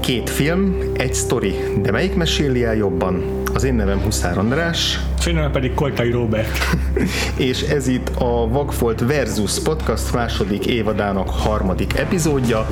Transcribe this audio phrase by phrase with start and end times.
[0.00, 3.42] Két film, egy sztori, de melyik meséli el jobban?
[3.54, 4.98] Az én nevem Huszár András.
[5.26, 6.58] Én nevem pedig Koltai Robert.
[7.50, 12.66] és ez itt a Vagfolt Versus Podcast második évadának harmadik epizódja.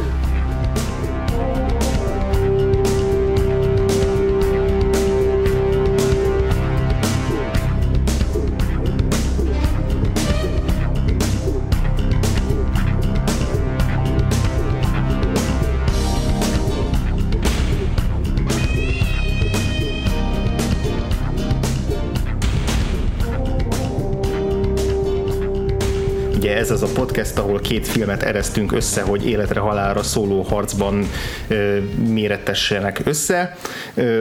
[26.70, 31.08] Ez az a podcast, ahol két filmet eresztünk össze, hogy életre halálra szóló harcban
[31.48, 33.56] ö, méretessenek össze.
[33.94, 34.20] Ö,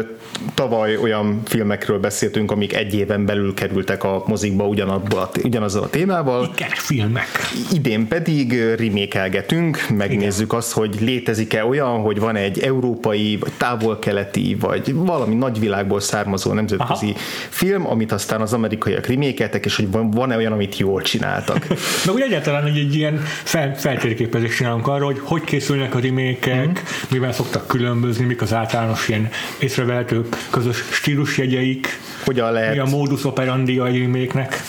[0.54, 6.54] tavaly olyan filmekről beszéltünk, amik egy éven belül kerültek a mozikba ugyanabba, ugyanazzal a témával.
[6.74, 7.28] filmek.
[7.74, 10.58] Idén pedig remékelgetünk, megnézzük Igen.
[10.58, 17.06] azt, hogy létezik-e olyan, hogy van egy európai, vagy távol-keleti, vagy valami nagyvilágból származó nemzetközi
[17.06, 17.20] Aha.
[17.50, 21.68] film, amit aztán az amerikaiak remékeltek, és hogy van-e olyan, amit jól csináltak.
[22.06, 26.56] Meg ugye egyáltalán hogy egy ilyen fel, feltérképezést csinálunk arról, hogy hogy készülnek a remékek,
[26.56, 26.74] mm-hmm.
[27.10, 32.74] mivel szoktak különbözni, mik az általános ilyen észrevehető közös stílusjegyeik, hogyan lehet.
[32.74, 34.62] mi a modus operandi a reméknek.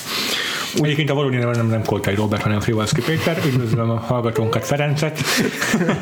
[0.74, 3.38] Egyébként a valódi neve nem, nem Koltai Robert, hanem Frivalszki Péter.
[3.46, 5.20] Üdvözlöm a hallgatónkat, Ferencet.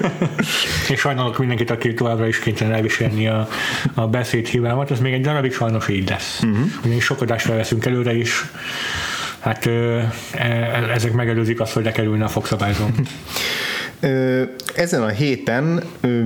[0.93, 3.49] és sajnálok mindenkit, aki továbbra is kénytelen elviselni a,
[3.95, 4.91] a beszédhívámat.
[4.91, 6.41] Ez még egy darabig sajnos így lesz.
[6.43, 6.67] Uh-huh.
[6.85, 8.45] Ugyanis sok adást veszünk előre is
[9.45, 10.11] hát e,
[10.93, 12.93] ezek megelőzik azt, hogy lekerülne a fogszabályzón.
[14.75, 15.83] Ezen a héten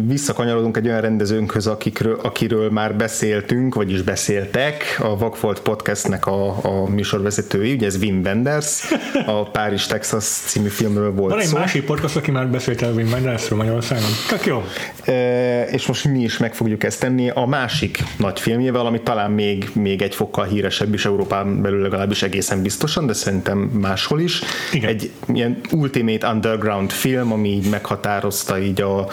[0.07, 6.89] visszakanyarodunk egy olyan rendezőnkhöz, akikről, akiről már beszéltünk, vagyis beszéltek, a Vagfolt Podcastnek a, a
[6.89, 8.93] műsorvezetői, ugye ez Wim Wenders,
[9.27, 11.59] a Párizs, Texas című filmről volt Van egy szó.
[11.59, 14.09] másik podcast, aki már beszélt el Wim Wendersről Magyarországon.
[14.29, 14.63] Tök jó.
[15.05, 19.31] E, és most mi is meg fogjuk ezt tenni a másik nagy filmjével, ami talán
[19.31, 24.41] még, még egy fokkal híresebb is Európán belül legalábbis egészen biztosan, de szerintem máshol is.
[24.73, 24.89] Igen.
[24.89, 29.06] Egy ilyen ultimate underground film, ami így meghatározta így a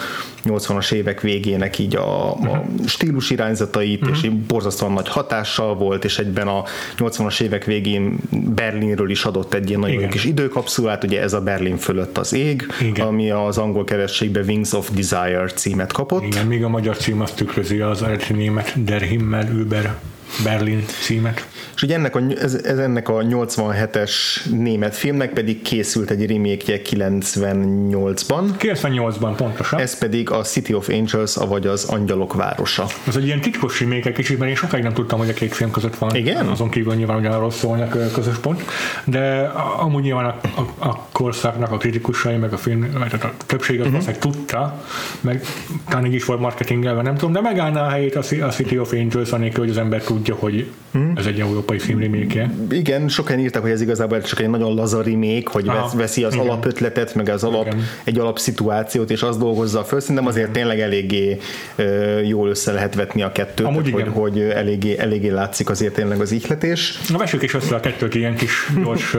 [0.44, 2.86] 80-as évek végének így a, a uh-huh.
[2.86, 4.16] stílus irányzatait, uh-huh.
[4.16, 6.64] és így borzasztóan nagy hatással volt, és egyben a
[6.98, 11.76] 80-as évek végén Berlinről is adott egy ilyen nagyon kis időkapszulát, ugye ez a Berlin
[11.76, 13.06] fölött az ég, Igen.
[13.06, 16.22] ami az angol kerességben Wings of Desire címet kapott.
[16.22, 19.98] Igen, még a magyar cím azt tükrözi az eredeti német Der Himmel über
[20.44, 21.46] Berlin címet.
[21.76, 24.12] És ugye ennek a, ez, ez ennek a 87-es
[24.50, 28.44] német filmnek pedig készült egy remake 98-ban.
[28.58, 29.80] 98-ban pontosan.
[29.80, 32.86] Ez pedig a City of Angels, vagy az Angyalok városa.
[33.06, 35.70] Ez egy ilyen titkos remake kicsit, mert én sokáig nem tudtam, hogy a két film
[35.70, 36.14] között van.
[36.14, 36.46] Igen?
[36.46, 38.62] Azon kívül nyilván ugyanarról szólnak közös pont,
[39.04, 43.80] de amúgy nyilván a, a, a korszaknak a kritikusai, meg a film, mert a többség
[43.80, 44.16] az uh-huh.
[44.16, 44.84] tudta,
[45.20, 45.44] meg
[45.88, 48.92] talán így is volt marketingelve, nem tudom, de megállná a helyét a, a City of
[48.92, 51.12] Angels, anélkül, hogy az ember tudja, hogy uh-huh.
[51.14, 55.02] ez egy európai film remake Igen, sokan írtak, hogy ez igazából csak egy nagyon laza
[55.02, 56.46] remake, hogy Aha, veszi az igen.
[56.46, 57.84] alapötletet, meg az alap, igen.
[58.04, 60.00] egy alapszituációt, és azt dolgozza föl.
[60.00, 61.38] Szerintem azért tényleg eléggé
[61.78, 66.20] uh, jól össze lehet vetni a kettőt, Amúgy hogy, hogy eléggé, eléggé látszik azért tényleg
[66.20, 67.00] az ihletés.
[67.08, 68.52] Na, vessük is össze a kettőt ilyen kis
[68.84, 69.16] gyors,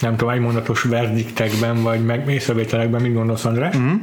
[0.00, 3.74] nem tudom, egymondatos verdiktekben, vagy meg észrevételekben, mit gondolsz, András?
[3.74, 4.00] Uh-huh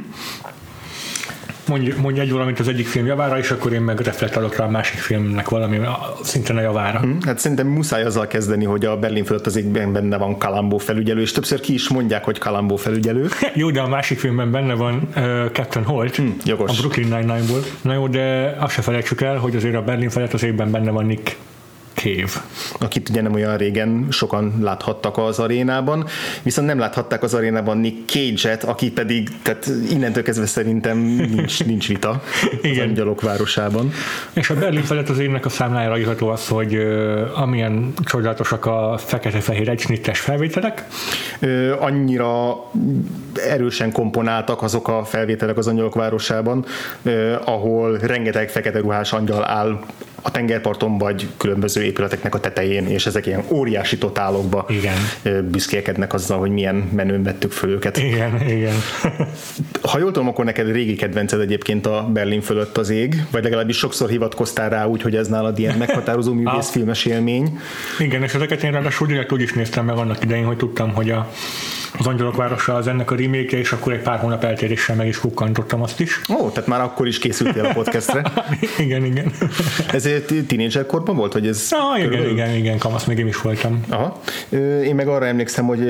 [1.68, 4.70] mondj, mondj egy valamit az egyik film javára, és akkor én meg reflektálok rá a
[4.70, 5.80] másik filmnek valami
[6.22, 6.98] szintén a javára.
[6.98, 10.78] Hmm, hát szerintem muszáj azzal kezdeni, hogy a Berlin fölött az égben benne van Kalambó
[10.78, 13.28] felügyelő, és többször ki is mondják, hogy Kalambó felügyelő.
[13.54, 16.70] jó, de a másik filmben benne van uh, Captain Holt, hmm, jogos.
[16.70, 17.60] a Brooklyn Nine-Nine-ból.
[17.82, 20.90] Na jó, de azt se felejtsük el, hogy azért a Berlin felett az égben benne
[20.90, 21.36] van Nick
[21.94, 22.44] Cave.
[22.78, 26.06] Akit ugye nem olyan régen sokan láthattak az arénában,
[26.42, 31.88] viszont nem láthatták az arénában Nick Cage-et, aki pedig, tehát innentől kezdve szerintem nincs, nincs
[31.88, 32.22] vita
[32.62, 32.82] Igen.
[32.82, 33.92] az angyalok városában.
[34.32, 38.98] És a Berlin felett az énnek a számlájára írható az, hogy uh, amilyen csodálatosak a
[38.98, 40.86] fekete-fehér egysnittes felvételek.
[41.42, 42.56] Uh, annyira
[43.34, 46.64] erősen komponáltak azok a felvételek az angyalok városában,
[47.02, 49.80] uh, ahol rengeteg fekete ruhás angyal áll
[50.22, 54.96] a tengerparton vagy különböző épületeknek a tetején, és ezek ilyen óriási totálokba igen.
[55.50, 57.96] büszkélkednek azzal, hogy milyen menőn vettük föl őket.
[57.96, 58.74] Igen, igen.
[59.90, 63.76] ha jól tudom, akkor neked régi kedvenced egyébként a Berlin fölött az ég, vagy legalábbis
[63.76, 67.58] sokszor hivatkoztál rá úgy, hogy ez nálad ilyen meghatározó művészfilmes élmény.
[67.98, 71.10] Igen, és ezeket én ráadásul direkt úgy is néztem meg annak idején, hogy tudtam, hogy
[71.10, 71.30] a
[71.98, 75.18] az Angyalok városa az ennek a remake és akkor egy pár hónap eltéréssel meg is
[75.18, 76.20] kukkantottam azt is.
[76.30, 78.32] Ó, tehát már akkor is készültél a podcastre.
[78.78, 79.32] igen, igen.
[79.92, 80.08] Ez
[80.46, 81.68] tínédzser korban volt, hogy ez?
[81.70, 82.38] Ah, igen, körülbelül?
[82.38, 83.84] igen, igen, kamasz még én is voltam.
[83.88, 84.20] Aha.
[84.84, 85.88] Én meg arra emlékszem, hogy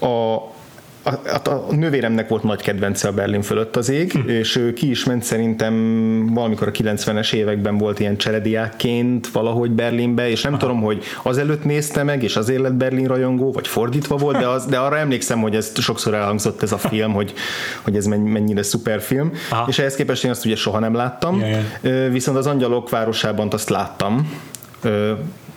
[0.00, 0.54] a
[1.06, 4.28] a, a, a nővéremnek volt nagy kedvence a Berlin fölött az ég, hm.
[4.28, 5.74] és ő ki is ment szerintem
[6.34, 10.60] valamikor a 90-es években volt ilyen cserediákként valahogy Berlinbe, és nem Aha.
[10.60, 14.66] tudom, hogy azelőtt nézte meg, és azért lett Berlin rajongó, vagy fordítva volt, de, az,
[14.66, 17.32] de arra emlékszem, hogy ez sokszor elhangzott ez a film, hogy,
[17.82, 19.64] hogy ez mennyire szuper film, Aha.
[19.68, 22.12] és ehhez képest én azt ugye soha nem láttam, yeah, yeah.
[22.12, 24.30] viszont az Angyalok városában azt láttam,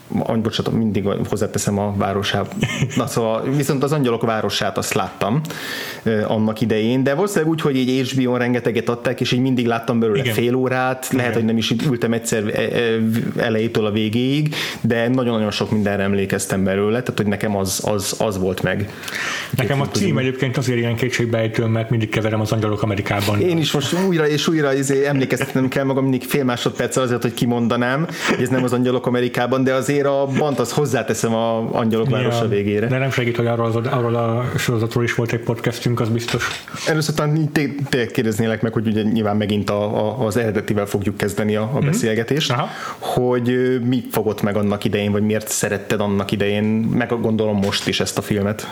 [0.09, 2.55] bocsánat, mindig hozzáteszem a városát.
[2.95, 5.41] Na szóval, viszont az Angyalok városát azt láttam
[6.27, 10.19] annak idején, de valószínűleg úgy, hogy így HBO-n rengeteget adták, és így mindig láttam belőle
[10.19, 10.33] Igen.
[10.33, 11.17] fél órát, Igen.
[11.17, 12.79] lehet, hogy nem is ültem egyszer e, e,
[13.37, 18.37] elejétől a végéig, de nagyon-nagyon sok mindenre emlékeztem belőle, tehát hogy nekem az, az, az
[18.37, 18.89] volt meg.
[19.55, 23.41] Nekem a cím egyébként azért ilyen kétségbejtő, mert mindig keverem az Angyalok Amerikában.
[23.41, 27.33] Én is most újra és újra izé emlékeztetnem kell magam mindig fél másodperc azért, hogy
[27.33, 32.09] kimondanám, hogy ez nem az Angyalok Amerikában, de azért a bant azt hozzáteszem a Angyalok
[32.09, 32.87] városa végére.
[32.87, 36.47] De nem segít, hogy arról, az, arról a sorozatról is volt egy podcastünk, az biztos.
[36.87, 37.51] Először talán
[37.89, 41.65] te kérdeznélek meg, hogy ugye nyilván megint a, a, az eredetivel fogjuk kezdeni a, a
[41.65, 41.85] mm-hmm.
[41.85, 42.67] beszélgetést, Aha.
[42.99, 47.99] hogy mi fogott meg annak idején, vagy miért szeretted annak idején, meg gondolom most is
[47.99, 48.67] ezt a filmet.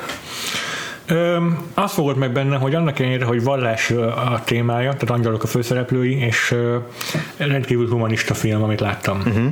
[1.07, 1.37] Ö,
[1.73, 6.19] azt fogod meg benne, hogy annak ellenére, hogy vallás a témája, tehát angyalok a főszereplői,
[6.19, 6.77] és ö,
[7.37, 9.17] rendkívül humanista film, amit láttam.
[9.17, 9.51] Uh-huh.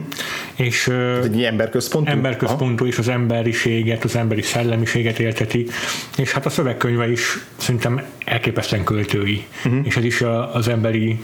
[0.56, 2.12] És ö, egy emberközpontú?
[2.12, 5.68] Emberközpontú, és az emberiséget, az emberi szellemiséget élteti,
[6.18, 9.86] és hát a szövegkönyve is szerintem elképesztően költői, uh-huh.
[9.86, 10.24] és ez is
[10.54, 11.24] az emberi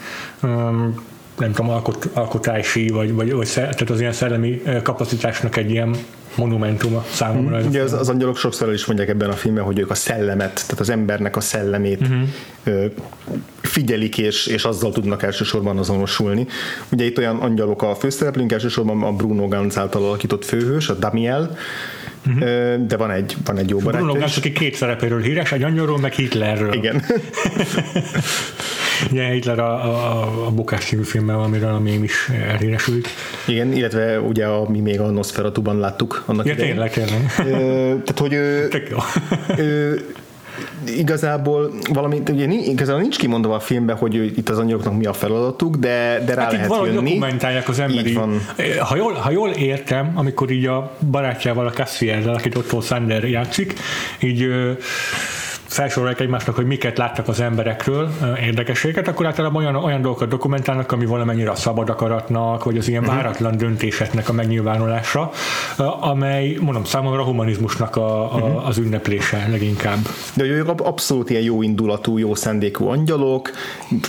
[1.37, 5.95] nem tudom, alkot, alkotási, vagy, vagy, vagy tehát az ilyen szellemi kapacitásnak egy ilyen
[6.35, 7.59] monumentuma számomra.
[7.59, 9.95] Mm, ugye az, az angyalok sokszor el is mondják ebben a filmben, hogy ők a
[9.95, 12.91] szellemet, tehát az embernek a szellemét uh-huh.
[13.61, 16.47] figyelik, és, és azzal tudnak elsősorban azonosulni.
[16.91, 21.57] Ugye itt olyan angyalok a főszereplőnk, elsősorban a Bruno Ganz által alakított főhős, a Damiel,
[22.27, 22.87] Uh-huh.
[22.87, 25.99] De van egy, van egy jó barátja Bruno Ganz, aki két szerepéről híres, egy angyalról,
[25.99, 26.73] meg Hitlerről.
[26.73, 27.03] Igen.
[29.11, 33.07] Ugye Hitler a, a, a Bukás című filmmel, amiről a mém is elhíresült.
[33.47, 36.71] Igen, illetve ugye a, mi még a Nosferatu-ban láttuk annak ja, idején.
[36.71, 37.31] tényleg, tényleg.
[38.03, 38.69] tehát, hogy ő,
[39.57, 40.05] ő,
[40.85, 45.75] igazából valami, ugye igazából nincs kimondva a filmben, hogy itt az anyagoknak mi a feladatuk,
[45.75, 47.09] de, de rá hát lehet jönni.
[47.09, 48.13] dokumentálják az emberi.
[48.13, 48.41] Van.
[48.79, 53.73] Ha, jól, ha jól értem, amikor így a barátjával, a Cassier-rel, akit Otto Sander játszik,
[54.19, 54.47] így
[55.71, 58.09] felsorolják egymásnak, hogy miket láttak az emberekről,
[58.41, 63.01] érdekességet, akkor általában olyan, olyan dolgokat dokumentálnak, ami valamennyire a szabad akaratnak, vagy az ilyen
[63.01, 63.15] uh-huh.
[63.15, 65.31] váratlan döntéseknek a megnyilvánulása,
[65.99, 68.67] amely, mondom, számomra a humanizmusnak a, a, uh-huh.
[68.67, 69.97] az ünneplése leginkább.
[70.33, 73.51] De ők abszolút ilyen jó indulatú, jó szándékú angyalok,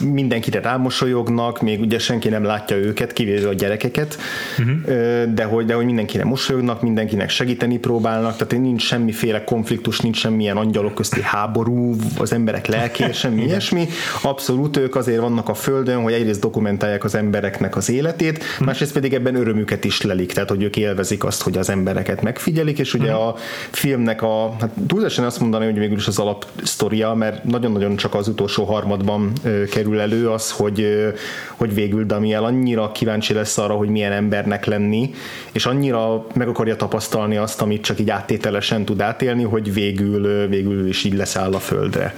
[0.05, 4.17] mindenkire rámosolyognak, még ugye senki nem látja őket, kivéve a gyerekeket,
[4.59, 5.33] uh-huh.
[5.35, 10.57] de, hogy, de hogy mindenkire mosolyognak, mindenkinek segíteni próbálnak, tehát nincs semmiféle konfliktus, nincs semmilyen
[10.57, 13.89] angyalok közti háború, háború, az emberek lelké, semmi ilyesmi.
[14.23, 19.15] Abszolút ők azért vannak a földön, hogy egyrészt dokumentálják az embereknek az életét, másrészt pedig
[19.15, 23.13] ebben örömüket is lelik, tehát hogy ők élvezik azt, hogy az embereket megfigyelik, és ugye
[23.13, 23.35] a
[23.71, 28.29] filmnek a, hát túlzásan azt mondani, hogy végül is az alapsztoria, mert nagyon-nagyon csak az
[28.29, 31.09] utolsó harmadban ö, kerül elő az, hogy, ö,
[31.57, 35.11] hogy végül Damiel annyira kíváncsi lesz arra, hogy milyen embernek lenni,
[35.53, 40.87] és annyira meg akarja tapasztalni azt, amit csak így áttételesen tud átélni, hogy végül, végül
[40.89, 42.15] is így lesz száll a földre.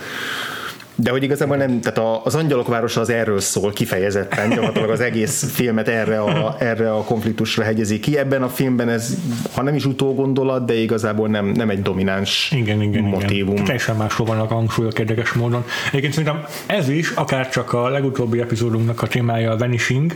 [0.96, 5.52] De hogy igazából nem, tehát az Angyalok Városa az erről szól kifejezetten, gyakorlatilag az egész
[5.52, 8.19] filmet erre a, erre a konfliktusra hegyezi ki.
[8.19, 9.14] Ebben a filmben ez,
[9.54, 13.52] ha nem is utógondolat, de igazából nem, nem egy domináns igen, igen, motívum.
[13.52, 13.64] Igen.
[13.64, 15.64] Teljesen máshol vannak a hangsúlyok érdekes módon.
[15.88, 20.12] Egyébként szerintem ez is, akár csak a legutóbbi epizódunknak a témája a Vanishing,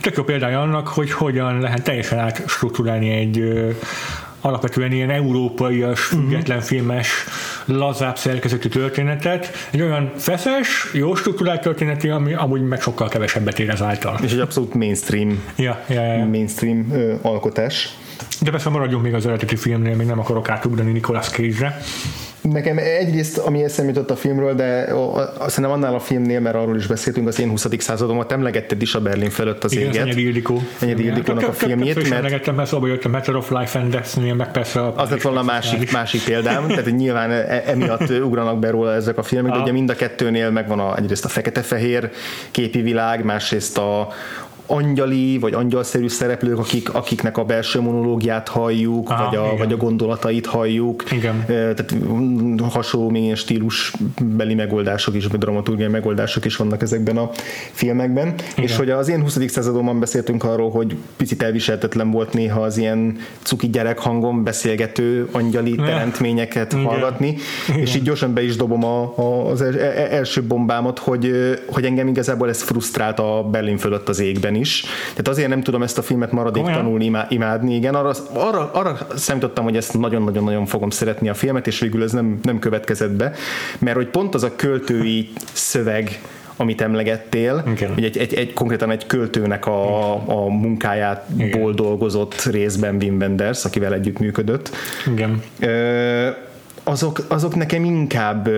[0.00, 3.42] tök jó példája annak, hogy hogyan lehet teljesen átstruktúrálni egy
[4.42, 6.72] alapvetően ilyen európaias, független uh-huh.
[6.72, 7.24] filmes,
[7.64, 13.70] lazább szerkezetű történetet, egy olyan feszes, jó struktúrált történeti, ami amúgy meg sokkal kevesebbet ér
[13.70, 14.18] ezáltal.
[14.22, 16.24] És egy abszolút mainstream, ja, ja, ja.
[16.24, 17.96] mainstream ö, alkotás.
[18.40, 21.80] De persze maradjunk még az eredeti filmnél, még nem akarok átugrani Nicolas Cage-re.
[22.42, 24.94] Nekem egyrészt, ami eszem jutott a filmről, de
[25.46, 27.66] szerintem annál a filmnél, mert arról is beszéltünk, az én 20.
[27.78, 30.06] századomat emlegetted is a Berlin fölött az Igen, éget.
[30.06, 30.62] Igen, Ildikó.
[30.80, 31.94] Enyedi Ildikónak a filmjét.
[31.94, 35.10] Mert emlegettem, mert szóba jött a Matter of Life and Death-nél, meg persze a Az
[35.10, 39.22] lett volna a másik, másik példám, tehát nyilván e- emiatt ugranak be róla ezek a
[39.22, 42.10] filmek, de ugye mind a kettőnél megvan a, egyrészt a fekete-fehér
[42.50, 44.08] képi világ, másrészt a,
[44.72, 49.76] angyali, vagy angyalszerű szereplők, akik, akiknek a belső monológiát halljuk, Aha, vagy, a, vagy a
[49.76, 51.04] gondolatait halljuk.
[51.10, 51.44] Igen.
[51.46, 51.94] Tehát
[52.70, 57.30] hasonló milyen stílusbeli megoldások is, vagy dramaturgiai megoldások is vannak ezekben a
[57.72, 58.26] filmekben.
[58.26, 58.64] Igen.
[58.64, 59.38] És hogy az én 20.
[59.46, 65.74] századomban beszéltünk arról, hogy picit elviselhetetlen volt néha az ilyen cuki gyerek hangon beszélgető angyali
[65.74, 66.84] teremtményeket Igen.
[66.84, 67.36] hallgatni,
[67.68, 67.80] Igen.
[67.80, 71.30] és így gyorsan be is dobom a, a, az e, e, első bombámat, hogy,
[71.66, 74.61] hogy engem igazából ez frusztrált a Berlin fölött az égben is.
[75.10, 79.76] Tehát azért nem tudom ezt a filmet maradéktalanul imádni, igen, arra, arra, arra számítottam, hogy
[79.76, 83.32] ezt nagyon-nagyon-nagyon fogom szeretni a filmet, és végül ez nem, nem következett be,
[83.78, 86.20] mert hogy pont az a költői szöveg,
[86.56, 87.94] amit emlegettél, Igen.
[87.94, 93.94] hogy egy, egy, egy, konkrétan egy költőnek a, a munkájából dolgozott részben Wim Wenders, akivel
[93.94, 94.70] együtt működött.
[95.06, 95.42] Igen.
[95.60, 96.28] Ö,
[96.82, 98.48] azok, azok nekem inkább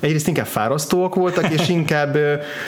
[0.00, 2.12] egyrészt inkább fárasztóak voltak, és inkább,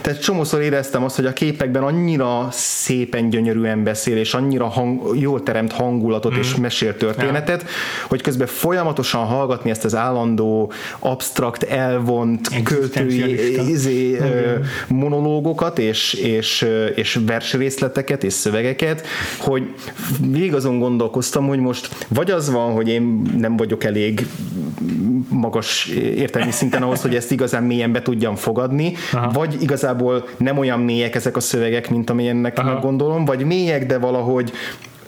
[0.03, 5.43] tehát csomószor éreztem azt, hogy a képekben annyira szépen gyönyörűen beszél, és annyira hang, jól
[5.43, 6.39] teremt hangulatot mm.
[6.39, 7.69] és mesél történetet, ja.
[8.09, 14.63] hogy közben folyamatosan hallgatni ezt az állandó, abstrakt, elvont, költői izé, mm.
[14.89, 19.07] monológokat, és, és, és versrészleteket, és szövegeket,
[19.39, 19.75] hogy
[20.31, 24.27] végig azon gondolkoztam, hogy most vagy az van, hogy én nem vagyok elég
[25.29, 29.31] magas értelmi szinten ahhoz, hogy ezt igazán mélyen be tudjam fogadni, Aha.
[29.31, 32.81] vagy igazából nem olyan mélyek ezek a szövegek, mint amilyennek Aha.
[32.81, 34.53] gondolom, vagy mélyek, de valahogy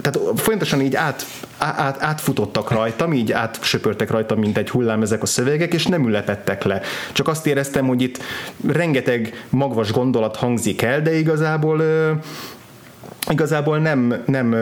[0.01, 1.27] tehát folyamatosan így át,
[1.59, 6.65] át, átfutottak rajtam, így átsöpörtek rajtam, mint egy hullám ezek a szövegek, és nem ülepettek
[6.65, 6.81] le.
[7.13, 8.19] Csak azt éreztem, hogy itt
[8.67, 11.83] rengeteg magvas gondolat hangzik el, de igazából
[13.31, 14.55] igazából nem, nem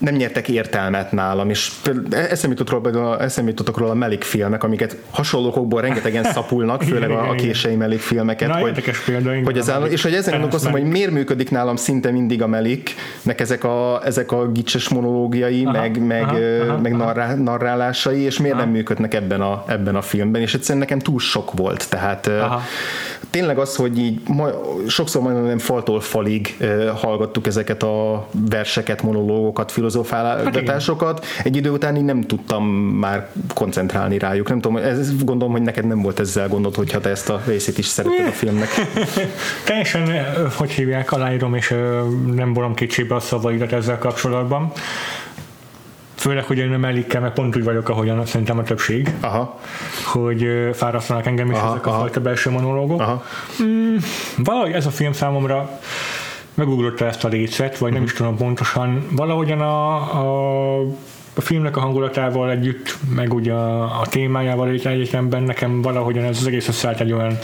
[0.00, 1.72] nem nyertek értelmet nálam, és
[2.10, 7.74] eszembe róla, eszembe róla a Melik filmek, amiket hasonlókokból rengetegen szapulnak, főleg a, a kései
[7.74, 8.48] Melik filmeket.
[8.48, 8.92] Na, hogy,
[9.44, 13.40] hogy az áll, és hogy ezen gondolkoztam, hogy miért működik nálam szinte mindig a Meliknek
[13.40, 18.38] ezek a, ezek a gicses monológiai, aha, meg, meg, aha, aha, meg narrá, narrálásai, és
[18.38, 18.64] miért aha.
[18.64, 22.62] nem működnek ebben a, ebben a filmben, és egyszerűen nekem túl sok volt, tehát aha.
[23.30, 24.48] Tényleg az, hogy így ma,
[24.86, 26.56] sokszor majdnem nem faltól falig
[26.94, 34.18] hallgattuk ezeket a verseket, monológokat, filozofálgatásokat, hát egy idő után így nem tudtam már koncentrálni
[34.18, 34.48] rájuk.
[34.48, 37.78] Nem tudom, ez, gondolom, hogy neked nem volt ezzel gondod, hogyha te ezt a részét
[37.78, 38.68] is szeretted a filmnek.
[39.64, 40.24] Teljesen,
[40.56, 41.74] hogy hívják, aláírom, és
[42.34, 44.72] nem vonom kicsibe a szavaidat ezzel kapcsolatban.
[46.20, 49.60] Főleg, hogy én nem elikkel, mert pont úgy vagyok, ahogyan szerintem a többség, aha.
[50.04, 51.98] hogy fárasztanak engem is aha, ezek a aha.
[52.00, 53.00] fajta belső monológok.
[53.00, 53.24] Aha.
[53.62, 53.96] Mm,
[54.36, 55.78] valahogy ez a film számomra
[56.54, 60.80] megugrotta ezt a részet, vagy nem is tudom pontosan, valahogyan a, a
[61.40, 66.46] a filmnek a hangulatával együtt, meg ugye a, a témájával egyetemben nekem valahogyan ez az
[66.46, 67.38] egész összeállt egy olyan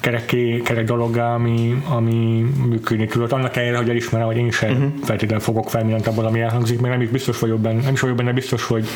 [0.00, 3.32] kereké, kerek dologgá, ami, ami működni tudott.
[3.32, 4.92] Annak ellenére, hogy elismerem, hogy én sem uh-huh.
[5.02, 8.00] feltétlenül fogok fel mindent abból, ami elhangzik, meg nem is biztos vagyok benne, nem is
[8.00, 8.86] vagyok benne biztos, hogy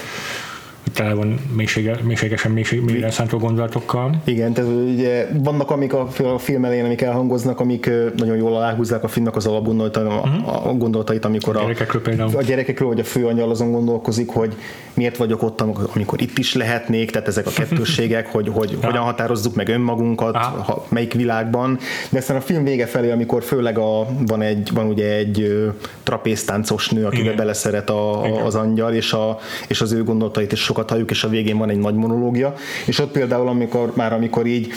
[0.93, 4.23] tele van mélysége, mélységesen mélység, mélyre szántó gondolatokkal.
[4.25, 9.05] Igen, tehát ugye vannak amik a, a film elején, amik elhangoznak, amik nagyon jól aláhúzzák
[9.05, 10.67] a filmnek az alapgondolatait, uh-huh.
[10.67, 12.37] a gondolatait, amikor a, gyerekekről például.
[12.37, 14.55] A gyerekekről, hogy a főanyal azon gondolkozik, hogy
[14.95, 18.87] miért vagyok ott, amikor itt is lehetnék, tehát ezek a kettősségek, hogy, hogy ja.
[18.87, 21.79] hogyan határozzuk meg önmagunkat, ha, melyik világban.
[22.11, 25.67] De aztán a film vége felé, amikor főleg a, van, egy, van ugye egy
[26.03, 30.61] trapéztáncos nő, akivel beleszeret a, a, az angyal, és, a, és az ő gondolatait is
[30.79, 32.55] sokat halljuk, és a végén van egy nagy monológia,
[32.87, 34.73] és ott például amikor már amikor így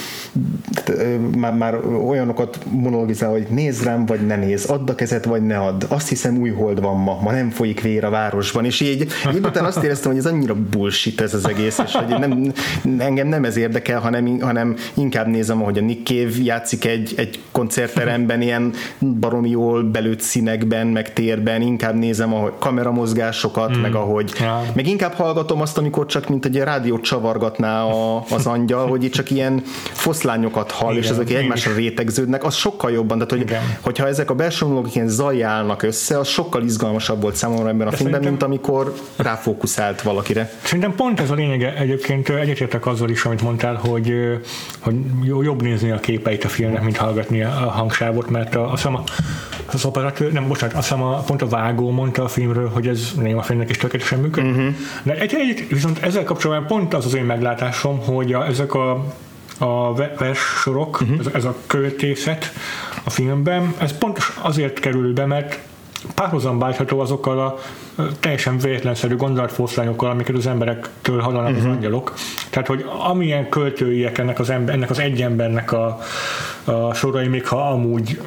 [1.36, 5.58] már, már olyanokat monologizál, hogy nézd rám, vagy ne néz, add a kezet, vagy ne
[5.58, 5.84] add.
[5.88, 9.44] Azt hiszem új hold van ma, ma nem folyik vér a városban, és így, így
[9.44, 12.52] utána azt éreztem, hogy ez annyira bullshit ez az egész, és hogy nem,
[12.98, 17.40] engem nem ez érdekel, hanem, hanem inkább nézem, ahogy a Nick Cave játszik egy, egy
[17.52, 18.72] koncertteremben, ilyen
[19.20, 23.80] baromi jól belőtt színekben, meg térben, inkább nézem a kameramozgásokat, mm.
[23.80, 24.62] meg ahogy, ja.
[24.74, 29.12] meg inkább hallgatom azt, amikor csak mint egy rádiót csavargatná a, az angyal, hogy itt
[29.12, 31.42] csak ilyen foszlányokat hall, igen, és ezek igen.
[31.42, 33.62] egymásra rétegződnek, az sokkal jobban, tehát hogy, igen.
[33.80, 37.90] hogyha ezek a belső monológok ilyen zajjálnak össze, az sokkal izgalmasabb volt számomra ebben a
[37.90, 40.52] De filmben, mint amikor ráfókuszált valakire.
[40.62, 44.14] Szerintem pont ez a lényege egyébként egyetértek azzal is, amit mondtál, hogy,
[44.78, 44.94] hogy
[45.42, 49.02] jobb nézni a képeit a filmnek, mint hallgatni a hangsávot, mert a, a, a
[49.74, 53.12] az operatőr, nem, bocsánat, azt hiszem a, pont a vágó mondta a filmről, hogy ez
[53.42, 54.50] filmnek is tökéletesen működik.
[54.50, 54.74] Uh-huh.
[55.02, 59.04] De egy, egy, viszont ezzel kapcsolatban pont az az én meglátásom, hogy a, ezek a
[59.58, 61.18] a verssorok, uh-huh.
[61.18, 62.52] ez, ez a költészet
[63.04, 65.58] a filmben, ez pont azért kerül be, mert
[66.14, 67.58] párhuzamba állítható azokkal a
[68.20, 71.58] teljesen véletlenszerű gondolatfoszlányokkal, amiket az emberektől hallanak uh-huh.
[71.58, 71.74] az mhm.
[71.74, 72.14] angyalok.
[72.50, 75.98] Tehát, hogy amilyen költőiek ennek az, ember, ennek az egy embernek a,
[76.64, 78.20] a sorai, még ha amúgy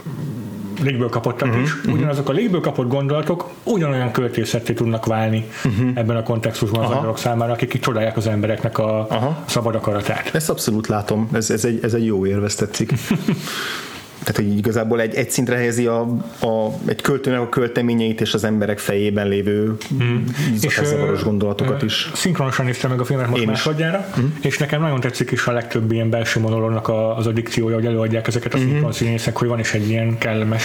[0.83, 5.89] légből kapottak uh-huh, is, ugyanazok a légből kapott gondolatok ugyanolyan költészetté tudnak válni uh-huh.
[5.93, 9.43] ebben a kontextusban az angyalok számára, akik csodálják az embereknek a Aha.
[9.45, 10.29] szabad akaratát.
[10.33, 12.93] Ezt abszolút látom, ez, ez, egy, ez egy jó érvez tetszik.
[14.25, 15.99] Tehát, hogy igazából egy, egy szintre helyezi a,
[16.41, 20.15] a, egy költőnek a költeményeit és az emberek fejében lévő mm.
[20.83, 22.11] zavaros gondolatokat is.
[22.13, 24.25] Szinkronosan néztem meg a filmet most másodjára, mm.
[24.41, 28.53] és nekem nagyon tetszik is a legtöbb ilyen belső monolognak az addikciója, hogy előadják ezeket
[28.53, 28.61] a mm.
[28.61, 30.63] szinkron színészek, hogy van is egy ilyen kellemes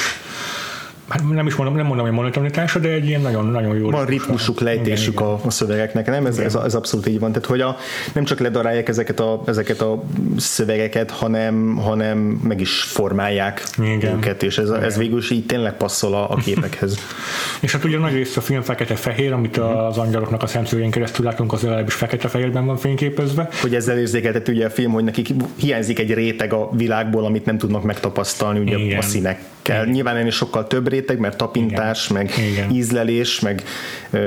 [1.11, 3.91] hát nem is mondom, nem mondom, hogy monotonitása, de egy ilyen nagyon, nagyon jó.
[3.91, 6.27] Van ritmusuk, lejtésük igen, a, a szövegeknek, nem?
[6.27, 7.33] Ez, ez, ez, abszolút így van.
[7.33, 7.77] Tehát, hogy a,
[8.13, 10.03] nem csak ledarálják ezeket a, ezeket a
[10.37, 14.17] szövegeket, hanem, hanem meg is formálják igen.
[14.17, 16.99] őket, és ez, ez végül is így tényleg passzol a, a képekhez.
[17.61, 19.67] és hát ugye nagy rész a film fekete-fehér, amit mhm.
[19.67, 23.49] az angyaloknak a szemszögén keresztül látunk, az legalábbis fekete-fehérben van fényképezve.
[23.61, 27.59] Hogy ezzel érzékeltet ugye a film, hogy nekik hiányzik egy réteg a világból, amit nem
[27.59, 28.99] tudnak megtapasztalni ugye Igen.
[28.99, 29.03] a
[29.71, 29.83] színekkel.
[29.83, 29.95] Igen.
[29.95, 32.23] Nyilván ennél sokkal több réteg, mert tapintás, Igen.
[32.23, 32.71] meg Igen.
[32.71, 33.63] ízlelés, meg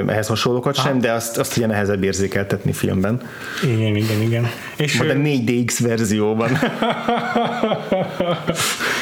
[0.07, 3.21] ehhez hasonlókat sem, de azt, azt ugye nehezebb érzékeltetni filmben.
[3.63, 4.49] Igen, igen, igen.
[4.77, 6.51] És Majd a 4DX verzióban.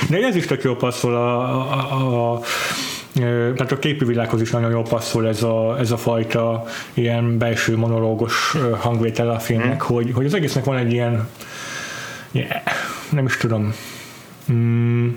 [0.09, 2.41] de ez is tök jó passzol a, a, a
[3.55, 7.77] tehát a képi világhoz is nagyon jól passzol ez a, ez a fajta ilyen belső
[7.77, 9.95] monológos hangvétel a filmnek, hmm.
[9.95, 11.27] hogy, hogy az egésznek van egy ilyen
[12.31, 12.61] yeah,
[13.09, 13.73] nem is tudom
[14.51, 15.09] mm,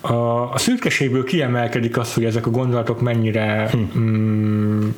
[0.00, 3.98] a, a szürkeségből kiemelkedik az, hogy ezek a gondolatok mennyire hm.
[3.98, 4.88] mm,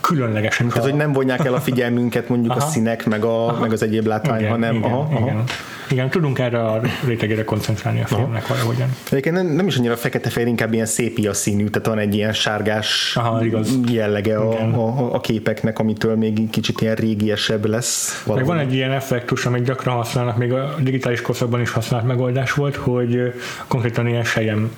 [0.00, 0.66] különlegesek.
[0.66, 2.66] Tehát, hogy nem vonják el a figyelmünket mondjuk aha.
[2.66, 5.36] a színek, meg, a, meg az egyéb látvány, igen, hanem igen, aha, igen.
[5.36, 5.44] Aha.
[5.92, 8.54] Igen, tudunk erre a rétegére koncentrálni a filmnek Aha.
[8.54, 8.88] valahogyan.
[9.10, 13.16] Egyébként nem, nem is annyira fekete-fehér, inkább ilyen szépia színű, tehát van egy ilyen sárgás
[13.16, 13.78] Aha, igaz.
[13.90, 18.22] jellege a, a, a, képeknek, amitől még kicsit ilyen régiesebb lesz.
[18.26, 18.46] Valami.
[18.46, 22.52] Meg van egy ilyen effektus, amit gyakran használnak, még a digitális korszakban is használt megoldás
[22.52, 23.32] volt, hogy
[23.66, 24.70] konkrétan ilyen sejem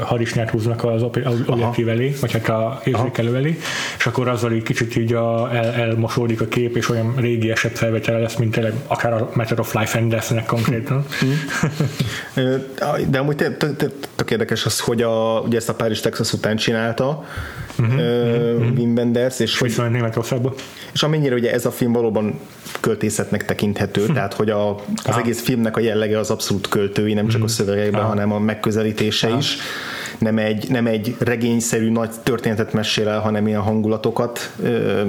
[0.00, 1.02] harisnyát húznak az
[1.46, 3.58] objektív elé, vagy hát a érzékelő elé,
[3.98, 8.18] és akkor azzal így kicsit így a, el, elmosódik a kép, és olyan régiesebb felvétele
[8.18, 11.06] lesz, mint tényleg akár a Method of Life and Death-nek konkrétan.
[13.08, 13.36] De amúgy
[14.16, 17.24] tök érdekes az, hogy a, ugye ezt a Párizs Texas után csinálta,
[17.78, 18.76] uh-huh, uh-huh.
[18.76, 19.70] Wim Wenders, és hogy.
[20.92, 22.38] És amennyire ugye ez a film valóban
[22.80, 24.12] költészetnek tekinthető, hm.
[24.12, 25.18] tehát hogy a, az ah.
[25.18, 27.50] egész filmnek a jellege az abszolút költői, nem csak a hm.
[27.50, 28.08] szövegekben, ah.
[28.08, 29.38] hanem a megközelítése ah.
[29.38, 29.56] is
[30.18, 34.52] nem egy, nem egy regényszerű nagy történetet mesél el, hanem ilyen hangulatokat,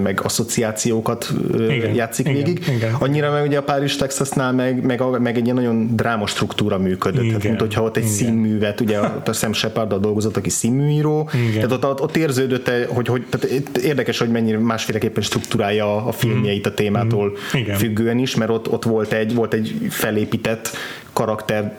[0.04, 2.68] meg asszociációkat igen, játszik igen, végig.
[2.76, 2.94] Igen.
[2.94, 7.24] Annyira, mert ugye a Párizs Texasnál meg, meg, meg egy ilyen nagyon dráma struktúra működött.
[7.24, 8.16] Igen, tehát, mint hogyha ott egy igen.
[8.16, 11.54] színművet, ugye a, a Sam shepard dolgozott, aki színműíró, igen.
[11.54, 16.66] tehát ott, ott, ott érződött, hogy, hogy tehát érdekes, hogy mennyire másféleképpen struktúrálja a filmjeit
[16.66, 17.78] a témától igen.
[17.78, 20.70] függően is, mert ott, ott volt egy, volt egy felépített
[21.14, 21.78] karakter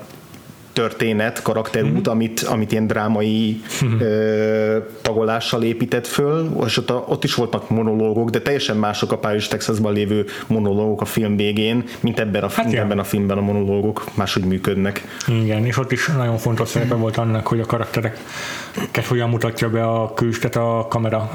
[0.76, 2.10] történet, karakterút, mm-hmm.
[2.10, 4.00] amit, amit ilyen drámai mm-hmm.
[4.00, 9.18] ö, tagolással épített föl, és ott, a, ott is voltak monológok, de teljesen mások a
[9.18, 13.40] Paris Texasban lévő monológok a film végén, mint ebben a, hát ebben a filmben a
[13.40, 15.04] monológok máshogy működnek.
[15.28, 19.84] Igen, és ott is nagyon fontos szerepe volt annak, hogy a karaktereket hogyan mutatja be
[19.84, 21.30] a külső, tehát a kamera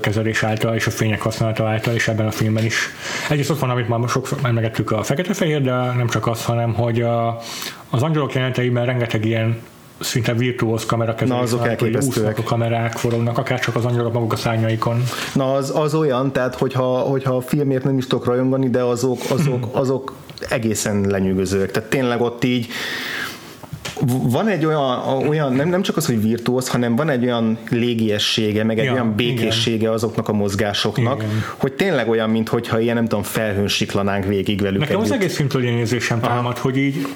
[0.00, 2.88] kezelés által és a fények használata által, és ebben a filmben is.
[3.28, 7.02] Egyrészt ott van, amit már sokszor megettük a fekete-fehér, de nem csak az, hanem hogy
[7.02, 7.38] a,
[7.90, 9.56] az angyalok jelenteiben rengeteg ilyen
[10.00, 11.50] szinte virtuóz kamerakezelés.
[11.50, 12.38] Na, azok elképesztőek.
[12.38, 15.02] a kamerák forognak, akár csak az angyalok maguk a szárnyaikon.
[15.34, 19.18] Na, az, az olyan, tehát hogyha, hogyha a filmért nem is tudok rajongani, de azok,
[19.28, 20.12] azok, azok
[20.48, 21.70] egészen lenyűgözőek.
[21.70, 22.68] Tehát tényleg ott így
[24.22, 28.64] van egy olyan, olyan nem, nem csak az, hogy virtuóz, hanem van egy olyan légiessége,
[28.64, 29.92] meg egy ja, olyan békéssége igen.
[29.92, 31.44] azoknak a mozgásoknak, igen.
[31.56, 35.10] hogy tényleg olyan, mintha ilyen, nem tudom, felhőn siklanánk végig velük Nekem együtt.
[35.10, 37.06] az egész filmtől ilyen érzésem támad, hogy így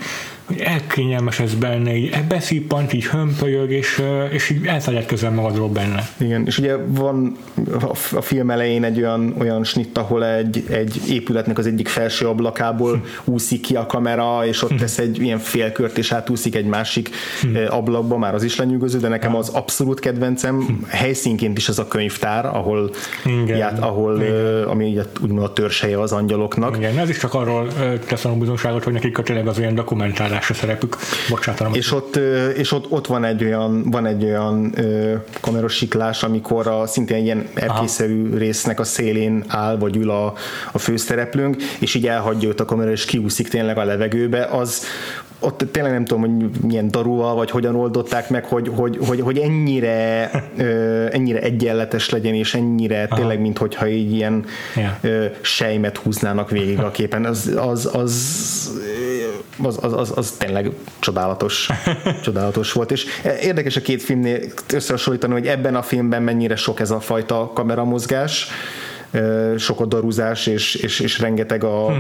[0.57, 6.09] elkényelmes ez benne, így beszippant, így hömpölyög, és, és így elfeledkezem magadról benne.
[6.17, 7.37] Igen, és ugye van
[8.15, 12.93] a film elején egy olyan, olyan snitt, ahol egy, egy épületnek az egyik felső ablakából
[12.95, 13.33] hm.
[13.33, 14.77] úszik ki a kamera, és ott hm.
[14.77, 17.11] tesz egy ilyen félkört, és átúszik egy másik
[17.43, 17.57] hm.
[17.69, 20.73] ablakba, már az is lenyűgöző, de nekem az abszolút kedvencem, hm.
[20.89, 22.91] helyszínként is ez a könyvtár, ahol,
[23.47, 24.63] Ját, ahol Igen.
[24.63, 26.77] ami ugye úgymond a törzshelye az angyaloknak.
[26.77, 27.69] Igen, ez is csak arról
[28.07, 30.97] tesz a bizonságot, hogy nekik a tényleg az olyan dokumentálás a szerepük.
[31.29, 31.77] Bocsánat.
[31.77, 32.17] És ott,
[32.57, 34.75] és ott, ott van egy olyan, van egy olyan
[35.41, 40.35] kamerasiklás, amikor a szintén ilyen erkészerű résznek a szélén áll, vagy ül a,
[40.73, 44.83] a főszereplőnk, és így elhagyja őt a kamera, és kiúszik tényleg a levegőbe, az,
[45.41, 49.39] ott tényleg nem tudom, hogy milyen darúval, vagy hogyan oldották meg, hogy, hogy, hogy, hogy
[49.39, 53.17] ennyire, ö, ennyire egyenletes legyen, és ennyire Aha.
[53.17, 54.45] tényleg, mint hogyha így ilyen
[54.77, 54.93] yeah.
[55.01, 57.25] ö, sejmet húznának végig a képen.
[57.25, 58.13] Az, az, az
[59.63, 61.69] az, az, az, az tényleg csodálatos,
[62.25, 62.91] csodálatos volt.
[62.91, 63.07] És
[63.43, 64.41] érdekes a két filmnél
[64.73, 68.49] összehasonlítani, hogy ebben a filmben mennyire sok ez a fajta kameramozgás,
[69.57, 71.95] sok a darúzás és, és, és rengeteg a, a,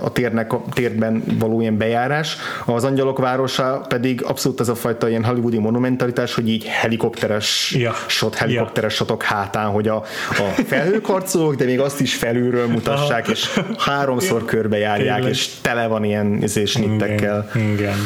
[0.00, 2.36] a, térnek, a térben való ilyen bejárás.
[2.64, 7.92] Az Angyalok városa pedig abszolút ez a fajta ilyen hollywoodi monumentalitás, hogy így helikopteres ja.
[8.06, 8.96] shot, helikopteres ja.
[8.96, 9.96] shotok hátán, hogy a,
[10.30, 15.32] a felhők harcolók, de még azt is felülről mutassák, és háromszor körbejárják, Tényleg.
[15.32, 17.50] és tele van ilyen izés nittekkel.
[17.54, 17.96] Igen, igen.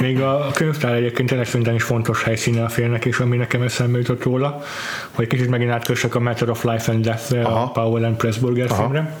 [0.00, 3.98] Még a könyvtár egyébként tényleg szerintem is fontos helyszíne a félnek, és ami nekem eszembe
[3.98, 4.62] jutott róla,
[5.10, 8.76] hogy kicsit megint átkössek a Matter of Life and Death a Paul Alan Pressburger Aha.
[8.76, 9.20] filmre,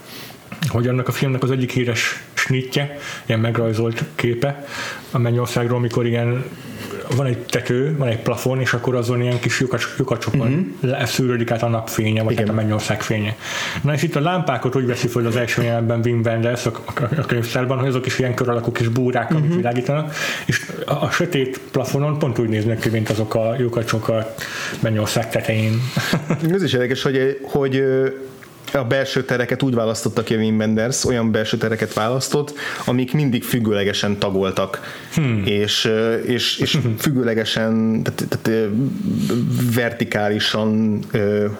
[0.68, 4.64] hogy annak a filmnek az egyik híres snitje, ilyen megrajzolt képe
[5.10, 6.44] a Mennyországról, amikor ilyen
[7.16, 11.04] van egy tető, van egy plafon, és akkor azon ilyen kis lyukacs, lyukacsokon uh-huh.
[11.04, 13.36] szűrődik át a napfénye, vagy hát a mennyország fénye.
[13.82, 17.02] Na és itt a lámpákat úgy veszi föl az első jelenben Wim Wenders a, a,
[17.18, 19.38] a könyvtárban, hogy azok is ilyen kör alakú kis búrák, uh-huh.
[19.38, 19.58] amik mhm.
[19.58, 20.14] világítanak,
[20.46, 24.34] és a, a sötét plafonon pont úgy néznek ki, mint azok a lyukacsok a
[24.80, 25.80] mennyország tetején.
[26.50, 27.82] Ez is érdekes, hogy, hogy
[28.72, 34.80] a belső tereket úgy választotta Wim Wenders, olyan belső tereket választott, amik mindig függőlegesen tagoltak,
[35.14, 35.42] hmm.
[35.44, 35.90] és,
[36.26, 38.70] és, és függőlegesen, tehát, tehát
[39.74, 40.98] vertikálisan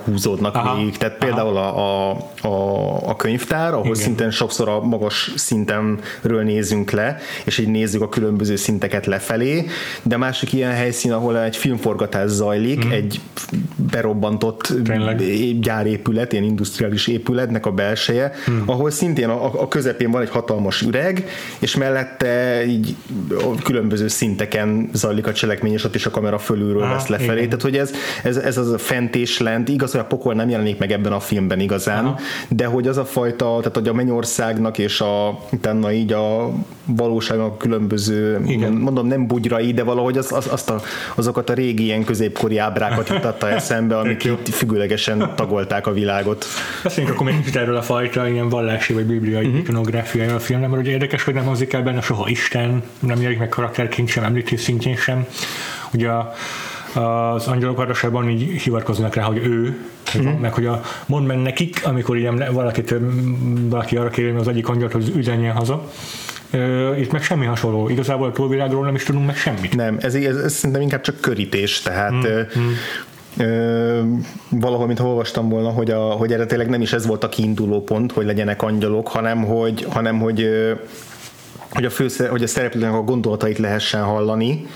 [0.04, 0.82] húzódnak Aha.
[0.82, 0.96] még.
[0.96, 3.98] Tehát például a, a, a, a könyvtár, ahol Igen.
[3.98, 9.66] szintén sokszor a magas szintenről nézünk le, és így nézzük a különböző szinteket lefelé,
[10.02, 12.92] de másik ilyen helyszín, ahol egy filmforgatás zajlik, hmm.
[12.92, 13.20] egy
[13.76, 15.22] berobbantott Tényleg?
[15.60, 18.62] gyárépület, ilyen industriális kis épületnek a belseje, hmm.
[18.66, 21.28] ahol szintén a, a közepén van egy hatalmas üreg,
[21.58, 22.96] és mellette így
[23.30, 27.36] a különböző szinteken zajlik a cselekmény, és ott is a kamera fölülről ah, vesz lefelé.
[27.36, 27.44] Igen.
[27.44, 30.48] Tehát, hogy ez, ez, ez az a fent és lent, igaz, hogy a pokol nem
[30.48, 32.18] jelenik meg ebben a filmben igazán, Aha.
[32.48, 36.52] de hogy az a fajta, tehát hogy a mennyországnak és a, utána így a
[36.84, 38.72] valóságnak különböző, Igen.
[38.72, 40.80] mondom nem bugyrai, de valahogy az, az, azt a,
[41.14, 46.44] azokat a régi ilyen középkori ábrákat jutatta eszembe, amik itt függőlegesen tagolták a világot.
[46.82, 49.60] Beszéljünk akkor még kicsit erről a fajta ilyen vallási vagy bibliai uh-huh.
[49.60, 53.38] ikonográfiája a filmnek, mert ugye érdekes, hogy nem hozik el benne soha Isten, nem jelenik
[53.38, 55.26] meg karakterként sem, említés szintjén sem.
[55.92, 56.10] Ugye
[56.94, 59.76] az angyalok városában így hivatkoznak rá, hogy ő,
[60.14, 60.40] uh-huh.
[60.40, 62.94] meg hogy a, mond meg nekik, amikor ilyen valakit,
[63.68, 65.90] valaki arra kéri, az egyik angyalt, hogy üzenjen haza,
[66.98, 67.88] itt meg semmi hasonló.
[67.88, 69.76] Igazából a túlvilágról nem is tudunk meg semmit.
[69.76, 72.12] Nem, ez, ez, ez szerintem inkább csak körítés, tehát
[72.58, 72.70] mm,
[73.36, 74.00] Ö,
[74.48, 78.12] valahol, mint olvastam volna, hogy, a, hogy eredetileg nem is ez volt a kiinduló pont,
[78.12, 80.48] hogy legyenek angyalok, hanem hogy, hanem hogy,
[81.68, 84.66] hogy a, fő, hogy a szereplőnek a gondolatait lehessen hallani,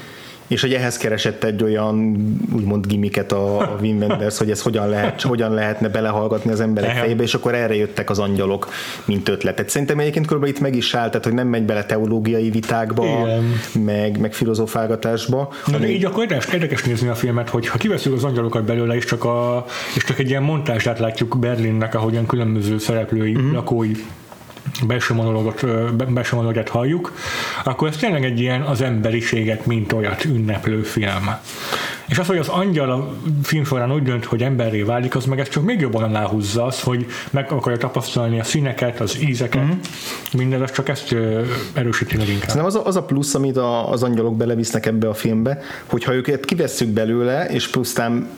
[0.49, 2.17] és hogy ehhez keresett egy olyan
[2.55, 6.97] úgymond gimiket a, a Wim Wenders, hogy ez hogyan, lehet, hogyan lehetne belehallgatni az emberek
[6.97, 8.69] fejébe, és akkor erre jöttek az angyalok,
[9.05, 9.69] mint ötletet.
[9.69, 13.27] Szerintem egyébként körülbelül itt meg is állt, tehát hogy nem megy bele teológiai vitákba,
[13.85, 15.53] meg, meg filozófálgatásba.
[15.67, 15.87] Na ami...
[15.87, 19.05] de így akkor érdekes, érdekes nézni a filmet, hogy ha kiveszünk az angyalokat belőle, és
[19.05, 19.65] csak, a,
[19.97, 23.53] és csak egy ilyen montázsát látjuk Berlinnek, ahogyan különböző szereplői, uh-huh.
[23.53, 23.93] lakói
[24.87, 25.67] belső monologot,
[26.13, 27.13] belső monologot halljuk,
[27.65, 31.31] akkor ez tényleg egy ilyen az emberiséget, mint olyat ünneplő film.
[32.09, 35.41] És az, hogy az angyal a film során úgy dönt, hogy emberré válik, az meg
[35.41, 39.79] ezt csak még jobban aláhúzza az, hogy meg akarja tapasztalni a színeket, az ízeket, mm-hmm.
[40.33, 41.15] minden, az csak ezt
[41.73, 42.57] erősíti meg inkább.
[42.57, 46.15] Nem az a, az a plusz, amit a, az angyalok belevisznek ebbe a filmbe, hogyha
[46.15, 48.29] őket kivesszük belőle, és pusztán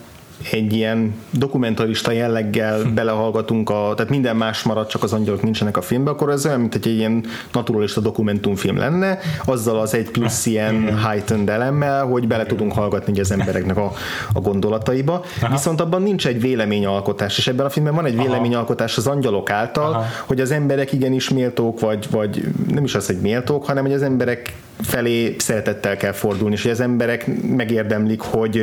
[0.50, 2.94] egy ilyen dokumentarista jelleggel hm.
[2.94, 6.60] belehallgatunk, a, tehát minden más marad, csak az angyalok nincsenek a filmben, akkor ez olyan,
[6.60, 12.46] mint egy ilyen naturalista dokumentumfilm lenne, azzal az egy plusz ilyen heightened elemmel, hogy bele
[12.46, 13.92] tudunk hallgatni az embereknek a,
[14.32, 15.24] a gondolataiba.
[15.40, 15.52] Aha.
[15.52, 19.92] Viszont abban nincs egy véleményalkotás, és ebben a filmben van egy véleményalkotás az angyalok által,
[19.92, 20.04] Aha.
[20.26, 24.02] hogy az emberek igenis méltók, vagy, vagy nem is az, hogy méltók, hanem hogy az
[24.02, 28.62] emberek felé szeretettel kell fordulni, és hogy az emberek megérdemlik, hogy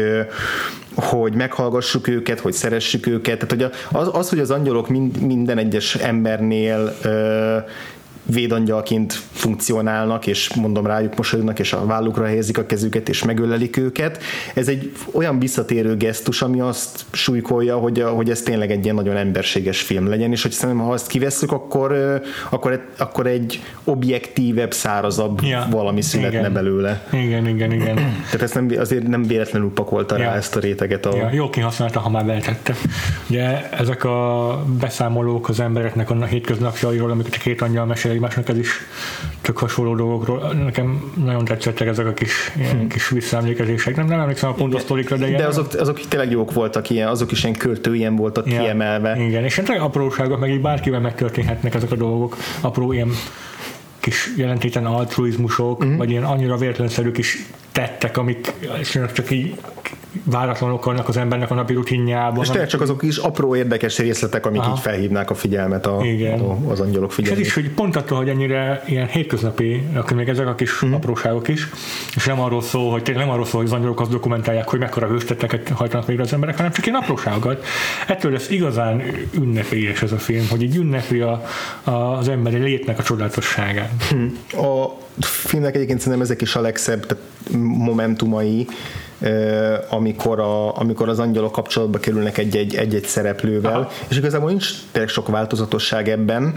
[0.95, 3.47] hogy meghallgassuk őket, hogy szeressük őket.
[3.47, 6.97] Tehát hogy az, az hogy az angyalok mind, minden egyes embernél
[8.28, 14.24] védangyalként funkcionálnak, és mondom rájuk mosolyognak, és a vállukra helyezik a kezüket, és megölelik őket.
[14.54, 19.18] Ez egy olyan visszatérő gesztus, ami azt súlykolja, hogy, hogy ez tényleg egy ilyen nagyon
[19.18, 25.42] emberséges film legyen, és hogy szerintem, ha azt kivesszük, akkor, akkor, akkor egy objektívebb, szárazabb
[25.44, 26.54] ja, valami születne igen.
[26.54, 27.08] belőle.
[27.12, 27.96] Igen, igen, igen.
[27.96, 30.24] Tehát ezt nem, azért nem véletlenül pakolta ja.
[30.24, 31.06] rá ezt a réteget.
[31.06, 31.16] A...
[31.16, 32.76] Ja, jó kihasználta, ha már beltette.
[33.30, 38.58] Ugye ezek a beszámolók az embereknek a hétköznapjairól, amiket a két angyal mesél egymásnak, ez
[38.58, 38.69] is
[39.41, 40.53] tök hasonló dolgokról.
[40.53, 42.88] Nekem nagyon tetszettek ezek a kis, ilyen hmm.
[42.88, 43.95] kis visszaemlékezések.
[43.95, 47.32] Nem, nem emlékszem a pontos sztorikra, de, de azok, azok tényleg jók voltak, ilyen, azok
[47.32, 49.25] is ilyen költő ilyen voltak ja, kiemelve.
[49.27, 52.38] Igen, és tényleg apróságok, meg így bárkivel megtörténhetnek ezek a dolgok.
[52.62, 53.10] Apró ilyen
[53.99, 55.97] kis jelentéten altruizmusok, mm.
[55.97, 57.45] vagy ilyen annyira véletlenszerű kis
[57.78, 58.54] tettek, amik
[59.13, 59.56] csak így
[60.24, 62.44] váratlanok vannak az embernek a napi rutinjában.
[62.44, 64.72] És tényleg csak azok is apró érdekes részletek, amik Aha.
[64.72, 66.40] így felhívnák a figyelmet a, Igen.
[66.40, 67.40] a, az angyalok figyelmét.
[67.40, 70.86] És ez is, hogy pont attól, hogy ennyire ilyen hétköznapi, akkor még ezek a kis
[70.86, 70.94] mm.
[70.94, 71.70] apróságok is,
[72.16, 74.80] és nem arról szól, hogy tényleg nem arról szól, hogy az angyalok azt dokumentálják, hogy
[74.80, 77.66] mekkora hőstetteket hajtanak végre az emberek, hanem csak ilyen apróságokat.
[78.08, 81.44] Ettől lesz igazán ünnepélyes ez a film, hogy így ünnepli a,
[81.84, 83.92] a, az emberi létnek a csodálatosságát.
[84.10, 84.60] Hm.
[84.66, 87.18] A filmnek egyébként szerintem ezek is a legszebb
[87.67, 88.67] momentumai,
[89.89, 93.91] amikor, a, amikor az angyalok kapcsolatba kerülnek egy-egy, egy-egy szereplővel, Aha.
[94.08, 96.56] és igazából nincs tényleg sok változatosság ebben,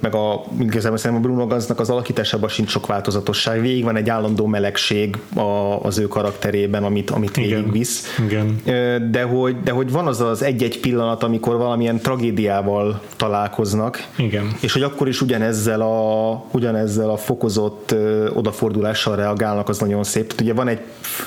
[0.00, 3.60] meg a, szerintem a Bruno Ganznak az alakításában sincs sok változatosság.
[3.60, 5.40] Végig van egy állandó melegség a,
[5.82, 8.16] az ő karakterében, amit, amit végigvisz.
[8.26, 8.60] Igen.
[9.10, 14.08] De, hogy, de hogy van az az egy-egy pillanat, amikor valamilyen tragédiával találkoznak.
[14.16, 14.52] Igen.
[14.60, 17.94] És hogy akkor is ugyanezzel a, ugyanezzel a fokozott
[18.34, 20.26] odafordulással reagálnak, az nagyon szép.
[20.26, 20.80] Tehát ugye van egy,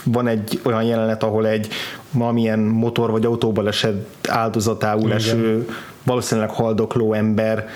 [0.04, 1.68] van egy olyan jelenet, ahol egy
[2.14, 5.68] valamilyen motor vagy autóbal esett áldozatául eső
[6.04, 7.68] valószínűleg haldokló ember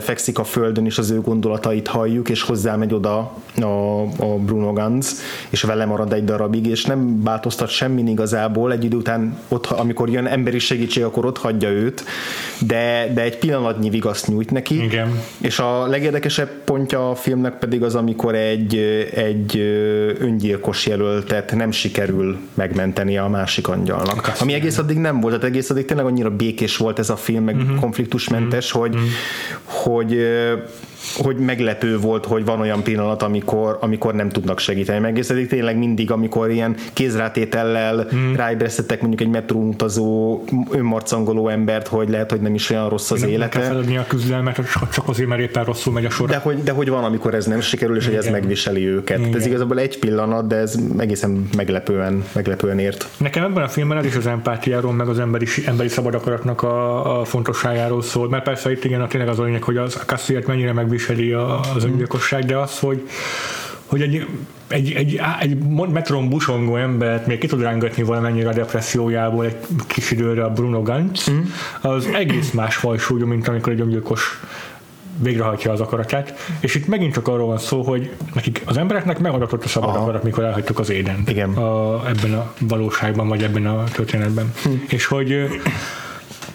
[0.00, 4.72] fekszik a földön, és az ő gondolatait halljuk, és hozzá megy oda a, a Bruno
[4.72, 9.66] Ganz, és vele marad egy darabig, és nem változtat semmin igazából, egy idő után, ott,
[9.66, 12.04] amikor jön emberi segítség, akkor ott hagyja őt,
[12.66, 14.82] de, de egy pillanatnyi vigaszt nyújt neki.
[14.84, 15.20] Igen.
[15.38, 18.76] És a legérdekesebb pontja a filmnek pedig az, amikor egy,
[19.14, 19.56] egy
[20.18, 24.16] öngyilkos jelöltet nem sikerül megmenteni a másik angyalnak.
[24.16, 24.38] Köszönöm.
[24.40, 27.44] Ami egész addig nem volt, tehát egész addig tényleg annyira békés volt ez a film,
[27.44, 27.80] meg uh-huh.
[27.80, 28.82] konfliktusmentes, uh-huh.
[28.82, 29.10] hogy, uh-huh.
[29.64, 30.16] hogy
[31.16, 34.98] hogy meglepő volt, hogy van olyan pillanat, amikor, amikor nem tudnak segíteni.
[34.98, 38.36] Meg tényleg mindig, amikor ilyen kézrátétellel hmm.
[38.36, 43.20] ráébresztettek mondjuk egy metrón utazó, önmarcangoló embert, hogy lehet, hogy nem is olyan rossz az
[43.20, 43.58] nem élete.
[43.58, 44.60] Nem kell a küzdelmet,
[44.92, 46.28] csak azért, mert éppen rosszul megy a sor.
[46.28, 48.16] De hogy, de hogy van, amikor ez nem sikerül, és Igen.
[48.16, 49.18] hogy ez megviseli őket.
[49.18, 49.34] Igen.
[49.34, 53.08] Ez igazából egy pillanat, de ez egészen meglepően, meglepően ért.
[53.16, 57.20] Nekem ebben a filmben ez is az empátiáról, meg az emberi, emberi szabad akaratnak a,
[57.20, 60.72] a fontosságáról szól, mert persze itt igen, tényleg az a lényeg, hogy az Cassiert mennyire
[60.72, 63.08] meg viseli az öngyilkosság, de az, hogy,
[63.86, 64.26] hogy egy,
[64.68, 65.58] egy, egy, egy
[65.92, 70.82] metron busongó embert még ki tud rángatni valamennyire a depressziójából egy kis időre a Bruno
[70.82, 71.40] Gantz, mm.
[71.80, 74.40] az egész más fajsúlyú, mint amikor egy öngyilkos
[75.18, 79.64] végrehajtja az akaratát, és itt megint csak arról van szó, hogy nekik az embereknek megadatott
[79.64, 79.98] a szabad Aha.
[79.98, 81.22] akarat, mikor elhagytuk az éden.
[81.26, 81.50] Igen.
[81.50, 84.52] A, ebben a valóságban, vagy ebben a történetben.
[84.62, 84.70] Hm.
[84.88, 85.48] És hogy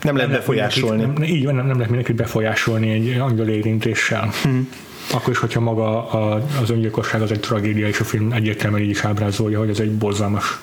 [0.02, 1.02] nem lehet befolyásolni.
[1.02, 4.30] Nem, így van, nem, nem lehet mindenkit befolyásolni egy angyal érintéssel.
[4.44, 4.70] Hmm.
[5.14, 8.90] Akkor is, hogyha maga a, az öngyilkosság az egy tragédia, és a film egyértelműen így
[8.90, 10.60] is ábrázolja, hogy ez egy borzalmas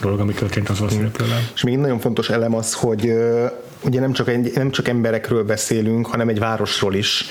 [0.00, 1.10] dolog, ami történt az hmm.
[1.54, 3.12] És még nagyon fontos elem az, hogy
[3.84, 7.24] ugye nem csak, egy, nem csak emberekről beszélünk, hanem egy városról is.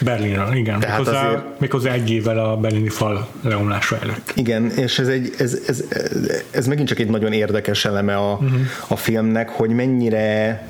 [0.00, 0.80] Berlinről, igen.
[0.80, 4.32] Tehát méghozzá, azért, méghozzá egy évvel a berlini fal leomlása előtt.
[4.34, 5.84] Igen, és ez, egy, ez, ez,
[6.50, 8.60] ez megint csak egy nagyon érdekes eleme a, uh-huh.
[8.88, 10.66] a filmnek, hogy mennyire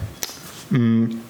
[0.70, 1.25] mm,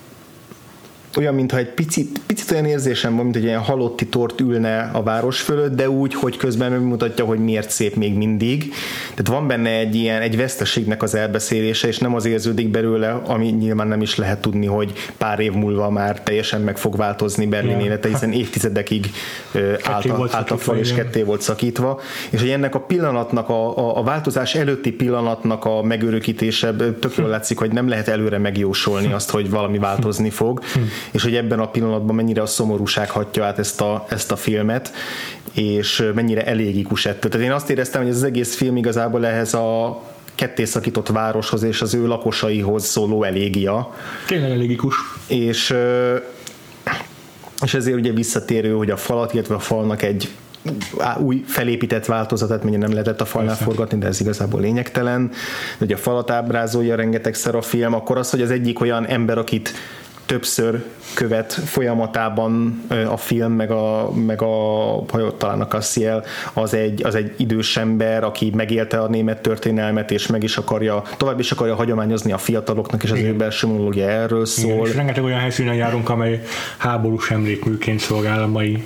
[1.16, 5.02] olyan, mintha egy picit, picit olyan érzésem van, mint hogy ilyen halotti tort ülne a
[5.02, 8.72] város fölött, de úgy, hogy közben megmutatja, hogy miért szép még mindig.
[9.10, 13.46] Tehát van benne egy ilyen, egy veszteségnek az elbeszélése, és nem az érződik belőle, ami
[13.46, 17.80] nyilván nem is lehet tudni, hogy pár év múlva már teljesen meg fog változni Berlin
[17.80, 19.10] élete, hiszen évtizedekig
[19.82, 22.00] állt állt a fal, és ketté volt szakítva.
[22.30, 27.28] És hogy ennek a pillanatnak, a, a, a változás előtti pillanatnak a megörökítése tök jól
[27.28, 30.60] látszik, hogy nem lehet előre megjósolni azt, hogy valami változni fog
[31.10, 34.92] és hogy ebben a pillanatban mennyire a szomorúság hatja át ezt a, ezt a filmet,
[35.52, 37.30] és mennyire elégikus ettől.
[37.30, 40.02] Tehát én azt éreztem, hogy ez az egész film igazából ehhez a
[40.34, 43.94] ketté szakított városhoz és az ő lakosaihoz szóló elégia.
[44.26, 44.94] Tényleg elégikus.
[45.26, 45.74] És,
[47.62, 50.28] és ezért ugye visszatérő, hogy a falat, illetve a falnak egy
[51.18, 53.64] új felépített változatát, mondjuk nem lehetett a falnál Persze.
[53.64, 55.30] forgatni, de ez igazából lényegtelen.
[55.78, 59.38] De ugye a falat ábrázolja rengetegszer a film, akkor az, hogy az egyik olyan ember,
[59.38, 59.72] akit
[60.26, 60.84] többször
[61.14, 64.46] követ folyamatában a film, meg a, meg a
[65.08, 70.10] ha talán a Cassiel, az egy, az egy idős ember, aki megélte a német történelmet,
[70.10, 74.08] és meg is akarja, tovább is akarja hagyományozni a fiataloknak, és az ő belső monológia
[74.08, 74.72] erről szól.
[74.72, 76.42] Igen, és rengeteg olyan helyszínen járunk, amely
[76.76, 78.84] háborús emlékműként szolgál a mai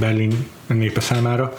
[0.00, 1.52] Berlin népe számára.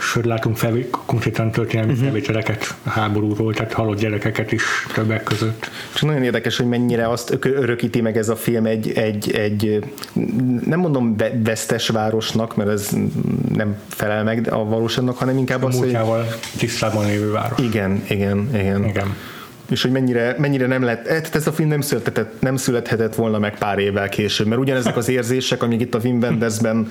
[0.00, 0.74] Sőt, látunk fel,
[1.06, 2.04] konkrétan történelmi uh-huh.
[2.06, 4.62] felvételeket a háborúról, tehát halott gyerekeket is
[4.94, 5.70] többek között.
[5.94, 9.84] És nagyon érdekes, hogy mennyire azt örökíti meg ez a film egy, egy, egy
[10.66, 12.90] nem mondom vesztes városnak, mert ez
[13.54, 15.96] nem felel meg a valóságnak, hanem inkább az, hogy...
[16.58, 17.58] tisztában lévő város.
[17.58, 18.84] Igen, igen, igen.
[18.84, 19.14] igen
[19.70, 23.38] és hogy mennyire, mennyire nem lett, tehát ez a film nem születhetett, nem születhetett volna
[23.38, 26.88] meg pár évvel később, mert ugyanezek az érzések, amik itt a Wim Wendersben,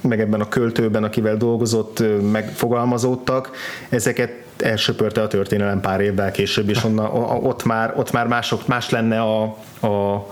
[0.00, 3.50] meg ebben a költőben, akivel dolgozott, megfogalmazódtak,
[3.88, 7.06] ezeket elsöpörte a történelem pár évvel később, és onnan,
[7.42, 9.42] ott már, ott már mások, más lenne a,
[9.86, 10.26] a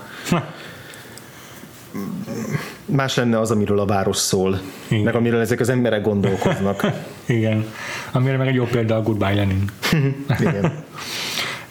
[2.85, 5.03] más lenne az, amiről a város szól, Igen.
[5.03, 6.87] meg amiről ezek az emberek gondolkoznak.
[7.27, 7.67] Igen,
[8.13, 9.65] amire meg egy jó példa a Goodbye Lenin.
[10.41, 10.85] Igen.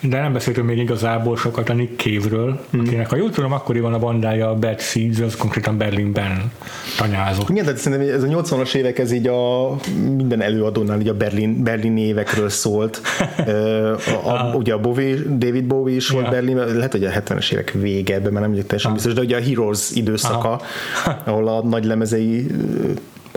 [0.00, 2.80] De nem beszéltünk még igazából sokat a Nick Cave-ről, mm.
[2.80, 6.52] akinek, ha jól tudom, akkoriban a bandája a Bad Seeds, az konkrétan Berlinben
[6.96, 7.48] tanyázott.
[7.48, 9.74] Igen, tehát szerintem ez a 80-as évek, ez így a
[10.16, 13.00] minden előadónál így a Berlin, berlini évekről szólt.
[14.24, 16.30] a, a, ugye a Bowie, David Bowie is volt ja.
[16.30, 19.36] Berlinben, lehet, hogy a 70-es évek vége, ebben már nem vagyok teljesen biztos, de ugye
[19.36, 20.60] a Heroes időszaka,
[21.04, 21.22] Aha.
[21.24, 22.46] ahol a nagy lemezei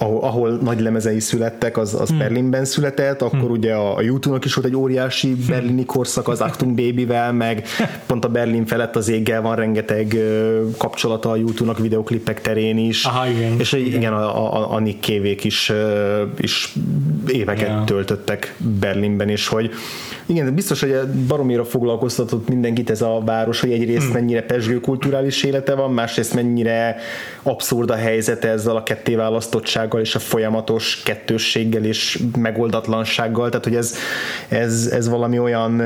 [0.02, 2.18] ahol, ahol nagy lemezei születtek, az, az hmm.
[2.18, 3.52] Berlinben született, akkor hmm.
[3.52, 5.46] ugye a, a YouTube-nak is volt egy óriási hmm.
[5.48, 7.68] berlini korszak az Achtung Baby-vel, meg
[8.06, 10.18] pont a Berlin felett az éggel van rengeteg
[10.78, 13.06] kapcsolata a YouTube-nak videoklipek terén is.
[13.06, 13.60] Aha, igen.
[13.60, 15.72] És igen, igen a, a, a Nick Cave-ék is,
[16.38, 16.74] is
[17.28, 17.86] éveket yeah.
[17.86, 19.72] töltöttek Berlinben, és hogy
[20.26, 20.96] igen, biztos, hogy
[21.28, 24.14] baromira foglalkoztatott mindenkit ez a város, hogy egyrészt hmm.
[24.14, 26.96] mennyire pesgő kulturális élete van, másrészt mennyire
[27.44, 28.84] abszurd a helyzete ezzel a
[29.92, 33.96] kettéválasztottsággal és a folyamatos kettősséggel és megoldatlansággal, tehát hogy ez,
[34.50, 35.82] ez, ez valami olyan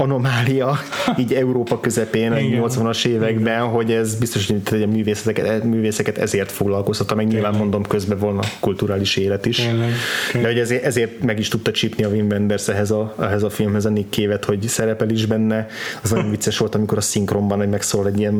[0.00, 0.78] anomália
[1.20, 3.66] így Európa közepén a 80-as években, Igen.
[3.66, 9.16] hogy ez biztos, hogy a művészeket, művészeket ezért foglalkoztatta, meg nyilván mondom közben volna kulturális
[9.16, 9.58] élet is.
[9.58, 9.92] Igen.
[10.32, 13.50] De hogy ezért, ezért meg is tudta csípni a Wim Wenders ehhez a, ehhez a
[13.50, 15.66] filmhez a Nick Cave-et, hogy szerepel is benne.
[16.02, 18.34] Az nagyon vicces volt, amikor a szinkronban egy megszól egy ilyen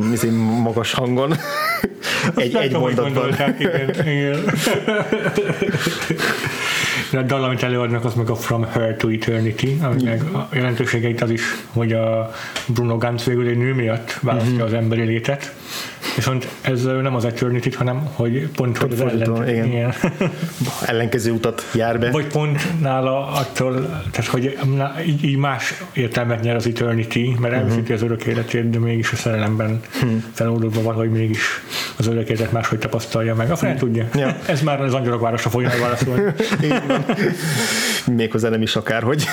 [0.63, 1.35] magas hangon.
[2.37, 3.37] egy, egy mondatban.
[3.59, 4.41] Igen, igen.
[7.13, 11.21] a dal, amit előadnak, az meg a From Her to Eternity, ami meg a jelentőségeit
[11.21, 11.43] az is,
[11.73, 12.31] hogy a
[12.67, 14.63] Bruno Ganz végül egy nő miatt választja mm-hmm.
[14.63, 15.55] az emberi létet,
[16.19, 19.67] Viszont ez nem az eternity hanem hogy pont hogy az ellen, igen.
[19.67, 19.95] igen.
[20.87, 22.11] ellenkező utat jár be.
[22.11, 23.75] Vagy pont nála attól,
[24.11, 24.59] tehát hogy
[25.07, 27.55] így, így más értelmet nyer az Eternity, mert uh-huh.
[27.55, 30.25] elveszíti az örök életét, de mégis a szerelemben hmm.
[30.33, 31.63] feloldódva valahogy mégis
[31.97, 33.51] az örök életet máshogy tapasztalja meg.
[33.51, 33.77] A hmm.
[33.77, 34.09] tudja.
[34.15, 34.37] Ja.
[34.47, 36.23] Ez már az angyalok városa fogja válaszolni.
[38.07, 39.25] Méghozzá nem is akárhogy.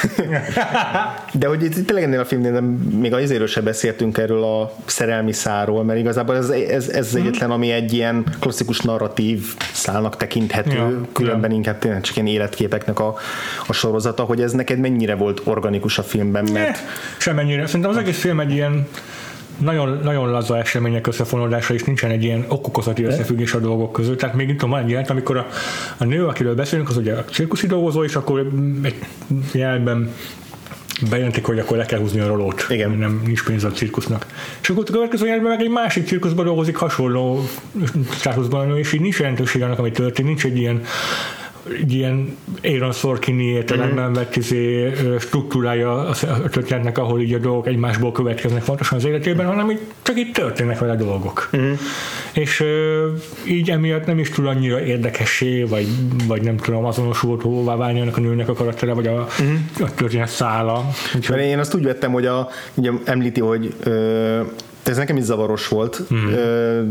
[1.34, 2.62] De hogy itt tényleg ennél a filmnél
[2.99, 7.21] még az izéről se beszéltünk erről a szerelmi száról, mert igazából ez, ez, ez hmm.
[7.21, 11.56] egyetlen, ami egy ilyen klasszikus narratív szálnak tekinthető, ja, különben ja.
[11.56, 13.15] inkább tényleg csak ilyen életképeknek a,
[13.67, 16.71] a sorozata, hogy ez neked mennyire volt organikus a filmben, mert...
[16.71, 17.65] Ne, semennyire.
[17.65, 18.88] Szerintem az egész film egy ilyen
[19.58, 24.20] nagyon, nagyon laza események összefonódása, és nincsen egy ilyen okokozati összefüggés a dolgok között.
[24.20, 25.48] Tehát még tudom, van egy amikor a,
[25.98, 28.52] a nő, akiről beszélünk, az ugye a cirkuszi dolgozó, és akkor
[28.84, 28.96] egy
[29.52, 30.13] jelben
[31.10, 32.65] bejelentik, hogy akkor le kell húzni a rolót.
[32.70, 32.91] Igen.
[32.91, 34.26] Nem, nincs pénz a cirkusznak.
[34.62, 37.50] És akkor a következő jelben meg egy másik cirkuszban dolgozik hasonló
[38.12, 40.82] státuszban, és így nincs jelentőség annak, ami történik, nincs egy ilyen
[41.88, 44.13] ilyen Aaron Sorkin értelemben mm-hmm.
[44.13, 46.13] vett izé, struktúrája a
[46.49, 50.80] történetnek, ahol így a dolgok egymásból következnek fontosan az életében, hanem így, csak itt történnek
[50.80, 51.49] vele dolgok.
[51.58, 51.73] Mm-hmm.
[52.34, 52.63] És
[53.47, 55.88] így emiatt nem is tud annyira érdekessé, vagy,
[56.28, 59.56] vagy nem tudom, azonosultóvá válni annak a nőnek a karaktere, vagy a, mm-hmm.
[59.80, 60.89] a történet szála.
[61.15, 61.39] Úgyhogy...
[61.39, 64.41] Én azt úgy vettem, hogy a, ugye említi, hogy ö,
[64.89, 66.32] ez nekem is zavaros volt, mm.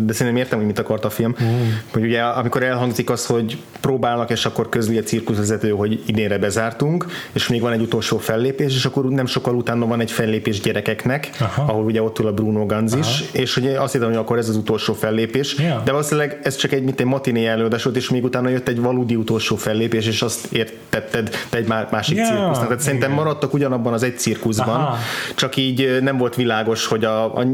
[0.07, 1.35] de szerintem értem, hogy mit akart a film.
[1.43, 1.47] Mm.
[1.93, 7.07] Hogy ugye amikor elhangzik az, hogy próbálnak, és akkor közli a cirkuszvezető, hogy idénre bezártunk,
[7.33, 11.31] és még van egy utolsó fellépés, és akkor nem sokkal utána van egy fellépés gyerekeknek,
[11.41, 11.63] Aha.
[11.63, 13.29] ahol ugye ott ül a Bruno Ganz is, Aha.
[13.33, 15.85] és ugye azt hittem, hogy akkor ez az utolsó fellépés, yeah.
[15.85, 18.81] de valószínűleg ez csak egy, mint egy matiné előadás volt, és még utána jött egy
[18.81, 22.29] valódi utolsó fellépés, és azt értetted te egy másik yeah.
[22.29, 22.67] cirkusznak.
[22.67, 24.97] Tehát szerintem maradtak ugyanabban az egy cirkuszban, Aha.
[25.35, 27.45] csak így nem volt világos, hogy a, a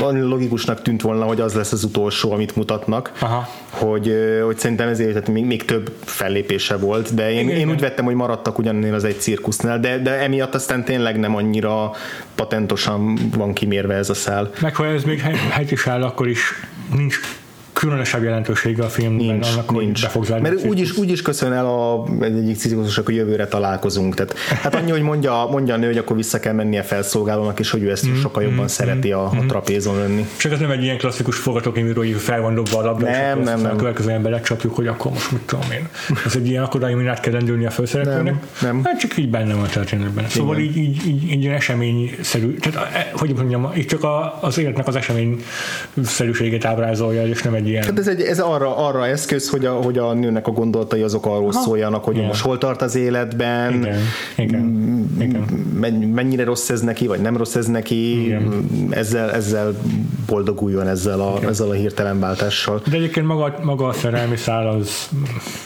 [0.00, 3.48] logikusnak tűnt volna, hogy az lesz az utolsó, amit mutatnak, Aha.
[3.70, 4.14] Hogy,
[4.44, 8.04] hogy szerintem ezért tehát még, még több fellépése volt, de én, igen, én úgy vettem,
[8.04, 11.90] hogy maradtak ugyannél az egy cirkusznál, de, de emiatt aztán tényleg nem annyira
[12.34, 14.50] patentosan van kimérve ez a szál.
[14.60, 16.40] Meg ha ez még helyt is áll, akkor is
[16.94, 17.20] nincs
[17.78, 20.02] különösebb jelentősége a filmben nincs, annak, nincs.
[20.02, 20.40] be fog.
[20.40, 24.14] Mert úgy is, úgy is köszön el a, egyik cirkuszosnak, hogy jövőre találkozunk.
[24.14, 27.70] Tehát, hát annyi, hogy mondja, mondja a nő, hogy akkor vissza kell mennie felszolgálónak, és
[27.70, 29.38] hogy ő ezt mm, sokkal jobban mm, szereti a, mm.
[29.38, 30.26] a trapézon önni.
[30.36, 33.44] Csak ez nem egy ilyen klasszikus forgatókönyvíró, hogy fel van dobva a labda, nem, és
[33.44, 33.72] nem, nem.
[33.72, 35.88] a következő emberek csapjuk, hogy akkor most mit tudom én.
[36.26, 38.24] Ez egy ilyen akadály, amin át kell rendülni a főszereplőnek.
[38.24, 38.84] Nem, nem.
[38.84, 40.28] Hát csak így benne van a történetben.
[40.28, 42.54] Szóval így, így, így, így eseményszerű.
[42.54, 47.67] Tehát, e, hogy mondjam, itt csak a, az életnek az eseményszerűségét ábrázolja, és nem egy
[47.68, 47.84] ilyen.
[47.84, 51.26] Hát ez, egy, ez arra, arra eszköz, hogy a, hogy a nőnek a gondolatai azok
[51.26, 51.60] arról Aha.
[51.60, 52.26] szóljanak, hogy Igen.
[52.26, 53.98] most hol tart az életben, Igen.
[54.36, 54.60] Igen.
[56.14, 58.34] Mennyire rossz ez neki, vagy nem rossz ez neki,
[58.90, 59.74] ezzel, ezzel
[60.26, 62.82] boldoguljon ezzel a, ezzel a hirtelen váltással.
[62.90, 65.08] De egyébként maga, maga a szerelmi szál az,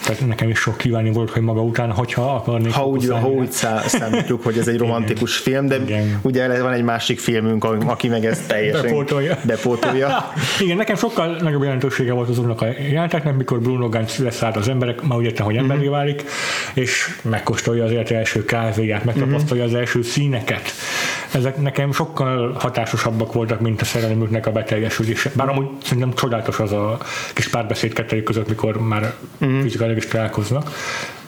[0.04, 2.72] tehát nekem is sok kívánni volt, hogy maga után, hogyha akarnék.
[2.72, 3.50] Ha úgy, ha úgy
[3.86, 6.18] számítjuk, hogy ez egy romantikus film, de Igen.
[6.22, 9.38] ugye van egy másik filmünk, aki meg ezt teljesen bepótolja.
[9.46, 10.32] bepótolja.
[10.64, 14.68] Igen, nekem sokkal nagyobb jelentősége volt az úrnak a jelenteknek, mikor Bruno Ganz leszállt az
[14.68, 15.90] emberek, ma úgy értem, hogy emberi mm-hmm.
[15.90, 16.24] válik,
[16.74, 19.60] és megkóstolja az élete első kávéját, megtapasztalja mm-hmm.
[19.60, 20.72] az első színeket.
[21.32, 25.30] Ezek nekem sokkal hatásosabbak voltak, mint a szerelmüknek a beteljesülése.
[25.34, 26.98] Bár amúgy szerintem csodálatos az a
[27.34, 29.14] kis párbeszéd kettőjük között, mikor már
[29.44, 29.60] mm.
[29.60, 30.70] fizikailag is találkoznak,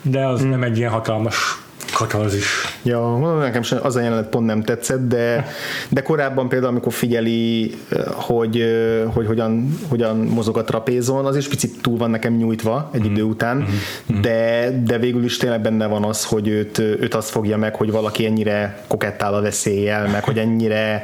[0.03, 0.49] de az mm.
[0.49, 1.64] nem egy ilyen hatalmas
[1.95, 2.79] katarzis.
[2.83, 5.47] Ja, mondom, nekem sem az a jelenet pont nem tetszett, de,
[5.89, 7.75] de korábban például, amikor figyeli,
[8.13, 8.65] hogy,
[9.13, 13.13] hogy hogyan, hogyan mozog a trapézon, az is picit túl van nekem nyújtva egy mm.
[13.13, 14.21] idő után, mm.
[14.21, 17.91] de, de végül is tényleg benne van az, hogy őt, őt azt fogja meg, hogy
[17.91, 21.03] valaki ennyire kokettál a veszéllyel, meg hogy ennyire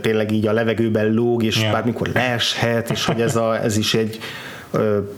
[0.00, 1.72] tényleg így a levegőben lóg, és yeah.
[1.72, 4.18] bármikor leeshet, és hogy ez, a, ez is egy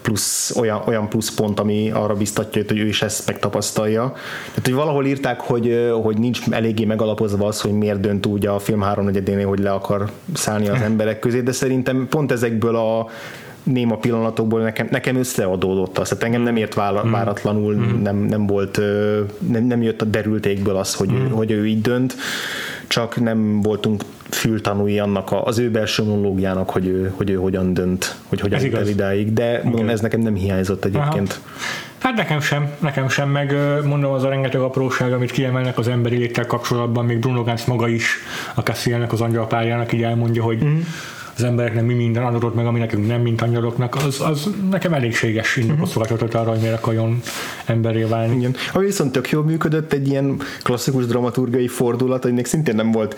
[0.02, 4.12] plusz, olyan, olyan plusz pont, ami arra biztatja, hogy ő is ezt megtapasztalja.
[4.48, 8.58] Tehát, hogy valahol írták, hogy, hogy nincs eléggé megalapozva az, hogy miért dönt úgy a
[8.58, 13.06] film háromnegyedénél, hogy le akar szállni az emberek közé, de szerintem pont ezekből a
[13.62, 17.10] néma pillanatokból nekem, nekem összeadódott az, tehát engem nem ért mm.
[17.10, 18.02] váratlanul, mm.
[18.02, 18.80] nem, nem volt,
[19.38, 21.30] nem, nem jött a derültékből az, hogy, mm.
[21.30, 22.14] hogy ő így dönt,
[22.86, 27.74] csak nem voltunk fültanúi annak a, az ő belső monológiának, hogy ő, hogy ő hogyan
[27.74, 31.40] dönt, hogy hogyan jut el idáig, de mondom, ez nekem nem hiányzott egyébként.
[31.44, 31.58] Aha.
[31.98, 36.16] Hát nekem sem, nekem sem, meg mondom az a rengeteg apróság, amit kiemelnek az emberi
[36.16, 38.16] léttel kapcsolatban, még Bruno Ganz maga is
[38.54, 40.78] a Cassielnek, az angyalpárjának így elmondja, hogy mm
[41.40, 45.56] az embereknek mi minden adott meg, ami nekünk nem, mint angyaloknak, az, az nekem elégséges
[45.56, 46.40] indokot uh-huh.
[46.40, 47.20] arra, hogy miért akarjon
[47.64, 48.36] emberé válni.
[48.36, 48.56] Igen.
[48.72, 53.16] Ami viszont tök jól működött, egy ilyen klasszikus dramaturgiai fordulat, még szintén nem volt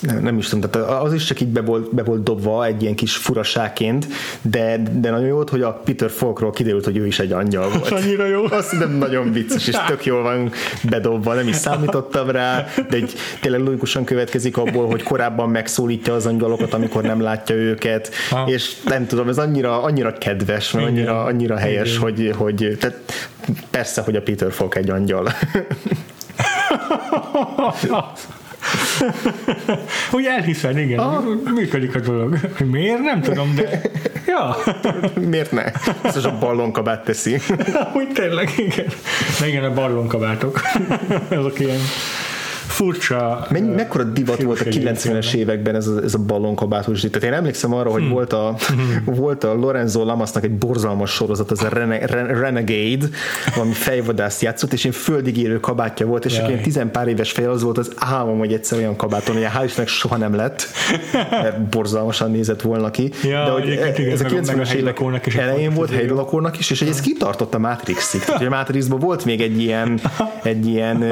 [0.00, 2.82] nem, nem is tudom, tehát az is csak így be volt, be volt dobva egy
[2.82, 4.06] ilyen kis furaságként,
[4.42, 7.70] de, de nagyon jó volt, hogy a Peter Falkról kiderült, hogy ő is egy angyal
[7.78, 7.90] volt.
[7.90, 8.44] Annyira jó.
[8.50, 13.12] Azt hiszem nagyon vicces, és tök jól van bedobva, nem is számítottam rá, de egy,
[13.40, 18.44] tényleg logikusan következik abból, hogy korábban megszólítja az angyalokat, amikor nem látja őket, ha.
[18.46, 22.02] és nem tudom, ez annyira, annyira kedves, mert annyira, annyira helyes, Igen.
[22.02, 23.02] hogy, hogy tehát
[23.70, 25.32] persze, hogy a Peter Falk egy angyal.
[30.12, 30.98] Úgy elhiszed, igen.
[30.98, 31.24] Ah.
[31.54, 32.38] Működik a dolog.
[32.64, 33.00] Miért?
[33.00, 33.80] Nem tudom, de...
[34.26, 34.56] Ja.
[35.30, 35.64] Miért ne?
[36.02, 37.40] Ez a ballonkabát teszi.
[37.98, 38.86] Úgy tényleg, igen.
[39.40, 40.60] De igen, a ballonkabátok.
[41.28, 41.80] Azok ilyen
[42.78, 43.46] furcsa...
[43.50, 47.74] Mennyi, mekkora divat volt a 90-es években ez a, ez a ballonkabátos Tehát én emlékszem
[47.74, 48.10] arra, hogy hmm.
[48.10, 49.14] volt, a, hmm.
[49.22, 53.06] volt a Lorenzo Lamasnak egy borzalmas sorozat, az a Rene, Renegade,
[53.54, 57.44] valami fejvadászt játszott, és én földig érő kabátja volt, és én tizen pár éves fej
[57.44, 60.66] az volt az álmom, hogy egyszer olyan kabáton, hogy a hál' soha nem lett,
[61.30, 63.10] mert borzalmasan nézett volna ki.
[63.22, 63.68] Ja, de hogy
[64.12, 65.00] ez a 90-es évek
[65.36, 68.20] elején volt helylakónak is, és hogy ez kitartott a Matrixig.
[68.20, 70.00] Tehát, a Matrixban volt még egy ilyen,
[70.42, 71.04] egy ilyen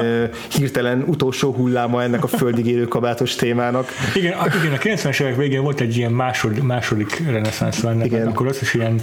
[0.49, 3.89] hirtelen utolsó hulláma ennek a földig élő kabátos témának.
[4.15, 8.27] Igen, a, igen, a 90-es évek végén volt egy ilyen másod, második reneszánsz ennek, igen.
[8.27, 8.99] akkor az is ilyen,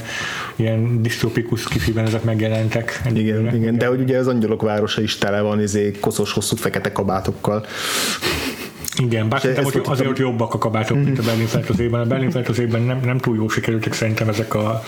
[0.57, 3.02] ilyen disztópikus kifiben ezek megjelentek.
[3.14, 6.57] Igen, igen, igen, de hogy ugye az angyalok városa is tele van izé, koszos, hosszú,
[6.57, 7.66] fekete kabátokkal.
[9.02, 11.30] Igen, bár szerintem hogy azért hogy jobbak a kabátok, mint a mhm.
[11.30, 12.00] Berlin Feltözében.
[12.00, 14.82] A Berlin Feltözében nem, nem túl jó sikerültek szerintem ezek a,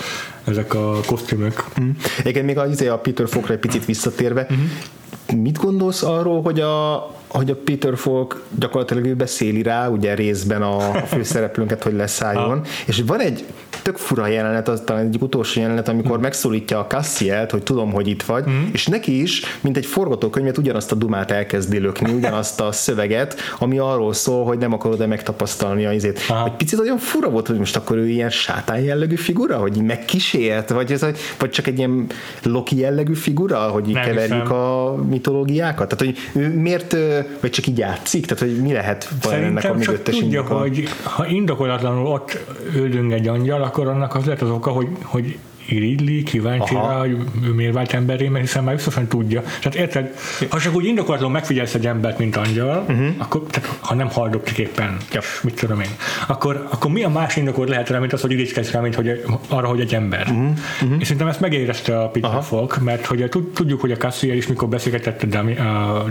[0.45, 1.65] ezek a kosztümök.
[1.81, 1.91] Mm.
[2.25, 5.39] Igen, még a, izé a Peter Falkra egy picit visszatérve, mm.
[5.39, 6.95] mit gondolsz arról, hogy a,
[7.37, 12.63] hogy a Peter Falk gyakorlatilag ő beszéli rá, ugye részben a, a főszereplőnket, hogy leszálljon,
[12.87, 13.45] és van egy
[13.83, 16.21] tök fura jelenet, az talán egy utolsó jelenet, amikor mm.
[16.21, 18.63] megszólítja a Cassielt, hogy tudom, hogy itt vagy, mm.
[18.73, 23.79] és neki is, mint egy forgatókönyvet, ugyanazt a dumát elkezdi lökni, ugyanazt a szöveget, ami
[23.79, 26.21] arról szól, hogy nem akarod-e megtapasztalni a izét.
[26.47, 30.71] Egy picit olyan fura volt, hogy most akkor ő ilyen sátán jellegű figura, hogy megkísért,
[30.71, 31.07] vagy, ez,
[31.39, 32.07] vagy csak egy ilyen
[32.43, 35.89] Loki jellegű figura, hogy keverjük a mitológiákat?
[35.89, 36.97] Tehát, hogy ő miért,
[37.41, 38.27] vagy csak így játszik?
[38.27, 42.39] Tehát, hogy mi lehet ennek a mögöttes tudja, hogy ha indokolatlanul ott
[42.75, 45.39] öldünk egy angyal, akkor annak az lehet az oka, hogy, hogy
[45.69, 46.89] irigyli, kíváncsi Aha.
[46.89, 49.43] rá, hogy ő miért vált emberé, mert hiszen már biztosan tudja.
[49.43, 50.15] Tehát érted,
[50.49, 53.07] ha csak úgy indokolatlan megfigyelsz egy embert, mint angyal, uh-huh.
[53.19, 55.21] akkor, tehát, ha nem haldoklik éppen, ja.
[55.43, 55.91] mit tudom én,
[56.27, 59.25] akkor, akkor mi a más indokot lehet rá, mint az, hogy irigykedsz rá, mint hogy,
[59.49, 60.21] arra, hogy egy ember.
[60.21, 60.49] Uh-huh.
[60.83, 60.97] Uh-huh.
[60.99, 62.11] És szerintem ezt megérezte a.
[62.47, 65.27] Falk, mert hogy tudjuk, hogy a Cassier is mikor beszélgetett a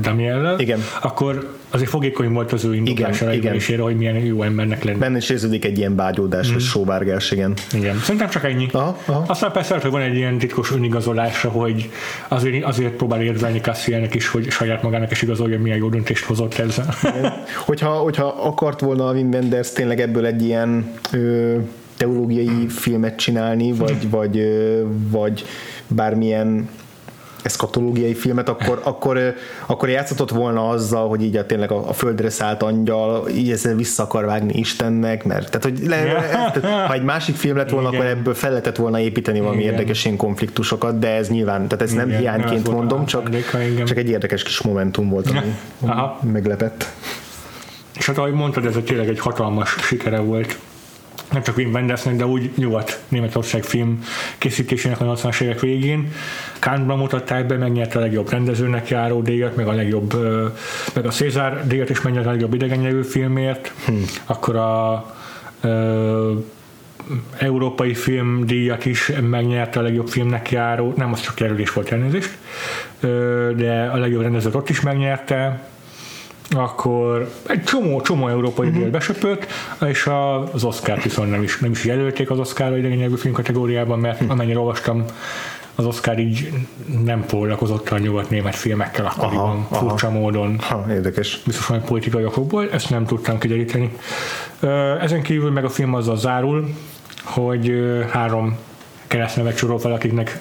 [0.01, 0.57] Damiellel,
[1.01, 3.79] akkor azért fogékony volt az ő indoklására, igen, igen.
[3.79, 4.97] hogy milyen jó embernek lenni.
[4.97, 6.53] Benne is érződik egy ilyen bágyódás, mm.
[6.53, 7.53] vagy sóvárgás, igen.
[7.73, 8.67] Igen, szerintem csak ennyi.
[8.71, 9.23] Aha, aha.
[9.27, 11.89] Aztán Aztán persze hogy van egy ilyen titkos önigazolása, hogy
[12.27, 16.53] azért, azért próbál érvelni Cassielnek is, hogy saját magának is igazolja, milyen jó döntést hozott
[16.53, 16.95] ezzel.
[17.65, 21.55] hogyha, hogyha akart volna a Wim Wenders tényleg ebből egy ilyen ö,
[21.97, 25.45] teológiai filmet csinálni, vagy, vagy, ö, vagy
[25.87, 26.69] bármilyen
[27.45, 29.35] eszkatológiai filmet, akkor, akkor,
[29.65, 33.75] akkor játszott volna azzal, hogy így a, tényleg a, a földre szállt angyal így ezzel
[33.75, 37.87] vissza akar vágni Istennek, mert tehát, hogy le, tehát, ha egy másik film lett volna,
[37.87, 37.99] Igen.
[37.99, 39.71] akkor ebből fel lehetett volna építeni valami Igen.
[39.73, 42.07] érdekes ilyen konfliktusokat, de ez nyilván, tehát ez Igen.
[42.07, 43.29] nem hiányként mondom, csak,
[43.83, 46.85] csak egy érdekes kis momentum volt, ami, ami meglepett.
[47.97, 50.57] És hát ahogy mondtad, ez tényleg egy hatalmas sikere volt
[51.31, 54.03] nem csak Wim Wendersnek, de úgy nyugat-németország film
[54.37, 56.11] készítésének a 80-as évek végén.
[56.59, 60.13] Kántban mutatták be, megnyerte a legjobb rendezőnek járó díjat, meg a legjobb,
[60.93, 63.71] meg a Cézár díjat is megnyerte a legjobb idegen filmért.
[63.85, 64.05] Hmm.
[64.25, 65.05] Akkor a
[65.61, 66.33] ö,
[67.37, 72.37] európai filmdíjat is megnyerte a legjobb filmnek járó, nem az csak jelölés volt elnézést,
[73.55, 75.67] de a legjobb rendezőt ott is megnyerte,
[76.49, 78.79] akkor egy csomó, csomó európai uh-huh.
[78.79, 79.45] díjat besöpött,
[79.87, 80.09] és
[80.51, 84.13] az Oscar viszont nem is, nem is jelölték az Oscar idegen nyelvű film kategóriában, mert
[84.13, 84.31] uh-huh.
[84.31, 85.05] amennyire olvastam,
[85.75, 86.51] az Oscar így
[87.03, 90.19] nem foglalkozott a nyugat-német filmekkel akkoriban, aha, furcsa aha.
[90.19, 90.59] módon.
[90.59, 91.41] Ha, érdekes.
[91.45, 93.91] Biztos van politikai okokból, ezt nem tudtam kideríteni.
[95.01, 96.69] Ezen kívül meg a film azzal zárul,
[97.23, 97.73] hogy
[98.11, 98.57] három
[99.07, 100.39] keresztnevet sorol fel, akiknek,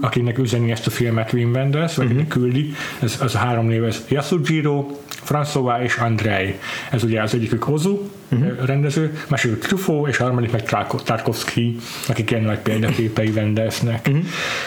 [0.00, 2.28] akiknek üzeni ezt a filmet Wim Wenders, vagy uh-huh.
[2.28, 2.72] küldi.
[3.00, 4.86] Ez, az a három név, ez Yasujiro,
[5.26, 6.58] François és Andrei.
[6.90, 7.98] Ez ugye az egyikük Ozu,
[8.32, 8.64] uh-huh.
[8.64, 10.62] rendező, másik Truffaut, és a harmadik meg
[11.04, 11.76] Tarkovsky,
[12.08, 14.06] akik ilyen nagy példaképei Wendersnek.
[14.06, 14.24] Uh-huh.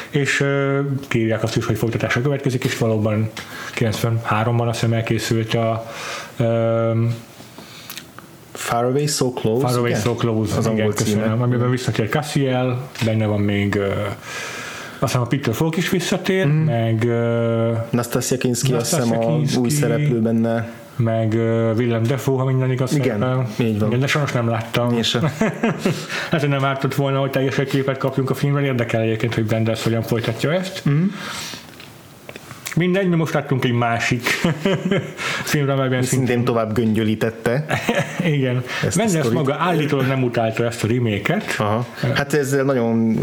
[0.09, 3.29] És uh, kérják azt is, hogy folytatása következik, és valóban
[3.75, 5.85] 93-ban azt hiszem elkészült a
[6.39, 6.45] uh,
[8.51, 9.67] Far Away So Close.
[9.67, 11.41] Far Away So Close, az igen, köszönöm.
[11.41, 13.85] Amiben visszatér Cassiel, benne van még uh,
[14.99, 16.63] aztán a Peter Falk is visszatér, mm.
[16.63, 20.69] meg uh, Nastasia Kinski, azt hiszem a új szereplő benne
[20.99, 22.95] meg uh, Willem Defoe, ha minden igaz.
[22.95, 23.47] Igen, szerepel.
[23.57, 23.87] így van.
[23.87, 24.93] Igen, de sajnos nem láttam.
[24.93, 25.21] Én sem.
[26.31, 29.83] hát, hogy nem ártott volna, hogy teljes képet kapjunk a filmről, érdekel egyébként, hogy Benders
[29.83, 30.81] hogyan folytatja ezt.
[30.89, 31.05] Mm.
[32.79, 34.21] Mindegy, mi most láttunk egy másik
[35.51, 37.65] filmre, amelyben szintén, szintén tovább göngyölítette.
[38.35, 38.63] Igen.
[38.95, 41.55] Mendes maga állítólag nem utálta ezt a reméket.
[41.57, 41.85] Aha.
[42.13, 43.17] Hát ezzel nagyon,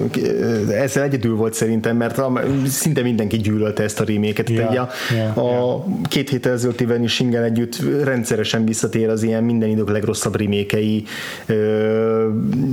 [0.71, 2.21] ezzel egyedül volt szerintem, mert
[2.67, 4.51] szinte mindenki gyűlölte ezt a reméket.
[4.51, 4.73] Ja, a,
[5.13, 6.01] yeah, a yeah.
[6.09, 11.05] két héttel ezelőtt Vanishingen együtt rendszeresen visszatér az ilyen minden idők legrosszabb remékei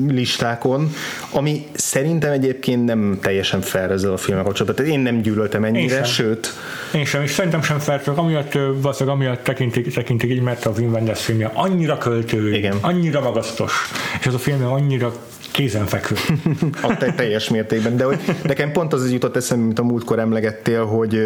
[0.08, 0.90] listákon,
[1.32, 4.86] ami szerintem egyébként nem teljesen fair ezzel a filmek kapcsolatban.
[4.86, 6.54] Tehát én nem gyűlöltem ennyire, sőt,
[6.94, 10.72] én sem, és szerintem sem fel, csak amiatt, valószínűleg amiatt tekintik, tekintik így, mert a
[10.78, 12.78] Wim Wenders filmje annyira költő, Igen.
[12.82, 13.72] annyira magasztos,
[14.20, 15.14] és ez a film annyira
[15.54, 16.16] kézenfekvő.
[16.82, 20.86] a te, teljes mértékben, de hogy nekem pont az jutott eszembe, mint a múltkor emlegettél,
[20.86, 21.20] hogy,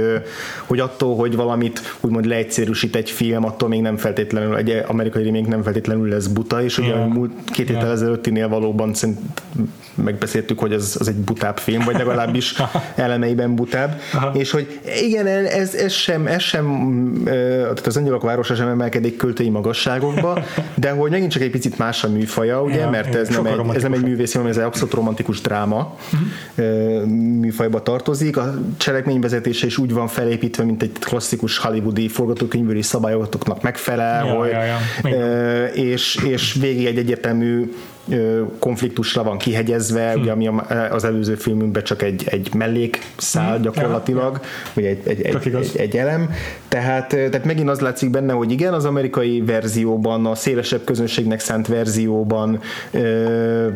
[0.65, 5.49] hogy attól, hogy valamit úgymond leegyszerűsít egy film, attól még nem feltétlenül, egy amerikai remake
[5.49, 7.13] nem feltétlenül lesz buta, és ugye yeah.
[7.13, 7.93] múlt két héttel yeah.
[7.93, 9.19] ezelőttinél valóban szerint
[10.03, 12.55] megbeszéltük, hogy ez az egy butább film, vagy legalábbis
[12.95, 14.31] elemeiben butább, Aha.
[14.33, 16.65] és hogy igen, ez, ez sem, ez sem
[17.23, 20.43] tehát az Angyalok városa sem emelkedik költői magasságokba,
[20.75, 23.75] de hogy megint csak egy picit más a műfaja, ugye, ja, mert ez nem, egy,
[23.75, 27.05] ez nem egy művész film, ez egy abszolút romantikus dráma uh-huh.
[27.39, 28.37] műfajba tartozik.
[28.37, 34.49] A cselekményvezetése is úgy van felépítve, mint egy klasszikus hollywoodi forgatókönyvőri szabályoknak megfelel, ja, hogy,
[34.49, 35.65] ja, ja.
[35.65, 37.71] És, és végig egy egyértelmű
[38.59, 40.19] konfliktusra van kihegyezve, hm.
[40.19, 40.49] ugye, ami
[40.91, 43.61] az előző filmünkben csak egy, egy mellékszál hm.
[43.61, 44.71] gyakorlatilag, ja, ja.
[44.73, 46.29] vagy egy, egy, egy, egy, egy elem.
[46.67, 51.67] Tehát, tehát megint az látszik benne, hogy igen, az amerikai verzióban, a szélesebb közönségnek szánt
[51.67, 52.59] verzióban
[52.91, 53.67] ö,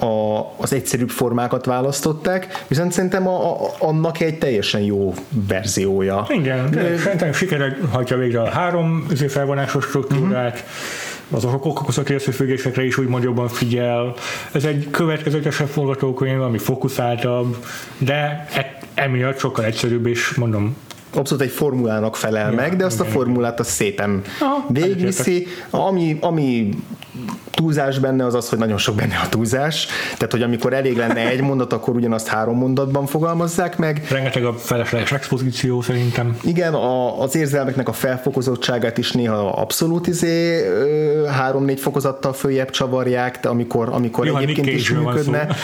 [0.00, 5.14] a, az egyszerűbb formákat választották, viszont szerintem a, a, annak egy teljesen jó
[5.48, 6.26] verziója.
[6.28, 12.98] Igen, de szerintem sikerül hagyja végre a három felvonásos struktúrát, uh-huh az okokozati összefüggésekre is
[12.98, 14.14] úgy jobban figyel.
[14.52, 17.64] Ez egy következetesebb forgatókönyv, ami fokuszáltabb,
[17.98, 20.76] de e- emiatt sokkal egyszerűbb, és mondom,
[21.14, 24.22] abszolút egy formulának felel ja, meg, de azt igen, a formulát az szépen
[24.68, 25.46] végviszi.
[25.70, 26.68] Ami, ami
[27.50, 29.86] túlzás benne az az, hogy nagyon sok benne a túlzás.
[30.12, 34.06] Tehát, hogy amikor elég lenne egy mondat, akkor ugyanazt három mondatban fogalmazzák meg.
[34.10, 36.36] Rengeteg a felesleges expozíció szerintem.
[36.42, 40.64] Igen, a, az érzelmeknek a felfokozottságát is néha abszolút izé,
[41.30, 45.46] három-négy fokozattal följebb csavarják, de amikor, amikor jó, egyébként Nick is működne.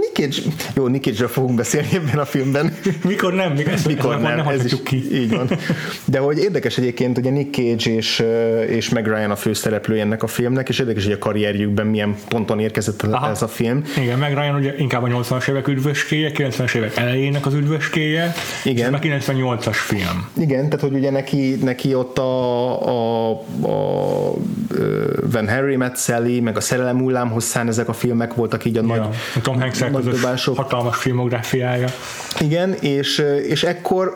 [0.00, 2.76] Nick Cage, jó, Nick Cage-ről fogunk beszélni ebben a filmben.
[3.04, 3.52] Mikor nem?
[3.86, 5.14] Mikor nem, nem ez is, ki.
[5.14, 5.48] így van.
[6.04, 8.24] De hogy érdekes egyébként, hogy a Nick Cage és,
[8.68, 12.60] és Meg Ryan a főszereplője ennek a filmnek, és érdekes, hogy a karrierjükben milyen ponton
[12.60, 13.30] érkezett Aha.
[13.30, 13.82] ez a film.
[13.96, 18.32] Igen, meg Ryan ugye inkább a 80-as évek üdvöskéje, 90-es évek elejének az üdvöskéje,
[18.64, 19.00] Igen.
[19.02, 20.28] és a 98-as film.
[20.38, 23.30] Igen, tehát hogy ugye neki, neki ott a, a,
[23.62, 24.34] a
[25.32, 28.80] Van Harry Met Sally, meg a Szerelem hullám hosszán ezek a filmek voltak így a
[28.80, 28.98] ja, nagy
[29.34, 31.88] a Tom Hanks hatalmas filmográfiája.
[32.40, 34.14] Igen, és, és ekkor mejor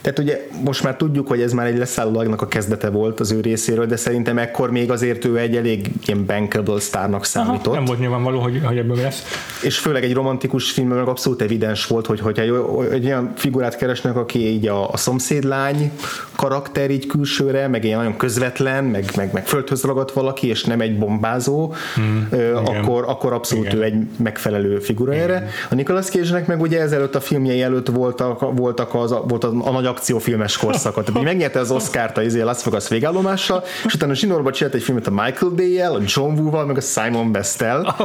[0.00, 3.40] tehát ugye most már tudjuk, hogy ez már egy leszállólag a kezdete volt az ő
[3.40, 7.66] részéről, de szerintem ekkor még azért ő egy elég ilyen bankable sztárnak számított.
[7.66, 9.22] Aha, nem volt nyilvánvaló, hogy, hogy ebből lesz.
[9.62, 12.42] És főleg egy romantikus filmben meg abszolút evidens volt, hogy hogyha
[12.90, 15.92] egy olyan figurát keresnek, aki így a, a szomszédlány
[16.36, 20.80] karakter így külsőre, meg ilyen nagyon közvetlen, meg, meg, meg földhöz ragadt valaki, és nem
[20.80, 23.78] egy bombázó, hmm, ö, akkor, akkor abszolút igen.
[23.78, 25.24] ő egy megfelelő figura igen.
[25.24, 25.48] erre.
[25.70, 29.70] A Nicolas cage meg ugye ezelőtt a filmjei előtt voltak, voltak az, volt a, a
[29.70, 31.04] nagy akciófilmes korszakot.
[31.04, 35.06] Tehát megnyerte az Oscar-t a izé Las Vegas végállomással, és utána zsinórba csinált egy filmet
[35.06, 37.96] a Michael Bay-jel, a John Woo-val, meg a Simon Best-tel,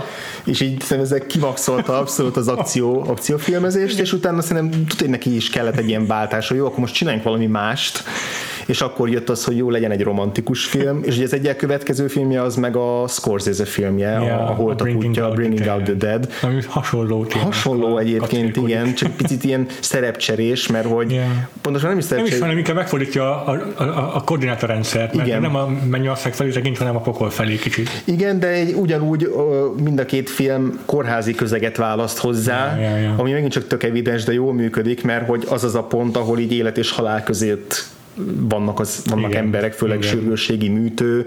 [0.45, 5.49] és így ezek kimaxolta abszolút az akció, akciófilmezést, és utána szerintem tudod, hogy neki is
[5.49, 8.03] kellett egy ilyen váltás, hogy jó, akkor most csináljunk valami mást,
[8.65, 12.07] és akkor jött az, hogy jó legyen egy romantikus film, és ugye az egyik következő
[12.07, 15.93] filmje az meg a Scorsese filmje, yeah, a, a Holt a kutya, Bringing Out the
[15.93, 16.29] Dead.
[16.41, 17.25] Ami hasonló.
[17.25, 17.43] Téma.
[17.43, 21.27] Hasonló egyébként, igen, csak picit ilyen szerepcserés, mert hogy yeah.
[21.61, 22.39] pontosan nem is szerepcserés.
[22.39, 25.41] Nem is, hanem inkább megfordítja a, a, a, a koordinátorrendszert, mert igen.
[25.41, 27.89] nem a mennyország felé tekint, hanem a pokol felé kicsit.
[28.05, 29.33] Igen, de egy, ugyanúgy
[29.83, 33.19] mind a két film kórházi közeget választ hozzá, yeah, yeah, yeah.
[33.19, 36.39] ami megint csak tök evidens, de jól működik, mert hogy az az a pont, ahol
[36.39, 37.85] így élet és halál között
[38.49, 39.43] vannak, az, vannak Igen.
[39.43, 40.09] emberek, főleg Igen.
[40.09, 41.25] sürgősségi műtő,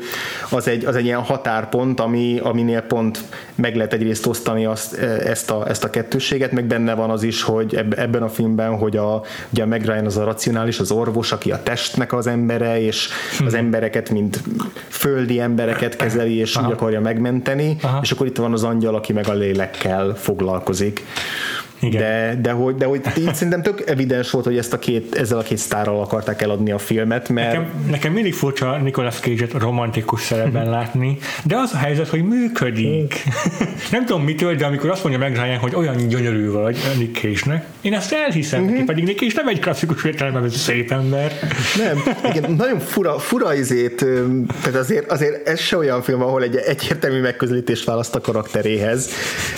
[0.51, 3.25] az egy, az egy ilyen határpont, ami, aminél pont
[3.55, 7.23] meg lehet egyrészt osztani azt, e, ezt, a, ezt a kettőséget, meg benne van az
[7.23, 10.91] is, hogy ebben a filmben, hogy a, ugye a Meg Ryan az a racionális, az
[10.91, 13.09] orvos, aki a testnek az embere, és
[13.47, 13.59] az hm.
[13.59, 14.41] embereket, mint
[14.89, 16.67] földi embereket kezeli, és Aha.
[16.67, 17.99] úgy akarja megmenteni, Aha.
[18.03, 21.05] és akkor itt van az angyal, aki meg a lélekkel foglalkozik.
[21.87, 22.01] Igen.
[22.01, 25.39] De, de, hogy, de hogy így szerintem tök evidens volt, hogy ezt a két, ezzel
[25.39, 27.53] a két sztárral akarták eladni a filmet, mert...
[27.53, 33.23] Nekem, nekem mindig furcsa Nicolas Cage-et romantikus szerepben látni, de az a helyzet, hogy működik.
[33.91, 37.67] nem tudom mitől, de amikor azt mondja meg Ryan, hogy olyan gyönyörű vagy Nick Cage-nek,
[37.81, 38.75] én ezt elhiszem uh-huh.
[38.75, 41.33] neki, pedig Nick Cage nem egy klasszikus értelemben ez szép ember.
[41.85, 42.03] nem,
[42.35, 44.05] igen, nagyon fura, fura izét,
[44.63, 49.11] tehát azért, azért ez se olyan film, ahol egy egyértelmű megközelítést választ a karakteréhez,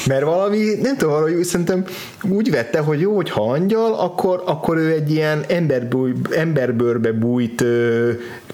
[0.07, 1.85] mert valami, nem tudom, valahogy szerintem
[2.23, 7.65] úgy vette, hogy jó, hogy ha angyal, akkor, akkor ő egy ilyen emberbúj, emberbőrbe bújt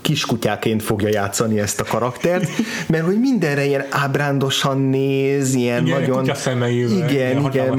[0.05, 2.49] kiskutyáként fogja játszani ezt a karaktert,
[2.87, 6.25] mert hogy mindenre ilyen ábrándosan néz, ilyen igen, nagyon...
[6.25, 7.79] Igen, igen, igen.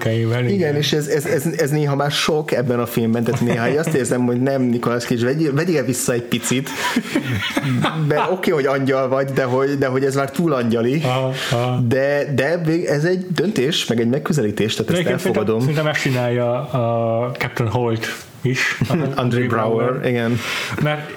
[0.00, 0.48] igen.
[0.48, 3.94] Igen, és ez, ez, ez, ez, néha már sok ebben a filmben, tehát néha azt
[3.94, 6.70] érzem, hogy nem Nicolas Cage, vegy, vegyél vissza egy picit,
[8.08, 11.80] oké, okay, hogy angyal vagy, de hogy, de hogy ez már túl angyali, aha, aha.
[11.88, 15.60] de, de ez egy döntés, meg egy megközelítés, tehát de ezt elfogadom.
[15.60, 18.06] Szerintem megcsinálja a Captain Holt
[18.42, 18.78] is.
[19.14, 20.38] Andrew Brower, igen.
[20.82, 21.15] Mert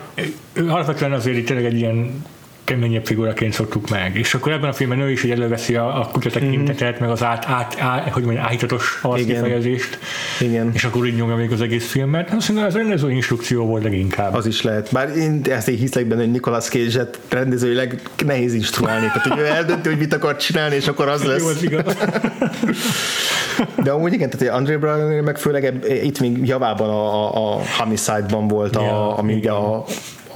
[0.53, 2.23] ő alapvetően azért tényleg egy ilyen
[2.63, 4.15] keményebb figuraként szoktuk meg.
[4.15, 7.01] És akkor ebben a filmben ő is így előveszi a, a kutya tekintetet, mm-hmm.
[7.01, 9.99] meg az át, át, át hogy mondjam, áhítatos arckifejezést.
[10.39, 10.71] Igen.
[10.73, 12.33] És akkor így nyomja még az egész filmet.
[12.33, 14.33] Azt mondom, ez rendező instrukció volt leginkább.
[14.33, 14.89] Az is lehet.
[14.91, 19.05] Bár én ezt így hiszek benne, hogy Nicolas Cage-et rendezőileg nehéz instruálni.
[19.05, 21.41] Tehát, hogy ő eldönti, hogy mit akar csinálni, és akkor az lesz.
[21.41, 21.97] Jó, az igaz.
[23.83, 28.47] De amúgy igen, tehát André Brown meg főleg itt még javában a, a, a Homicide-ban
[28.47, 29.85] volt, a, ja, ami ugye a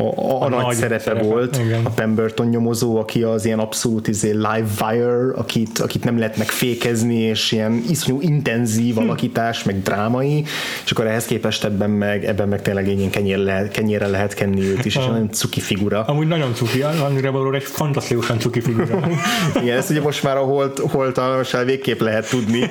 [0.09, 1.85] a, a, a, nagy, nagy szerepe, szerepe volt, igen.
[1.85, 7.19] a Pemberton nyomozó, aki az ilyen abszolút izé, live wire, akit, akit nem lehet megfékezni,
[7.19, 9.01] és ilyen iszonyú intenzív hm.
[9.01, 10.43] alakítás, meg drámai,
[10.83, 14.61] és akkor ehhez képest ebben meg, ebben meg tényleg ilyen kenyér lehet, kenyérre lehet kenni
[14.61, 16.03] őt is, és nagyon cuki figura.
[16.03, 18.99] Amúgy nagyon cuki, annyira valóra egy fantasztikusan cuki figura.
[19.61, 22.69] igen, ezt ugye most már a holt, holt a végképp lehet tudni,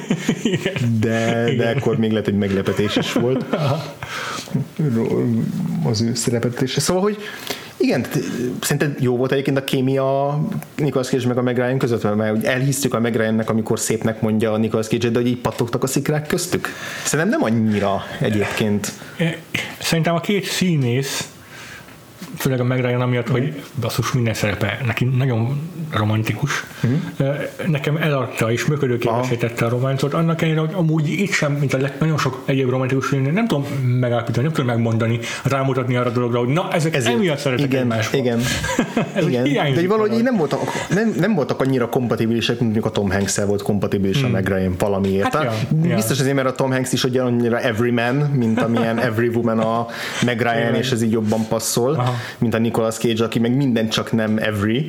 [1.01, 3.45] de, de akkor még lehet, hogy meglepetés is volt
[5.85, 6.81] az ő szerepetése.
[6.81, 7.17] Szóval, hogy
[7.77, 8.07] igen,
[8.61, 10.41] szerinted jó volt egyébként a kémia
[10.77, 14.53] Nicolas Cage meg a Meg Ryan között, mert elhisztük a Meg Ryan-nek, amikor szépnek mondja
[14.53, 16.69] a Nicolas Cage, de hogy így pattogtak a szikrák köztük?
[17.05, 18.93] Szerintem nem annyira egyébként.
[19.79, 21.32] Szerintem a két színész
[22.37, 26.65] főleg a Meg Ryan amiatt, hogy basszus minden szerepe neki nagyon romantikus.
[26.87, 26.95] Mm.
[27.67, 31.79] Nekem eladta és működőképesé tette a románcot, annak ellenére, hogy amúgy itt sem, mint a
[31.79, 33.67] lett nagyon sok egyéb romantikus film, nem tudom
[34.01, 37.81] megállapítani, nem tudom megmondani, rámutatni arra a dologra, hogy na, ezek Ezért, emiatt szeretek igen,
[37.81, 38.17] egymásba.
[38.17, 38.41] Igen,
[39.15, 39.75] Ez igen.
[39.75, 43.63] De valahogy nem voltak, nem, nem voltak annyira kompatibilisek, mint mondjuk a Tom hanks volt
[43.63, 44.27] kompatibilis hmm.
[44.27, 45.35] a Meg Ryan valamiért.
[45.35, 49.59] Hát, ja, Biztos azért, mert a Tom Hanks is ugyanannyira everyman, mint amilyen every woman
[49.59, 49.87] a
[50.25, 51.95] Meg Ryan, és ez így jobban passzol.
[51.95, 54.89] Aha mint a Nicolas Cage, aki meg minden csak nem every.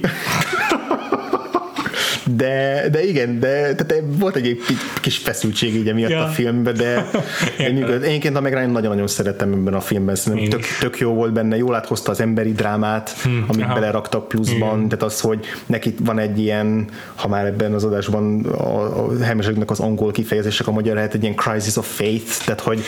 [2.36, 4.57] De, de igen, de tehát volt egy
[5.01, 6.23] kis feszültség így emiatt ja.
[6.23, 7.09] a filmben, de
[7.67, 11.34] én Énként a meg Ryan nagyon-nagyon szerettem ebben a filmben, szerintem tök, tök, jó volt
[11.34, 13.45] benne, jól áthozta az emberi drámát, hmm.
[13.47, 13.73] amit Aha.
[13.73, 14.88] beleraktak pluszban, hmm.
[14.88, 19.71] tehát az, hogy neki van egy ilyen, ha már ebben az adásban a, a Helmeseknek
[19.71, 22.81] az angol kifejezések a magyar lehet egy ilyen crisis of faith, tehát hogy,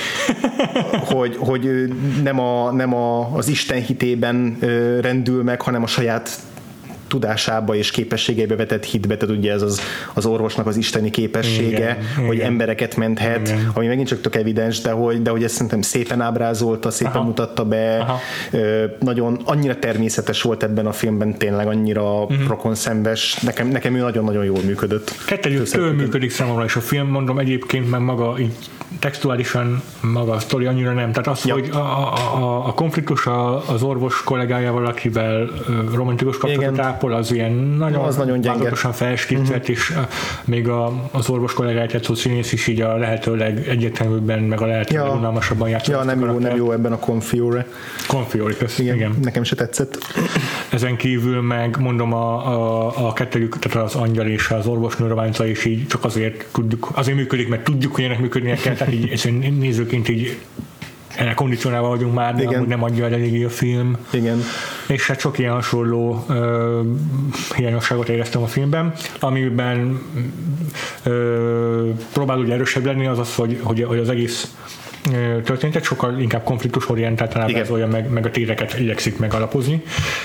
[1.13, 1.93] hogy, hogy
[2.23, 4.57] nem, a, nem a, az Isten hitében
[5.01, 6.39] rendül meg, hanem a saját
[7.07, 9.81] tudásába és képességeibe vetett hitbe, tehát ugye ez az,
[10.13, 12.47] az orvosnak az isteni képessége, igen, hogy igen.
[12.47, 13.71] embereket menthet, igen.
[13.73, 17.23] ami megint csak tök evidens, de hogy, de hogy ezt szerintem szépen ábrázolta, szépen Aha.
[17.23, 18.19] mutatta be, Aha.
[18.99, 22.47] nagyon, annyira természetes volt ebben a filmben, tényleg annyira uh-huh.
[22.47, 25.11] rokon szembes, nekem, nekem ő nagyon-nagyon jól működött.
[25.25, 28.53] Kettő működik számomra is a film, mondom egyébként, meg maga így
[28.99, 31.11] textuálisan maga a sztori annyira nem.
[31.11, 31.53] Tehát az, ja.
[31.53, 33.27] hogy a, a, a konfliktus
[33.67, 35.49] az orvos kollégájával, akivel
[35.93, 39.69] romantikus kapcsolatot ápol, az ilyen nagyon, az nagyon változatosan felskített, uh-huh.
[39.69, 39.93] és
[40.45, 44.95] még a, az orvos kollégáját játszó színész is így a lehetőleg egyértelműbben, meg a lehető
[44.95, 45.15] ja.
[45.15, 45.95] unalmasabban játszott.
[45.95, 47.67] Ja, nem jó, nem jó ebben a Confiore.
[48.07, 49.15] Confiore, igen, igen.
[49.21, 49.97] Nekem se tetszett.
[50.69, 55.45] Ezen kívül meg mondom a, a, a kettőjük, tehát az angyal és az orvosnő románca
[55.45, 59.57] is így csak azért tudjuk, azért működik, mert tudjuk, hogy ennek működnie kell, tehát így
[59.59, 60.37] nézőként így
[61.17, 62.53] erre kondicionálva vagyunk már, de Igen.
[62.53, 63.97] amúgy nem adja el eléggé a film.
[64.09, 64.43] Igen.
[64.87, 66.81] És hát sok ilyen hasonló ö,
[67.55, 70.01] hiányosságot éreztem a filmben, amiben
[71.03, 74.55] ö, próbál ugye erősebb lenni az az, hogy, hogy, hogy az egész
[75.43, 79.81] történetet, sokkal inkább konfliktusorientáltan ábrázolja meg, meg a téreket igyekszik megalapozni,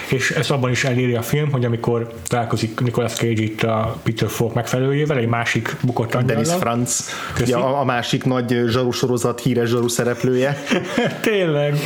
[0.08, 4.28] és ez abban is eléri a film, hogy amikor találkozik Nicolas Cage itt a Peter
[4.28, 6.42] Falk megfelelőjével, egy másik bukott angyallal.
[6.42, 7.10] Dennis Franz,
[7.40, 10.62] ugye a, a, másik nagy zsaru sorozat híres zsaru szereplője.
[11.20, 11.78] Tényleg.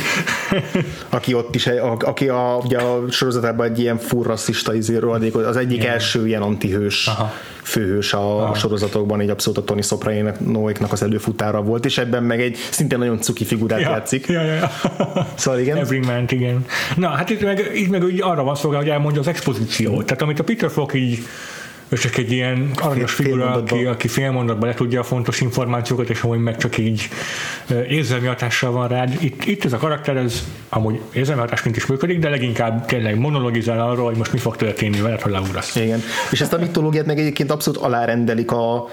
[1.09, 5.77] aki ott is, a, aki a, ugye a sorozatában egy ilyen furrasszista izéről az egyik
[5.77, 5.91] Igen.
[5.91, 7.07] első ilyen antihős.
[7.07, 7.33] Aha
[7.65, 12.41] főhős a, a sorozatokban, így abszolút a Tony Soprano-iknak az előfutára volt, és ebben meg
[12.41, 14.27] egy szintén nagyon cuki figurát ja, játszik.
[14.27, 14.69] Ja, ja, ja.
[15.35, 15.77] Szóval igen.
[15.77, 16.65] Everyman, igen.
[16.95, 20.05] Na, hát itt meg, itt meg úgy arra van szolgál, hogy elmondja az expozíciót.
[20.05, 21.19] Tehát amit a Peter Falk így
[21.89, 26.09] ő csak egy ilyen aranyos figura, aki, aki fél mondatban le tudja a fontos információkat,
[26.09, 27.09] és amúgy meg csak így
[27.89, 29.17] érzelmi hatással van rád.
[29.19, 33.89] Itt, itt ez a karakter, ez amúgy érzelmi hatásként is működik, de leginkább tényleg monologizál
[33.89, 35.75] arról, hogy most mi fog történni veled, ha leugrasz.
[35.75, 36.01] Igen.
[36.31, 38.87] És ezt a mitológiát meg egyébként abszolút alárendelik a,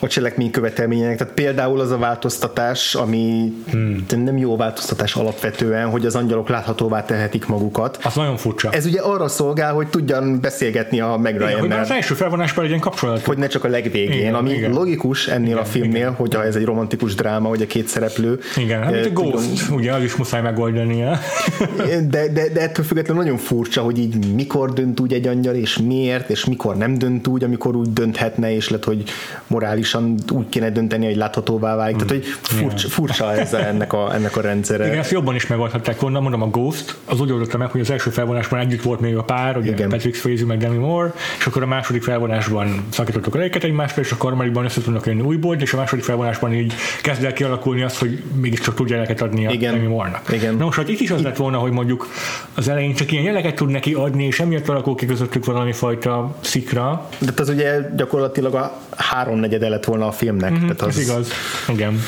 [0.00, 1.16] a cselekmény követelmények.
[1.16, 4.06] Tehát például az a változtatás, ami hmm.
[4.08, 7.98] nem jó változtatás alapvetően, hogy az angyalok láthatóvá tehetik magukat.
[8.02, 8.70] Az nagyon furcsa.
[8.70, 13.24] Ez ugye arra szolgál, hogy tudjan beszélgetni a meg Hogy az első felvonásban legyen kapcsolat.
[13.24, 14.72] Hogy ne csak a legvégén, igen, ami igen.
[14.72, 16.14] logikus ennél igen, a filmnél, igen.
[16.14, 18.40] hogyha ez egy romantikus dráma, hogy a két szereplő.
[18.56, 21.18] Igen, hát mint a Ghost, ugye az is muszáj megoldania.
[22.10, 25.78] de, de, de ettől függetlenül nagyon furcsa, hogy így mikor dönt úgy egy angyal, és
[25.78, 29.02] miért, és mikor nem dönt úgy, amikor úgy dönthetne, és lett, hogy
[29.46, 31.94] morális logikálisan úgy kéne dönteni, hogy láthatóvá válik.
[31.94, 31.98] Mm.
[31.98, 34.86] Tehát, hogy furcsa, furcsa ez a, ennek, a, ennek a rendszere.
[34.86, 36.20] Igen, ezt jobban is megoldhatták volna.
[36.20, 39.22] Mondom, a Ghost, az úgy oldottam meg, hogy az első felvonásban együtt volt még a
[39.22, 39.88] pár, ugye Igen.
[39.88, 44.12] Patrick Swayze meg Demi Moore, és akkor a második felvonásban szakítottuk a lejeket egymásra, és
[44.12, 46.72] a harmadikban össze tudnak jönni újból, és a második felvonásban így
[47.02, 49.74] kezd el kialakulni azt, hogy mégiscsak tudja jeleket adni a Igen.
[49.74, 50.32] Demi Moore-nak.
[50.32, 50.54] Igen.
[50.54, 51.24] Na most, hogy itt is az itt...
[51.24, 52.08] lett volna, hogy mondjuk
[52.54, 56.36] az elején csak ilyen jeleket tud neki adni, és emiatt alakul ki közöttük valami fajta
[56.40, 57.08] szikra.
[57.18, 60.50] De ez ugye gyakorlatilag a háromnegyede lett volna a filmnek.
[60.50, 60.98] Mm-hmm, tehát az...
[60.98, 61.28] Ez igaz,
[61.68, 62.00] igen.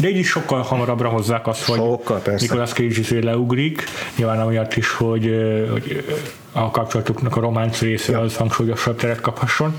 [0.00, 3.84] De így is sokkal hamarabbra hozzák azt, hogy sokkal, Nicolas Cage is leugrik,
[4.16, 5.34] nyilván amiatt is, hogy,
[5.70, 6.04] hogy
[6.52, 8.20] a kapcsolatuknak a románc része ja.
[8.20, 9.74] az hangsúlyosabb teret kaphasson.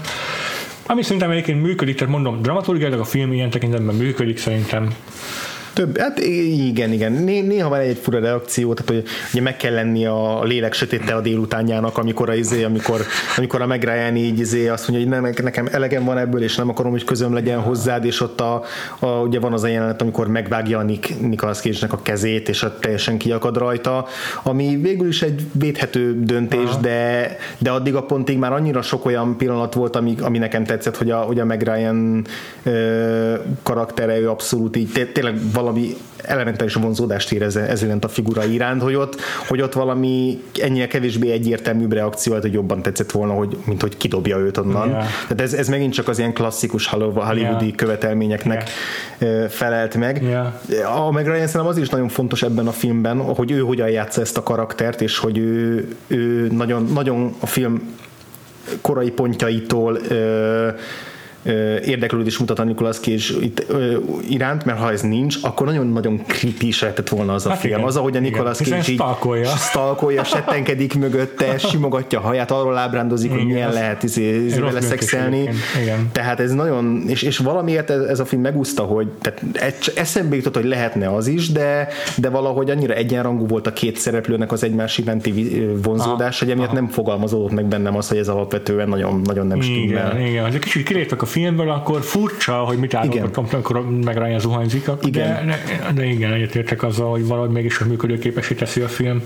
[0.85, 4.95] Ami szerintem egyébként működik, tehát mondom, dramaturgiailag a film ilyen tekintetben működik szerintem.
[5.75, 7.11] Több, hát igen, igen.
[7.11, 11.21] Néha van egy fura reakció, tehát hogy ugye meg kell lenni a lélek sötéte a
[11.21, 13.01] délutánjának, amikor a izé, amikor,
[13.37, 16.69] amikor a meg így izé azt mondja, hogy nem, nekem elegem van ebből, és nem
[16.69, 18.63] akarom, hogy közöm legyen hozzád, és ott a,
[18.99, 22.63] a ugye van az a jelenet, amikor megvágja a Nick, Nicolas cage a kezét, és
[22.63, 24.05] a teljesen kiakad rajta,
[24.43, 29.37] ami végül is egy védhető döntés, de, de addig a pontig már annyira sok olyan
[29.37, 32.25] pillanat volt, ami, ami nekem tetszett, hogy a, hogy a Meg Ryan
[32.63, 35.63] ö, karaktere, ő abszolút így tényleg valami
[36.25, 41.31] elementális vonzódást érez ez iránt a figura iránt, hogy ott, hogy ott valami ennyire kevésbé
[41.31, 44.89] egyértelműbb reakció, hogy jobban tetszett volna, hogy, mint hogy kidobja őt onnan.
[44.89, 45.03] Yeah.
[45.03, 47.75] Tehát ez, ez megint csak az ilyen klasszikus hollywoodi yeah.
[47.75, 48.69] követelményeknek
[49.19, 49.49] yeah.
[49.49, 50.23] felelt meg.
[50.23, 51.07] Yeah.
[51.07, 54.21] A meg Ryan szerintem az is nagyon fontos ebben a filmben, hogy ő hogyan játsza
[54.21, 57.97] ezt a karaktert, és hogy ő, ő nagyon, nagyon a film
[58.81, 60.69] korai pontjaitól ö,
[61.85, 63.97] érdeklődés mutat a Nicolas Cage itt, ö,
[64.29, 67.73] iránt, mert ha ez nincs, akkor nagyon-nagyon creepy lehetett volna az a hát film.
[67.73, 69.49] Igen, az, ahogy a Nicolas Cage így stalkolja.
[69.49, 74.81] stalkolja, settenkedik mögötte, simogatja a haját, arról ábrándozik, igen, hogy milyen lehet izé, izé vele
[74.81, 75.49] szexelni.
[76.11, 80.55] Tehát ez nagyon, és, és valamiért ez, ez a film megúszta, hogy tehát eszembe jutott,
[80.55, 81.87] hogy lehetne az is, de,
[82.17, 86.87] de valahogy annyira egyenrangú volt a két szereplőnek az egymás iránti vonzódás, hogy emiatt nem
[86.87, 90.19] fogalmazódott meg bennem az, hogy ez alapvetően nagyon, nagyon nem stimmel.
[90.19, 90.59] Igen, igen.
[90.59, 95.45] Kicsit kiléptek a filmből, akkor furcsa, hogy mit állapodtam, amikor meg Ryan zuhanyzik, igen.
[95.45, 99.21] De, de, de igen, egyetértek azzal, hogy valahogy mégis a működőképesé teszi a film.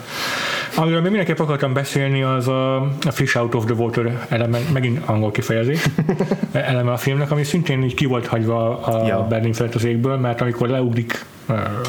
[0.76, 5.02] Amiről még mindenképp akartam beszélni, az a, a Fish Out of the Water eleme, megint
[5.06, 5.86] angol kifejezés,
[6.52, 9.26] eleme a filmnek, ami szintén így ki volt hagyva a ja.
[9.30, 11.26] Berlin felett az égből, mert amikor leugrik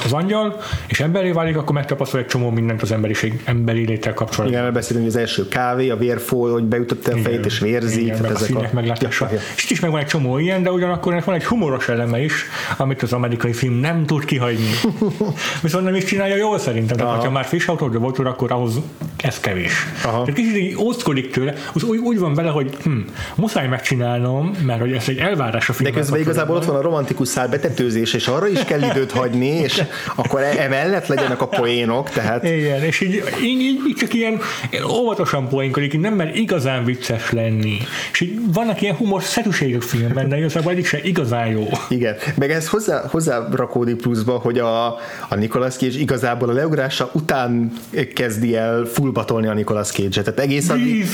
[0.05, 4.61] az angyal, és emberi válik, akkor megtapasztal egy csomó mindent az emberiség emberi léttel kapcsolatban.
[4.61, 8.03] Igen, beszélünk, az első kávé, a vérfoly, hogy beütötte a fejét és vérzik.
[8.03, 9.25] Igen, tehát ezek a színek meglátása.
[9.25, 9.41] Ja, ja.
[9.57, 12.45] És itt is megvan egy csomó ilyen, de ugyanakkor ennek van egy humoros eleme is,
[12.77, 14.71] amit az amerikai film nem tud kihagyni.
[15.63, 16.97] Viszont nem is csinálja jól szerintem.
[16.97, 18.75] Tehát, ha már Fish Out Water, akkor ahhoz
[19.17, 19.73] ez kevés.
[20.05, 20.25] Aha.
[20.25, 22.99] Tehát kicsit így óckodik tőle, az úgy, úgy van vele, hogy hm,
[23.35, 25.93] muszáj megcsinálnom, mert hogy ez egy elvárás a film.
[25.93, 29.50] De közben igazából ott van a romantikus szál betetőzés, és arra is kell időt hagyni,
[29.51, 29.83] és
[30.15, 32.45] akkor e- emellett legyenek a poénok, tehát...
[32.45, 34.41] Igen, és így, így, így csak ilyen
[34.89, 37.77] óvatosan poénkodik, nem mer igazán vicces lenni.
[38.13, 41.69] És így vannak ilyen humor szerűségek filmben, de igazából egyik se igazán jó.
[41.89, 44.87] Igen, meg ez hozzá, hozzá rakódik pluszba, hogy a,
[45.29, 47.73] a Nicolas Cage igazából a leugrása után
[48.15, 50.25] kezdi el fullbatolni a Nicolas Cage-et.
[50.25, 51.07] Tehát egész addig...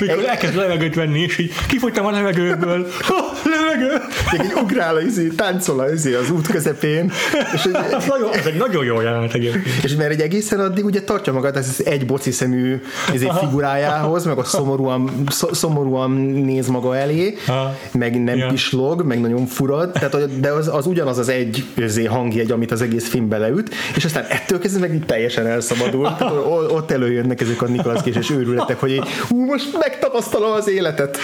[0.00, 2.86] Mikor elkezd levegőt venni, és így kifogytam a levegőből.
[3.80, 4.44] Levegő!
[4.44, 7.12] Így ugrál, izé, táncol izé, az út közepén.
[7.54, 9.84] És egy, ez, nagyon, ez egy nagyon jó jelenet egyébként.
[9.84, 12.80] És mert egy egészen addig ugye tartja magát ez egy boci szemű
[13.12, 15.10] izé, figurájához, meg a szomorúan,
[15.50, 17.76] szomorúan néz maga elé, Aha.
[17.92, 18.46] meg nem ja.
[18.46, 22.82] pislog, meg nagyon furad, tehát, de az, az ugyanaz az egy izé, hangjegy, amit az
[22.82, 26.02] egész film beleüt, és aztán ettől kezdve meg teljesen elszabadul.
[26.18, 26.34] Tehát,
[26.70, 31.18] ott előjönnek ezek a Nikolas és őrületek, hogy így, most megtapasztalom az életet.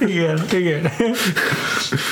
[0.00, 0.90] Igen, igen.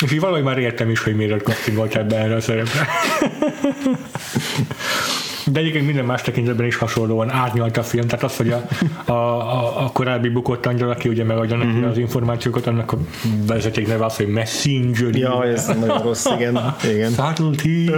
[0.01, 2.88] És így valahogy már értem is, hogy miért castingoltál be erre a szerepre.
[5.53, 8.66] De egyébként minden más tekintetben is hasonlóan árnyalt a film, tehát az, hogy a,
[9.05, 11.88] a, a, a korábbi bukott angyal, aki ugye megadja neki mm-hmm.
[11.88, 12.98] az információkat, annak a
[13.46, 15.14] vezeték neve az, hogy Messenger.
[15.14, 16.74] Ja, ez nagyon rossz, igen.
[16.84, 17.11] igen.
[17.11, 17.90] Subtlety.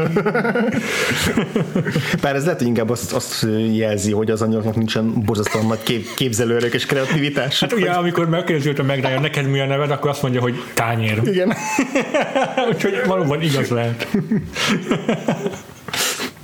[2.22, 6.06] Bár ez lehet, hogy inkább azt, azt jelzi, hogy az angyaloknak nincsen borzasztóan nagy kép,
[6.14, 7.60] képzelőerők és kreativitás.
[7.60, 11.20] Hát ugye, amikor megkérdezi a megrája, neked mi a neved, akkor azt mondja, hogy tányér.
[11.24, 11.52] Igen.
[12.70, 14.06] Úgyhogy valóban igaz lehet.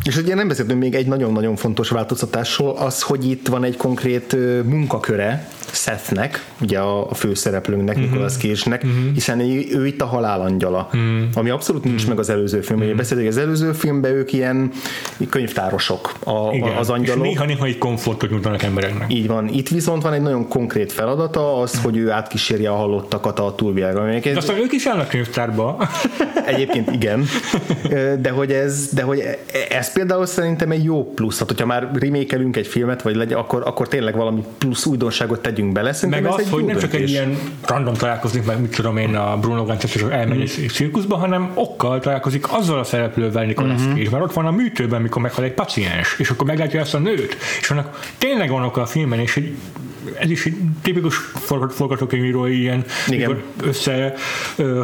[0.09, 4.37] És ugye nem beszéltünk még egy nagyon-nagyon fontos változtatásról, az, hogy itt van egy konkrét
[4.65, 8.11] munkaköre Sethnek, ugye a, főszereplőnknek, uh-huh.
[8.11, 9.13] Nicolas Cage-nek, uh-huh.
[9.15, 11.23] hiszen ő, ő itt a halálangyala, uh-huh.
[11.35, 12.11] ami abszolút nincs uh-huh.
[12.11, 12.87] meg az előző filmben.
[12.87, 13.03] Uh-huh.
[13.03, 14.71] Beszéltük, az előző filmben ők ilyen
[15.31, 16.77] könyvtárosok a, Igen.
[16.77, 17.25] az angyalok.
[17.25, 19.13] És néha-néha egy komfortot nyújtanak embereknek.
[19.13, 19.49] Így van.
[19.49, 24.19] Itt viszont van egy nagyon konkrét feladata, az, hogy ő átkísérje a halottakat a túlvilágra.
[24.19, 25.89] De aztán ők is állnak könyvtárba.
[26.47, 27.25] Egyébként igen.
[28.23, 29.23] De hogy ez, de hogy
[29.69, 31.39] ez például szerintem egy jó plusz.
[31.39, 35.73] Hát, hogyha már remékelünk egy filmet, vagy legyen, akkor, akkor tényleg valami plusz újdonságot tegyünk
[35.73, 35.93] bele.
[35.93, 39.37] Szerintem meg az, hogy nem csak egy ilyen random találkozik, meg mit tudom én, a
[39.37, 40.41] Bruno Gancset és elmegy mm.
[40.41, 43.95] egy cirkuszba, hanem okkal találkozik azzal a szereplővel Nicolas mm-hmm.
[43.95, 46.99] Cage, mert ott van a műtőben, mikor meghal egy paciens, és akkor meglátja ezt a
[46.99, 49.57] nőt, és annak tényleg vannak a filmen, és egy
[50.19, 50.49] ez is
[50.83, 51.17] tipikus
[51.65, 53.43] forgatókönyvírói ilyen, Igen.
[53.63, 54.15] össze,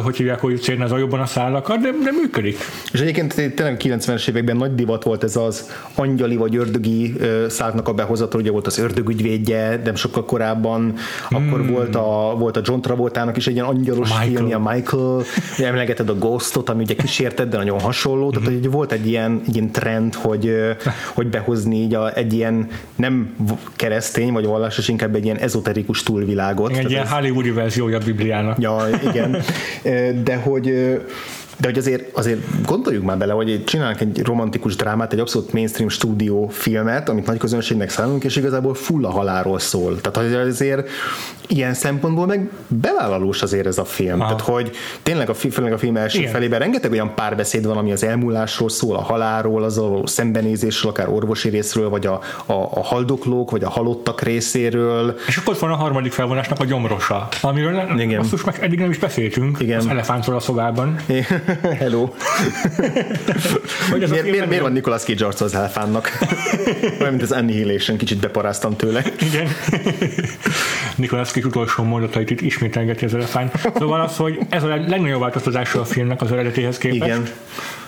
[0.03, 2.57] hogy hívják, hogy cérne az jobban a szállakat, de, de működik.
[2.91, 7.15] És egyébként tényleg a 90-es években nagy divat volt ez az angyali vagy ördögi
[7.47, 10.93] szálknak a behozatal, ugye volt az ördögügyvédje, nem sokkal korábban,
[11.29, 15.23] akkor volt a, volt a John Travoltának is egy ilyen angyalos film, a Michael,
[15.57, 18.59] emlegeted a Ghostot, ami ugye kísérted, de nagyon hasonló, tehát hmm.
[18.59, 20.55] hogy volt egy ilyen, egy ilyen trend, hogy,
[21.13, 23.35] hogy behozni így a, egy ilyen nem
[23.75, 26.77] keresztény vagy vallásos, inkább egy ilyen ezoterikus túlvilágot.
[26.77, 28.57] Egy ilyen hollywoodi verziója a Bibliának.
[28.59, 29.41] Ja, igen.
[30.23, 30.97] De hogy
[31.57, 35.89] de hogy azért, azért gondoljuk már bele, hogy csinálnak egy romantikus drámát, egy abszolút mainstream
[35.89, 40.01] stúdió filmet, amit nagy közönségnek szállunk, és igazából full a halálról szól.
[40.01, 40.89] Tehát azért
[41.47, 44.21] ilyen szempontból meg bevállalós azért ez a film.
[44.21, 44.35] Aha.
[44.35, 44.71] Tehát, hogy
[45.03, 46.31] tényleg a, főleg a film első Igen.
[46.31, 51.09] felében rengeteg olyan párbeszéd van, ami az elmúlásról szól, a halálról, az a szembenézésről, akár
[51.09, 52.13] orvosi részről, vagy a,
[52.45, 55.15] a, a haldoklók, vagy a halottak részéről.
[55.27, 58.19] És akkor van a harmadik felvonásnak a gyomrosa, amiről Igen.
[58.19, 59.77] azt meg eddig nem is beszéltünk, Igen.
[59.77, 60.95] az elefántról a szobában.
[61.05, 61.43] Igen
[61.79, 62.09] Hello.
[63.89, 66.17] Hogy miért, miért, miért van Nicolas Cage arca az elfánnak?
[66.99, 69.03] Olyan, mint az Annihilation, kicsit beparáztam tőle.
[69.19, 69.47] Igen.
[70.95, 73.53] Nicolas Cage utolsó mondatait itt ismételgeti az elefánt.
[73.75, 77.03] Szóval az, hogy ez a legnagyobb változtatása a filmnek az eredetéhez képest.
[77.03, 77.27] Igen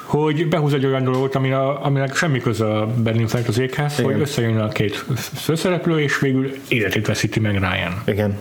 [0.08, 4.12] hogy behúz egy olyan dolgot, aminek semmi köze a Berlin fent az éghez, Igen.
[4.12, 5.06] hogy összejön a két
[5.36, 8.02] főszereplő, és végül életét veszíti meg Ryan.
[8.06, 8.38] Igen.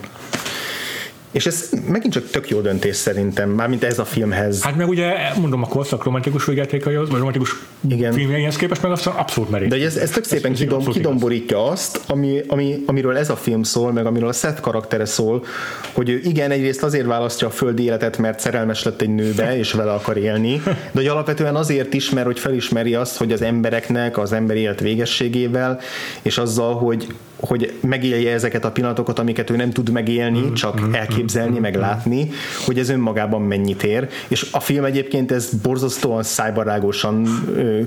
[1.37, 4.61] És ez megint csak tök jó döntés szerintem, mármint ez a filmhez.
[4.61, 7.55] Hát meg ugye mondom a korszak romantikus végjátékaihoz, vagy romantikus
[7.89, 8.13] Igen.
[8.13, 9.69] filmjeihez képest meg aztán abszolút merít.
[9.69, 11.71] De ez, ez tök szépen ez kidom, kidomborítja igaz.
[11.71, 15.45] azt, ami, ami, amiről ez a film szól, meg amiről a Seth karaktere szól,
[15.91, 19.71] hogy ő igen, egyrészt azért választja a földi életet, mert szerelmes lett egy nőbe, és
[19.71, 24.17] vele akar élni, de hogy alapvetően azért is, mert hogy felismeri azt, hogy az embereknek
[24.17, 25.79] az ember élet végességével,
[26.21, 27.07] és azzal, hogy
[27.39, 31.61] hogy megélje ezeket a pillanatokat, amiket ő nem tud megélni, mm, csak mm, elképzelni, mm,
[31.61, 32.29] meg látni,
[32.65, 34.09] hogy ez önmagában mennyit ér.
[34.27, 37.27] És a film egyébként ez borzasztóan szájbarágosan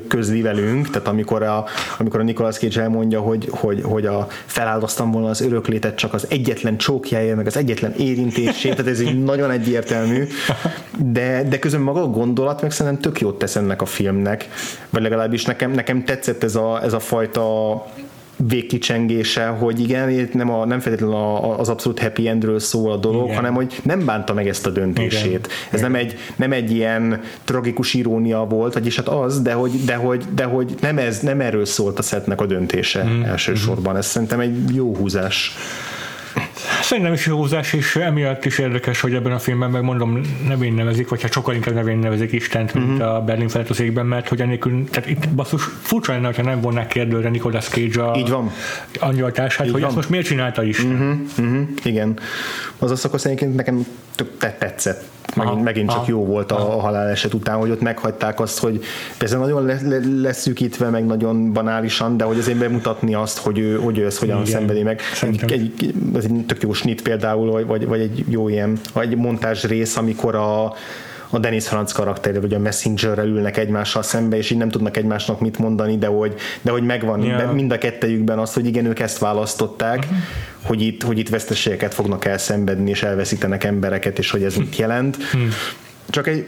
[0.08, 1.64] közli velünk, tehát amikor a,
[1.98, 6.26] amikor a Nicolas Cage elmondja, hogy, hogy, hogy a feláldoztam volna az öröklétet csak az
[6.28, 10.24] egyetlen csókjáért, meg az egyetlen érintésért, tehát ez így nagyon egyértelmű,
[10.96, 14.48] de, de közben maga a gondolat meg szerintem tök jót tesz ennek a filmnek,
[14.90, 17.74] vagy legalábbis nekem, nekem tetszett ez a, ez a fajta
[18.48, 23.24] végkicsengése, hogy igen, nem, a, nem feltétlenül a, az abszolút happy endről szól a dolog,
[23.24, 23.36] igen.
[23.36, 25.24] hanem hogy nem bánta meg ezt a döntését.
[25.24, 25.40] Igen.
[25.70, 25.90] Ez igen.
[25.90, 30.24] Nem, egy, nem egy ilyen tragikus irónia volt, vagyis hát az, de hogy, de hogy,
[30.34, 33.22] de hogy nem, ez, nem erről szólt a szetnek a döntése mm.
[33.22, 33.96] elsősorban.
[33.96, 35.54] Ez szerintem egy jó húzás.
[36.82, 41.08] Szerintem is jó húzás, és emiatt is érdekes, hogy ebben a filmben megmondom nevén nevezik,
[41.08, 43.14] vagy hát sokkal inkább nevén nevezik Istent, mint uh-huh.
[43.14, 46.60] a Berlin felett az égben, mert hogy enélkül, tehát itt basszus furcsa lenne, ha nem
[46.60, 48.52] vonnák kérdőre Nicolas Cage a Így van.
[48.98, 49.88] angyaltársát, Így hogy van.
[49.88, 50.92] azt most miért csinálta Isten.
[50.92, 51.46] Uh-huh.
[51.46, 51.68] Uh-huh.
[51.82, 52.18] Igen.
[52.78, 53.86] Az a szakasz egyébként nekem
[54.58, 55.04] tetszett
[55.36, 58.58] megint, aha, megint csak aha, jó volt a, a haláleset után, hogy ott meghagyták azt,
[58.58, 58.80] hogy
[59.18, 63.76] persze nagyon le, le, leszűkítve, meg nagyon banálisan, de hogy azért bemutatni azt, hogy ő,
[63.76, 65.00] hogy ő ezt hogyan Igen, szenvedi meg.
[65.20, 69.18] Egy, egy, ez egy tök jó snit például, vagy, vagy egy jó ilyen, vagy egy
[69.18, 70.74] montázs rész, amikor a
[71.30, 75.40] a Dennis Franz karakter, vagy a Messengerrel ülnek egymással szembe, és így nem tudnak egymásnak
[75.40, 77.54] mit mondani, de hogy, de hogy megvan yeah.
[77.54, 80.16] mind a kettejükben az, hogy igen, ők ezt választották, uh-huh.
[80.62, 85.16] hogy, itt, hogy itt veszteségeket fognak elszenvedni, és elveszítenek embereket, és hogy ez mit jelent.
[85.16, 85.50] Uh-huh.
[86.08, 86.46] Csak egy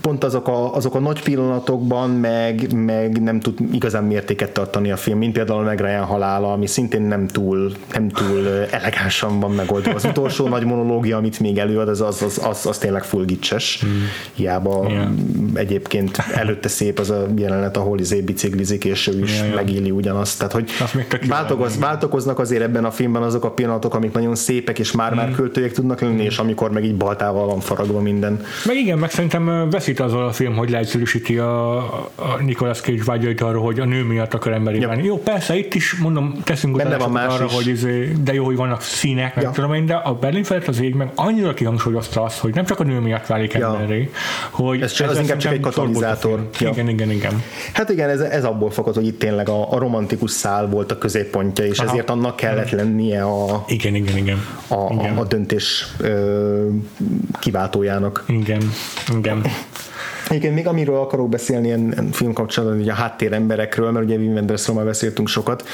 [0.00, 4.96] pont azok a, azok a nagy pillanatokban meg, meg nem tud igazán mértéket tartani a
[4.96, 9.94] film, mint például meg Ryan halála, ami szintén nem túl, nem túl elegánsan van megoldva.
[9.94, 13.78] Az utolsó nagy monológia, amit még előad, az, az, az, az, az tényleg full gicses.
[13.80, 14.02] Hmm.
[14.32, 15.08] Hiába yeah.
[15.54, 20.38] egyébként előtte szép az a jelenet, ahol izé biciklizik, és ő is yeah, megéli ugyanazt.
[20.38, 20.70] Tehát, hogy
[21.28, 25.34] váltokoz, váltokoznak azért ebben a filmben azok a pillanatok, amik nagyon szépek, és már-már hmm.
[25.34, 28.40] költőjek tudnak lenni, és amikor meg így baltával van faragva minden.
[28.64, 31.76] Meg igen, meg szerintem veszít azzal a film, hogy leegyszerűsíti a,
[32.14, 35.04] a Nicolas Cage vágyait arra, hogy a nő miatt akar ember yep.
[35.04, 37.54] Jó, persze, itt is mondom, teszünk Benne van más arra, is.
[37.54, 39.50] hogy izé, de jó, hogy vannak színek, ja.
[39.50, 42.80] tudom én, de a Berlin felett az ég meg annyira kihangsúlyozta azt, hogy nem csak
[42.80, 43.66] a nő miatt válik ja.
[43.66, 44.10] emberré,
[44.50, 46.48] hogy ez, csak, ez, az inkább csak egy katalizátor.
[46.58, 46.68] Ja.
[46.68, 47.42] Igen, igen, igen.
[47.72, 50.98] Hát igen, ez, ez abból fakad, hogy itt tényleg a, a romantikus szál volt a
[50.98, 51.90] középpontja, és Aha.
[51.90, 54.38] ezért annak kellett lennie a, igen, igen, igen.
[54.68, 55.16] a, igen.
[55.16, 56.68] a, a döntés ö,
[57.40, 58.24] kiváltójának.
[58.26, 58.60] Igen,
[59.08, 59.19] igen.
[59.22, 59.69] Game.
[60.30, 64.76] Egyébként még amiről akarok beszélni ilyen film kapcsolatban, ugye a háttéremberekről, mert ugye Wim Wendersről
[64.76, 65.68] már beszéltünk sokat.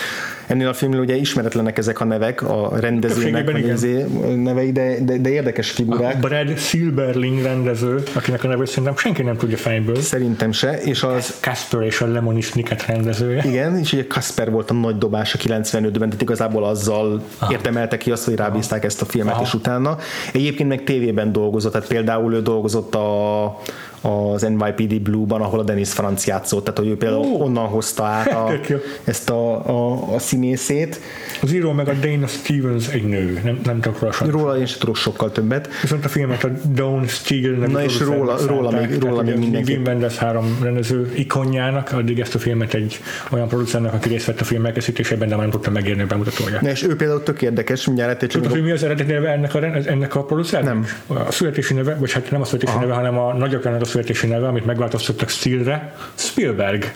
[0.47, 4.05] Ennél a filmnél ugye ismeretlenek ezek a nevek, a rendezőnek a izé
[4.37, 6.15] nevei, de, de, de, érdekes figurák.
[6.15, 9.97] A Brad Silberling rendező, akinek a nevét szerintem senki nem tudja fejből.
[9.97, 10.81] Szerintem se.
[10.81, 11.35] És az...
[11.41, 13.43] Casper és a Lemony Snicket rendezője.
[13.45, 17.53] Igen, és ugye Casper volt a nagy dobás a 95-ben, tehát igazából azzal Aha.
[17.53, 19.43] érdemelte ki azt, hogy rábízták ezt a filmet, Aha.
[19.43, 19.99] és utána.
[20.33, 23.61] Egyébként meg tévében dolgozott, tehát például ő dolgozott a
[24.07, 27.41] az NYPD Blue-ban, ahol a Dennis Franz játszott, tehát hogy ő például oh.
[27.41, 28.53] onnan hozta át a,
[29.05, 31.01] ezt a, a, a színészét.
[31.43, 34.79] Az író meg a Dana Stevens egy nő, nem, nem csak róla Róla én sem
[34.79, 35.69] tudok sokkal többet.
[35.81, 39.73] Viszont a filmet a Dawn Steele Na és róla, róla még, róla még mindenki.
[39.73, 43.01] Wim Wenders három rendező ikonjának, addig ezt a filmet egy
[43.31, 46.61] olyan producernek, aki részt vett a film elkészítésében, de már nem tudta megérni a bemutatóját.
[46.61, 49.55] Na és ő például tök érdekes, mindjárt egy Tudod, hogy mi az eredeti neve ennek
[49.55, 50.73] a, ennek a producernek?
[50.73, 50.87] Nem.
[51.07, 52.81] A születési neve, vagy hát nem a születési Aha.
[52.81, 56.95] neve, hanem a nagyapjának a születési neve, amit megváltoztattak Steelre, Spielberg.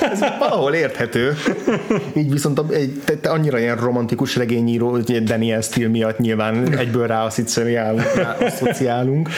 [0.00, 1.36] Ez valahol érthető.
[2.14, 7.06] Így viszont egy, te, te annyira ilyen romantikus regényíró, hogy Daniel Steele miatt nyilván egyből
[7.06, 7.24] rá
[8.40, 9.28] asszociálunk.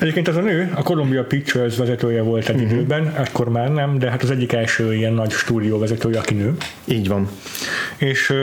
[0.00, 2.72] Egyébként az a nő, a Columbia Pictures vezetője volt egy uh-huh.
[2.72, 6.54] időben, akkor már nem, de hát az egyik első ilyen nagy stúdió vezetője, aki nő.
[6.84, 7.28] Így van.
[7.96, 8.36] És uh,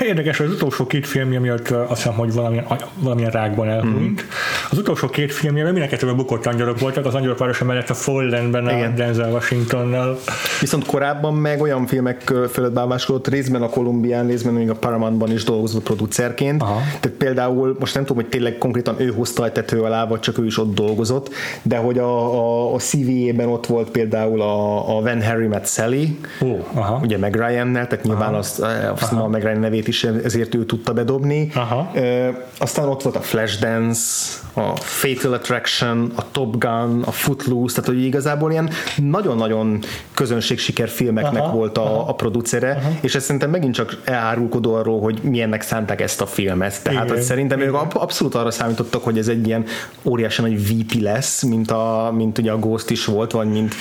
[0.10, 4.20] érdekes, az utolsó két filmje miatt azt hiszem, hogy valamilyen, valamilyen rákban elhunyt.
[4.20, 4.70] Uh-huh.
[4.70, 8.66] Az utolsó két filmje, mert mindenkettőben bukott angyalok voltak, az angyalok városa mellett a Fallenben
[8.66, 10.18] a Denzel Washingtonnal.
[10.60, 15.44] Viszont korábban meg olyan filmek fölött báváskodott, részben a Kolumbián, részben még a Paramountban is
[15.44, 16.62] dolgozott producerként.
[16.62, 16.80] Aha.
[17.00, 20.38] Tehát például, most nem tudom, hogy tényleg konkrétan ő hozta a tető alá, vagy csak
[20.38, 21.30] ő is ott dolgozott,
[21.62, 26.18] de hogy a, a, a CV-ben ott volt például a, a When Harry Met Sally,
[26.40, 27.00] oh, aha.
[27.02, 28.38] ugye meg Ryan-nel, tehát nyilván aha.
[28.38, 28.64] azt,
[29.00, 31.50] azt a meg Ryan nevét is ezért ő tudta bedobni.
[31.54, 31.90] Aha.
[31.94, 34.00] E, aztán ott volt a Flashdance,
[34.52, 39.78] a Fatal Attraction, a Top Gun, a Footloose, tehát hogy igazából ilyen nagyon-nagyon
[40.14, 42.90] közönségsiker filmeknek aha, volt a, a producere, aha.
[43.00, 46.82] és ez szerintem megint csak elárulkodó arról, hogy milyennek szánták ezt a filmet.
[46.82, 47.70] Tehát igen, szerintem igen.
[47.70, 49.64] ők abszolút arra számítottak, hogy ez egy ilyen
[50.02, 53.74] óriási nagy VP lesz, mint, a, mint ugye a Ghost is volt, vagy mint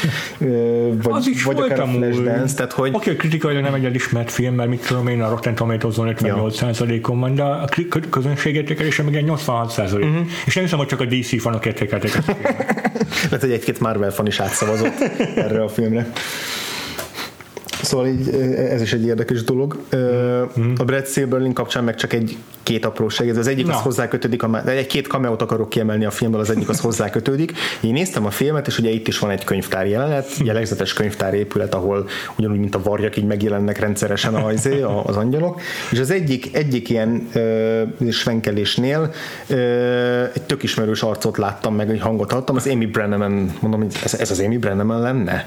[1.04, 2.56] vagy, az is vagy akár a Flashdance.
[2.56, 2.90] Tehát, hogy...
[2.90, 7.20] Oké, okay, kritikailag nem egy elismert film, mert mit tudom én, a Rotten Tomatoes-on 58%-on
[7.20, 7.68] van, de a
[8.10, 9.94] közönség értékelése meg egy 86%.
[9.94, 10.28] Uh-huh.
[10.46, 13.08] És nem hiszem, hogy csak a DC fanok értékelték ezt a filmet.
[13.24, 15.00] Lehet, hogy egy-két Marvel fan is átszavazott
[15.36, 16.12] erre a filmre.
[17.82, 19.78] Szóval így, ez is egy érdekes dolog.
[20.60, 20.74] Mm.
[20.78, 23.30] A Brad Silberling kapcsán meg csak egy két apróság.
[23.30, 23.76] Ez az egyik Na.
[23.76, 27.52] az hozzákötődik, egy két kameót akarok kiemelni a filmből, az egyik az hozzákötődik.
[27.82, 31.74] Én néztem a filmet, és ugye itt is van egy könyvtár jelenet, jellegzetes könyvtár épület,
[31.74, 32.08] ahol
[32.38, 34.70] ugyanúgy, mint a varjak, így megjelennek rendszeresen az,
[35.04, 35.62] az angyalok.
[35.92, 39.14] És az egyik, egyik ilyen ö, svenkelésnél
[39.48, 43.96] ö, egy tök ismerős arcot láttam, meg egy hangot hallottam, az Amy Brenneman, mondom, hogy
[44.04, 45.46] ez, ez az Amy Brenneman lenne?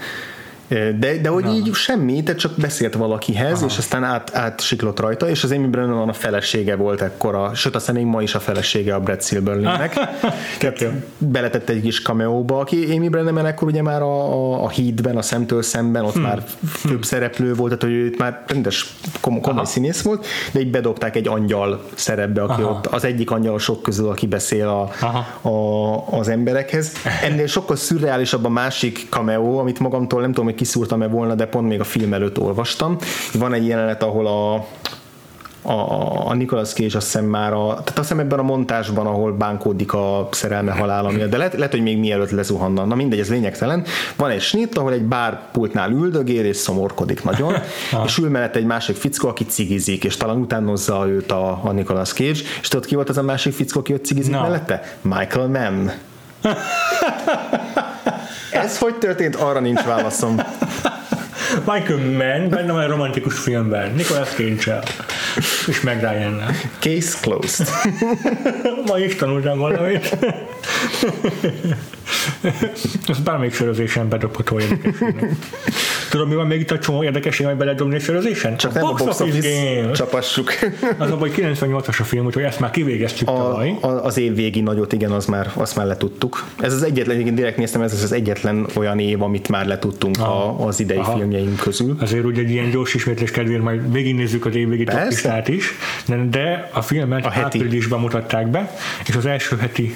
[0.99, 1.53] De, de hogy Na.
[1.53, 3.67] így semmi, tehát csak beszélt valakihez, Aha.
[3.67, 7.95] és aztán át, átsiklott rajta, és az Amy Brennan a felesége volt ekkora, sőt aztán
[7.95, 9.95] még ma is a felesége a Brad Silberlingnek.
[11.19, 15.23] beletett egy kis cameóba, aki Amy Brennan ekkor ugye már a, a, a Heatben, a
[15.23, 16.23] szemtől szemben, ott hmm.
[16.23, 17.03] már főbb hmm.
[17.03, 19.65] szereplő volt, tehát hogy ő már rendes kom- komoly Aha.
[19.65, 22.71] színész volt, de így bedobták egy angyal szerepbe, aki Aha.
[22.71, 24.91] ott az egyik angyal sok közül, aki beszél a,
[25.49, 26.93] a, az emberekhez.
[27.23, 31.69] Ennél sokkal szürreálisabb a másik cameo, amit magamtól nem tudom, hogy kiszúrtam-e volna, de pont
[31.69, 32.97] még a film előtt olvastam.
[33.33, 34.67] Van egy jelenet, ahol a
[35.65, 39.33] a, a Nicolas Cage azt hiszem már a, tehát azt hiszem ebben a montásban, ahol
[39.33, 42.85] bánkódik a szerelme halála miatt, de lehet, lehet, hogy még mielőtt lezuhanna.
[42.85, 43.85] Na mindegy, ez lényegtelen.
[44.17, 47.55] Van egy snit, ahol egy bárpultnál üldögél és szomorkodik nagyon,
[48.07, 52.13] és ül mellett egy másik fickó, aki cigizik, és talán utánozza őt a, a Nicolas
[52.13, 54.41] Cage, és tudod ki volt az a másik fickó, aki ott cigizik no.
[54.41, 54.97] mellette?
[55.03, 55.91] Michael Mann.
[58.53, 60.41] Ez hogy történt, arra nincs válaszom.
[61.59, 64.83] Michael Mann benne van egy romantikus filmben, Nicolas cage
[65.67, 66.43] és meg ryan
[66.79, 67.69] Case closed.
[68.87, 70.17] Ma is tanultam valamit.
[73.07, 75.31] Ezt bármelyik sörözésen bedobható érdekességnek.
[76.11, 78.57] Tudom, mi van még itt a csomó érdekesség, hogy beledobni a sörözésen?
[78.57, 79.91] Csak a nem box a box office game.
[79.91, 80.53] csapassuk.
[80.99, 83.77] Az a baj, 98-as a film, úgyhogy ezt már kivégeztük a, tavaly.
[83.81, 86.45] A, az év végi nagyot, igen, az már, azt már letudtuk.
[86.61, 90.67] Ez az egyetlen, igen, direkt néztem, ez az egyetlen olyan év, amit már letudtunk a,
[90.67, 91.17] az idei Aha.
[91.43, 91.97] Filmjeink közül.
[92.01, 95.73] Azért ugye egy ilyen gyors ismétlés kedvéért majd végignézzük az évvégi topistát is,
[96.31, 97.59] de a filmet a heti.
[97.59, 98.75] áprilisban mutatták be,
[99.07, 99.95] és az első heti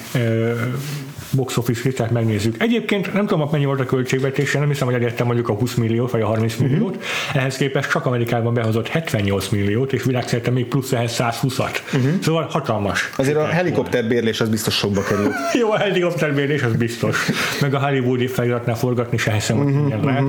[1.31, 2.55] box office listát megnézzük.
[2.61, 6.11] Egyébként nem tudom, mennyi volt a költségvetése, nem hiszem, hogy elértem mondjuk a 20 milliót,
[6.11, 6.69] vagy a 30 uh-huh.
[6.69, 7.03] milliót.
[7.33, 11.77] Ehhez képest csak Amerikában behozott 78 milliót, és világszerte még plusz ehhez 120-at.
[11.93, 12.11] Uh-huh.
[12.21, 13.09] Szóval hatalmas.
[13.15, 15.31] Azért a helikopterbérlés az biztos sokba kerül.
[15.61, 17.29] Jó, a helikopterbérlés az biztos.
[17.61, 20.23] Meg a Hollywoodi feliratnál forgatni se hiszem, hogy uh-huh, lehet.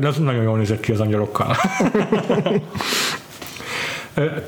[0.00, 1.56] De az nagyon jól nézett ki az angyalokkal.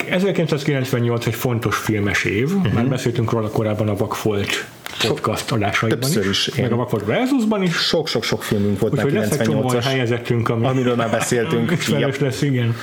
[0.09, 2.73] 1998 egy fontos filmes év, uh-huh.
[2.73, 4.67] már beszéltünk róla korábban a Vakfolt
[5.07, 6.47] podcast adásaiban Többször is.
[6.47, 7.75] is meg a Vakfolt Versusban is.
[7.77, 11.71] Sok-sok-sok filmünk volt Úgyhogy lesz egy csomó helyezettünk, ami, amiről már beszéltünk.
[11.79, 12.77] Ismerős lesz, igen.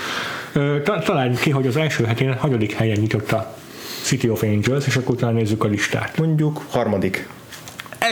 [0.84, 3.56] Találjunk ki, hogy az első hetén hanyadik helyen nyitott a
[4.02, 6.18] City of Angels, és akkor utána nézzük a listát.
[6.18, 7.28] Mondjuk harmadik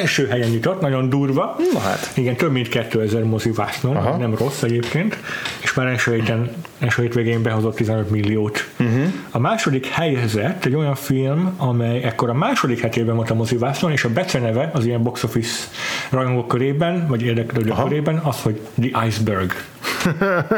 [0.02, 1.56] első helyen nyitott, nagyon durva.
[1.74, 2.12] Na hát.
[2.16, 5.18] Igen, több mint 2000 mozi vásznon, nem rossz egyébként,
[5.62, 8.70] és már első héten, első hétvégén behozott 15 milliót.
[8.80, 9.04] Uh-huh.
[9.32, 13.92] A második helyezett egy olyan film, amely ekkor a második hetében volt a mozi vásznon,
[13.92, 15.68] és a beceneve az ilyen box office
[16.10, 19.54] rajongók körében, vagy érdeklődők körében az, hogy The Iceberg.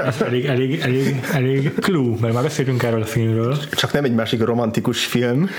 [0.06, 3.58] Ez elég, elég, elég, elég clue, mert már beszéltünk erről a filmről.
[3.72, 5.50] Csak nem egy másik romantikus film.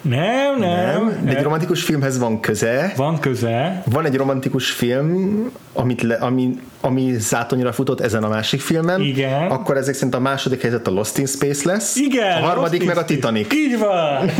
[0.00, 1.04] Nem, nem.
[1.06, 2.92] Nem, de egy romantikus filmhez van köze.
[2.96, 3.82] Van köze.
[3.90, 9.00] Van egy romantikus film, amit le, ami, ami zátonyra futott ezen a másik filmen.
[9.00, 9.50] Igen.
[9.50, 11.96] Akkor ezek szerint a második helyzet a Lost in Space lesz.
[11.96, 12.42] Igen.
[12.42, 13.34] A harmadik Lost meg a in Space.
[13.34, 13.54] Titanic.
[13.54, 14.30] Így van.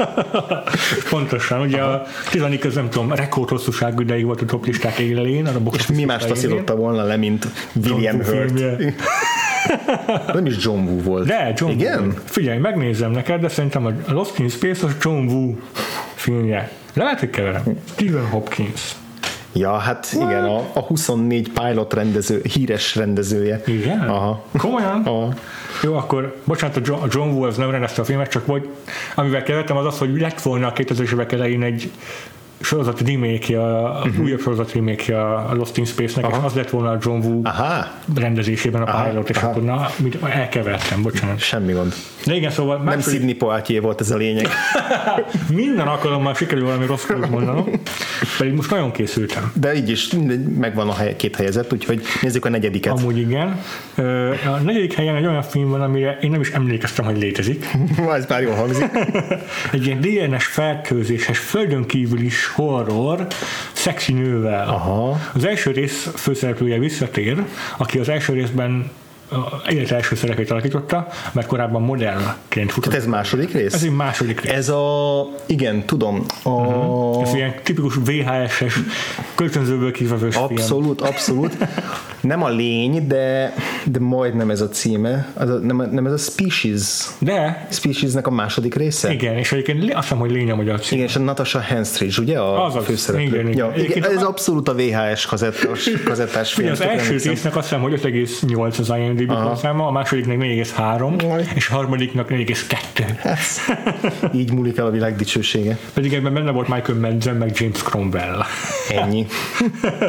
[1.10, 5.46] Pontosan, ugye a Titanic az nem tudom, rekord hosszúságú ideig volt a top listák élelén.
[5.46, 7.46] A És mi más taszította volna le, mint
[7.84, 8.60] William Hurt.
[10.34, 11.26] Nem is John Woo volt.
[11.26, 12.00] De, John Igen?
[12.02, 12.12] Woo.
[12.24, 15.54] Figyelj, megnézem neked, de szerintem a Lost in Space az John Woo
[16.14, 16.70] filmje.
[16.94, 17.62] Lehet, hogy keverem.
[17.92, 18.94] Stephen Hopkins.
[19.58, 23.62] Ja, hát igen, a, a 24 pilot rendező, híres rendezője.
[23.66, 24.00] Igen?
[24.00, 24.44] Aha.
[24.58, 25.02] Komolyan?
[25.04, 25.32] Aha.
[25.82, 28.68] Jó, akkor bocsánat, a John, Woo az nem rendezte a filmet, csak hogy
[29.14, 31.90] amivel kevertem az az, hogy lett volna a 2000-es évek elején egy
[32.60, 34.22] sorozat remake a uh-huh.
[34.22, 37.86] újabb sorozat remake a Lost in Space-nek, és az lett volna a John Woo Aha,
[38.14, 39.48] rendezésében a Aha, pilot, és aha.
[39.48, 41.38] akkor na, mit, elkevertem, bocsánat.
[41.38, 41.94] semmi gond.
[42.24, 44.48] De igen, szóval Nem második, Sidney Poitier volt ez a lényeg.
[45.54, 47.70] minden alkalommal sikerül valami rossz mondanom,
[48.38, 49.52] pedig most nagyon készültem.
[49.54, 50.08] De így is
[50.58, 52.98] megvan a hely, két helyezett, úgyhogy nézzük a negyediket.
[52.98, 53.60] Amúgy igen.
[54.46, 57.66] A negyedik helyen egy olyan film van, amire én nem is emlékeztem, hogy létezik.
[58.16, 58.90] Ez már jól hangzik.
[59.72, 63.26] Egy ilyen DNS fertőzéses, földön kívül is horror,
[63.72, 64.68] szexi nővel.
[64.68, 65.20] Aha.
[65.34, 67.44] Az első rész főszereplője visszatér,
[67.76, 68.90] aki az első részben
[69.30, 72.90] a élet első szerepét alakította, mert korábban modellként futott.
[72.92, 73.74] Tehát ez második rész?
[73.74, 74.52] Ez egy második rész.
[74.52, 76.50] Ez a, igen, tudom, a,
[77.22, 78.78] Ez ilyen tipikus VHS-es,
[79.34, 80.46] kölcsönzőből kivevős film.
[80.46, 81.56] abszolút, abszolút.
[82.20, 85.28] Nem a lény, de, de majdnem ez a címe.
[85.34, 87.06] Az a, nem, nem ez a Species.
[87.18, 89.12] De, Speciesnek a második része?
[89.12, 90.96] igen, és egyébként azt hiszem, hogy lény a magyar cím.
[90.98, 93.26] Igen, és a Natasha Henstridge, ugye a Azaz, főszereplő?
[93.26, 93.72] igen, igen.
[93.76, 96.66] Ja, igen, ez a- abszolút a VHS kazettás, kazettás film.
[96.72, 101.44] Ugye az első résznek azt hiszem, hogy 5,8 az IMDb pontszáma, a másodiknak 4,3, Jaj.
[101.54, 104.34] és a harmadiknak 4,2.
[104.34, 105.78] Így múlik el a világ dicsősége.
[105.94, 108.42] Pedig ebben benne volt Michael Madsen, meg James Cromwell.
[108.88, 109.26] Ennyi.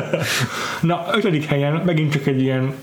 [0.81, 2.73] Na, ötödik helyen megint csak egy ilyen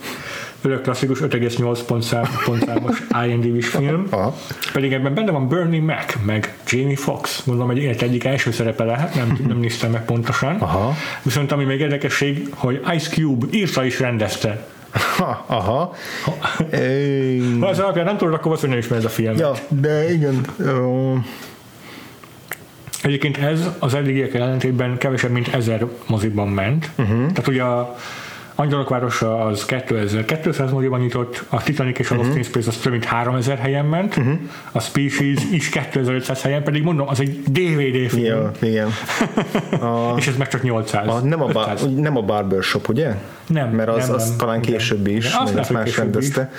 [0.66, 4.06] örök klasszikus 5,8 pontszám, pontszámos IMDb-s film.
[4.10, 4.36] Aha.
[4.72, 7.44] Pedig ebben benne van Bernie Mac, meg Jamie Foxx.
[7.44, 10.56] Mondom, egy élet egyik első szerepe lehet, nem, nem néztem meg pontosan.
[10.56, 10.94] Aha.
[11.22, 14.66] Viszont ami még érdekesség, hogy Ice Cube írta is rendezte.
[14.90, 15.94] Ha, aha.
[17.60, 19.38] Ha az alapján nem tudod, akkor valószínűleg ismered a filmet.
[19.38, 20.40] ja, de igen.
[20.58, 21.12] Ö,
[23.02, 26.90] Egyébként ez az eddigiek ellentétben kevesebb, mint ezer moziban ment.
[26.98, 27.18] Uh-huh.
[27.18, 27.96] Tehát ugye a
[28.58, 32.92] Angyalok városa az 2200 moziban nyitott, a Titanic és a Lost in Space az több
[32.92, 34.38] mint 3000 helyen ment, uh-huh.
[34.72, 38.88] a Species is 2500 helyen, pedig mondom, az egy DVD film, ja, igen.
[40.18, 41.08] és ez meg csak 800.
[41.08, 41.94] A, nem, a bar, 500.
[41.94, 43.14] nem a Barbershop, ugye?
[43.46, 44.36] Nem, Mert az, nem, az nem.
[44.36, 45.96] talán később is, azt lehet, más később is.
[45.96, 46.52] rendezte.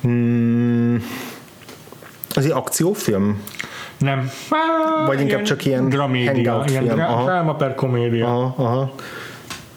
[0.00, 1.02] Hmm,
[2.34, 3.42] az egy akciófilm?
[3.98, 4.30] Nem.
[5.06, 8.26] Vagy inkább csak ilyen hangout ilyen dra- dráma per komédia.
[8.26, 8.94] Aha, aha.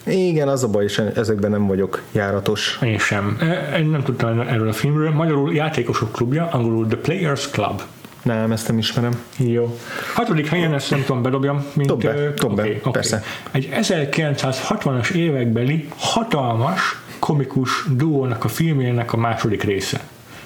[0.06, 2.78] Igen, az a baj, és ezekben nem vagyok járatos.
[2.82, 3.36] Én sem.
[3.40, 5.10] E- Én nem tudtam erről a filmről.
[5.10, 7.82] Magyarul játékosok klubja, angolul The Players Club.
[8.22, 9.20] Nem, ezt nem ismerem.
[9.36, 9.78] Jó.
[10.14, 11.88] Hatodik helyen ezt nem tudom bedobjam, mint...
[11.88, 12.90] Dob be, dob be, oké, oké.
[12.90, 13.22] persze.
[13.50, 16.80] Egy 1960-as évekbeli hatalmas
[17.18, 20.00] komikus duónak a filmjének a második része.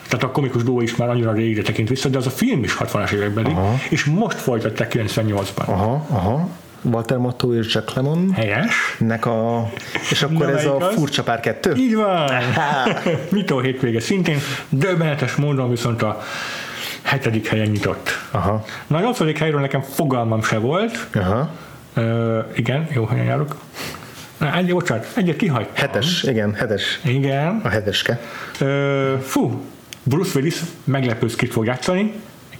[0.08, 2.76] Tehát a komikus duó is már annyira régre tekint vissza, de az a film is
[2.80, 3.74] 60-as évekbeli, Aha.
[3.90, 5.64] és most folytatták 98-ban.
[5.64, 6.48] Aha, aha.
[6.82, 8.74] Walter Matthau és Jack Lemmon Helyes?
[8.98, 9.70] nek a...
[10.10, 10.94] És akkor Na, ez a az?
[10.94, 11.74] furcsa pár kettő?
[11.76, 12.30] Így van!
[13.30, 14.38] Mitó hétvége szintén,
[14.68, 16.22] döbbenetes módon viszont a
[17.02, 18.10] hetedik helyen nyitott.
[18.30, 21.06] Aha, Na, a nyolcadik helyről nekem fogalmam se volt.
[21.14, 21.50] aha.
[21.94, 23.56] Ö, igen, jó helyen járok.
[24.38, 25.74] Na, egy, bocsánat, egyet kihagytam.
[25.74, 27.00] Hetes, igen, hetes.
[27.04, 27.60] Igen.
[27.64, 28.20] A heteske.
[28.58, 29.60] Ö, fú,
[30.02, 32.12] Bruce Willis meglepő skit fog játszani.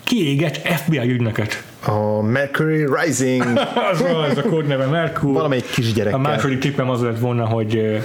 [0.05, 1.63] Kiégett FBI ügynöket.
[1.85, 3.59] A Mercury Rising.
[3.93, 5.33] Az van, ez a kódneve Merkur.
[5.33, 6.19] Valamelyik kisgyerekkel.
[6.19, 8.01] A második tippem az lett volna, hogy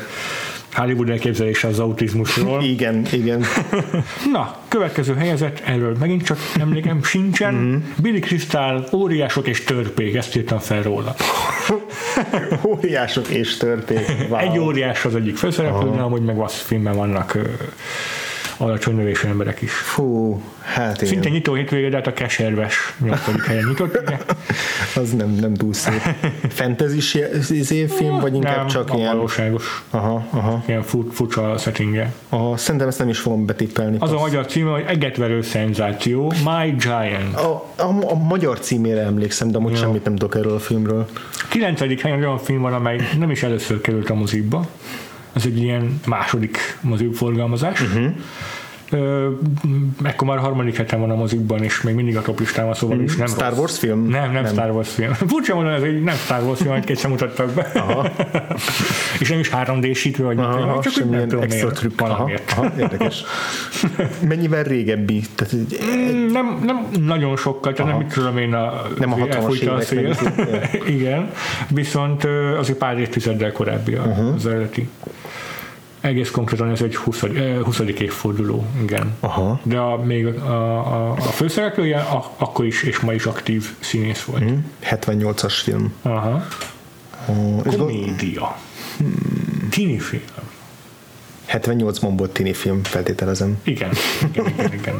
[0.76, 2.64] Hollywood elképzelése az autizmusról.
[2.74, 3.44] Igen, igen.
[4.34, 7.54] Na, következő helyezett, erről megint csak emlékem sincsen.
[7.54, 7.76] Mhm.
[8.02, 11.16] Billy Crystal, óriások és törpék, ezt írtam fel róla.
[12.66, 14.06] Óriások és törpék.
[14.30, 14.40] Wow.
[14.40, 17.38] Egy óriás az egyik főszereplő, de amúgy meg Wasp filmben vannak
[18.58, 19.72] alacsony növésű emberek is.
[19.72, 21.14] Fú, hát igen.
[21.14, 24.02] Szinte nyitó hétvége, de hát a keserves nyolcadik helyen nyitott.
[24.02, 24.18] ugye?
[25.02, 26.02] Az nem, nem túl szép.
[26.50, 29.16] Fantasy izé film, vagy inkább Nem, csak a ilyen...
[29.16, 29.84] valóságos.
[29.90, 30.64] Aha, aha.
[30.68, 32.14] Ilyen fur, furcsa settingje.
[32.30, 32.58] aha.
[32.58, 33.98] Szerintem ezt nem is fogom betippelni.
[34.00, 37.36] Az a magyar címe, hogy Egetverő szenzáció, My Giant.
[37.36, 41.08] A, a, a magyar címére emlékszem, de amúgy semmit nem tudok erről a filmről.
[41.50, 44.68] Kilencedik helyen olyan film van, amely nem is először került a mozikba.
[45.36, 47.82] Ez egy ilyen második moziforgalmazás.
[47.82, 48.12] Uh-huh.
[50.04, 52.74] Ekkor már a harmadik heten van a mozikban, és még mindig a top listán van,
[52.74, 53.58] szóval is nem Star rossz.
[53.60, 54.08] Wars film?
[54.08, 55.14] Nem, nem, nem, Star Wars film.
[55.28, 57.62] Furcsa mondani, ez egy nem Star Wars film, egy sem mutattak be.
[57.76, 58.08] Aha.
[59.20, 61.80] és nem is 3D-sítő, vagy Aha, aha, csak úgy nem tudom extra miért.
[61.80, 62.02] trükk.
[62.02, 63.24] Aha, aha, érdekes.
[64.28, 65.24] Mennyivel régebbi?
[65.36, 67.98] Tehát, egy- Mm, Nem, nem nagyon sokkal, tehát nem Aha.
[68.06, 70.16] mit tudom én, a, Nem a 60-as elfújta a évek, szél.
[70.52, 71.30] meg Igen,
[71.70, 72.24] viszont
[72.60, 74.26] azért pár évtizeddel korábbi Mhm.
[74.36, 74.90] az eredeti.
[76.02, 77.24] Egész konkrétan ez egy 20.
[77.24, 77.80] eh, 20.
[77.80, 79.14] évforduló, igen.
[79.20, 79.60] Aha.
[79.64, 84.24] De a, még a, a, a főszereplője a, akkor is és ma is aktív színész
[84.24, 84.44] volt.
[84.44, 84.54] Hm?
[84.84, 85.94] 78-as film.
[86.02, 86.46] Aha.
[87.28, 88.58] Gond- Komédia.
[89.70, 90.22] Tini film.
[91.50, 93.58] 78-ban volt tini film, feltételezem.
[93.64, 93.90] Igen,
[94.32, 94.96] igen, igen, igen.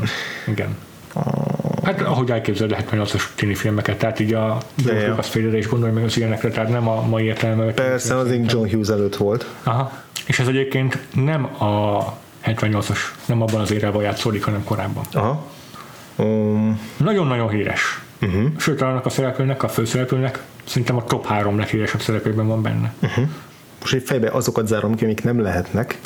[0.48, 0.76] igen.
[1.84, 6.04] Hát ahogy elképzeled a 78-as tini filmeket, tehát így a Lucas félre is gondolj meg
[6.04, 7.72] az ilyenekre, tehát nem a mai értelme.
[7.72, 9.46] Persze, az én John Hughes előtt volt.
[9.64, 9.92] Aha.
[10.26, 12.04] És ez egyébként nem a
[12.46, 15.04] 78-as, nem abban az érában játszódik, hanem korábban.
[15.14, 15.46] Aha.
[16.16, 18.02] Um, Nagyon-nagyon híres.
[18.22, 18.46] Uh-huh.
[18.58, 22.94] Sőt, annak a szereplőnek, a főszereplőnek szerintem a top három leghíresebb szereplőben van benne.
[23.02, 23.28] Uh-huh.
[23.80, 26.00] most egy fejbe azokat zárom ki, amik nem lehetnek.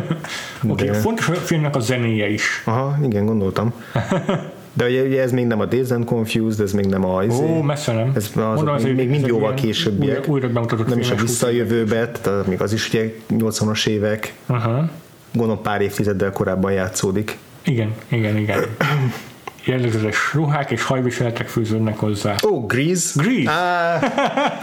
[0.68, 2.62] Oké, De- fontos a filmnek a zenéje is.
[2.64, 3.72] Aha, igen, gondoltam.
[4.76, 7.24] De ugye, ugye ez még nem a Dazed and Confused, ez még nem a...
[7.24, 8.12] izé- Ó, messze nem.
[8.14, 10.18] Ez az még- egy- még mind egy jóval későbbiek.
[10.18, 14.90] Újra, újra bemutatott nem is a visszajövőbe, tehát még az is ugye 80-as évek, Aha.
[15.34, 17.38] gondolom pár évtizeddel korábban játszódik.
[17.64, 18.58] Igen, igen, igen.
[19.66, 22.34] Jellegzetes ruhák és hajviseletek fűződnek hozzá.
[22.46, 23.22] Ó, oh, Grease?
[23.22, 23.50] Grease.
[23.50, 23.98] Á,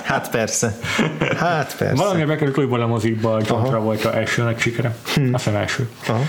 [0.04, 0.78] hát persze.
[1.38, 1.96] Hát persze.
[1.96, 4.96] Valami bekerült újból a mozikba, a John Travolta elsőnek sikere.
[5.06, 5.90] Azt hiszem első.
[6.08, 6.22] Aha.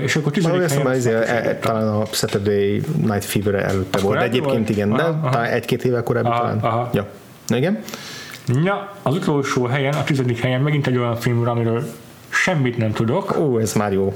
[0.00, 0.90] És akkor tizedik azt helyen...
[0.90, 4.68] ez, e, talán a Saturday Night Fever előtte volt, de egyébként volt?
[4.68, 5.30] igen, de Aha, aha.
[5.30, 6.58] talán egy-két évvel korábbi Aha, talán.
[6.58, 6.90] aha.
[6.92, 7.06] Ja.
[7.46, 7.78] Na igen?
[8.64, 11.84] Ja, az utolsó helyen, a tizedik helyen megint egy olyan film, amiről
[12.30, 13.38] semmit nem tudok.
[13.38, 14.14] Ó, ez már jó.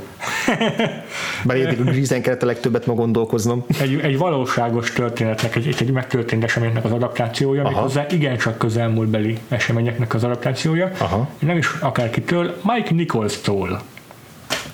[1.44, 3.64] Bár a Grease-en kellett a legtöbbet ma gondolkoznom.
[3.80, 7.70] Egy, egy valóságos történetnek, egy, egy megtörtént eseménynek az adaptációja, Aha.
[7.70, 10.90] méghozzá igencsak közelmúltbeli eseményeknek az adaptációja.
[10.98, 11.28] Aha.
[11.38, 13.82] Nem is akárkitől, Mike Nichols-tól.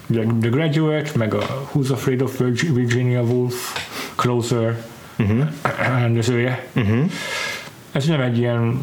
[0.06, 3.54] Ugye The Graduate, meg a Who's Afraid of Virgi- Virginia Woolf,
[4.14, 4.84] Closer
[5.18, 5.46] uh-huh.
[5.78, 6.66] rendezője.
[6.74, 7.10] Uh-huh.
[7.92, 8.80] Ez nem egy ilyen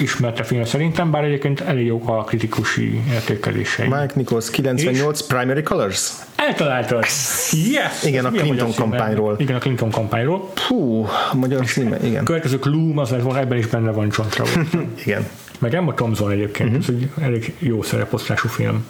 [0.00, 3.86] ismerte film szerintem, bár egyébként elég jók a kritikusi értékelései.
[3.86, 6.10] Mike Nichols, 98, Primary Colors.
[6.36, 7.04] Eltaláltad!
[7.50, 8.02] Yes!
[8.04, 8.74] Igen, a Clinton címe?
[8.76, 9.36] kampányról.
[9.38, 10.52] Igen, a Clinton kampányról.
[10.68, 12.24] Hú, a magyar címe, igen.
[12.24, 14.78] Következő Gloom, az lett volna, ebben is benne van Travolta.
[15.04, 15.28] Igen.
[15.58, 16.78] Meg Emma Thompson egyébként, Mhm.
[16.78, 18.86] ez egy elég jó szereposztású film.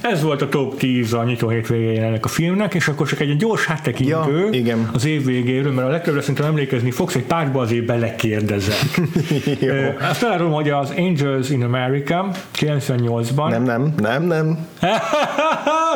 [0.00, 3.36] Ez volt a top 10 a nyitó hétvégén ennek a filmnek, és akkor csak egy
[3.36, 4.90] gyors háttekintő Ja, igen.
[4.94, 9.00] az év végéről, mert a legtöbbre szerintem emlékezni fogsz, egy párba azért belekérdezek.
[10.10, 14.66] Azt elárulom, hogy az Angels in America 98-ban, Nem, nem, nem, nem.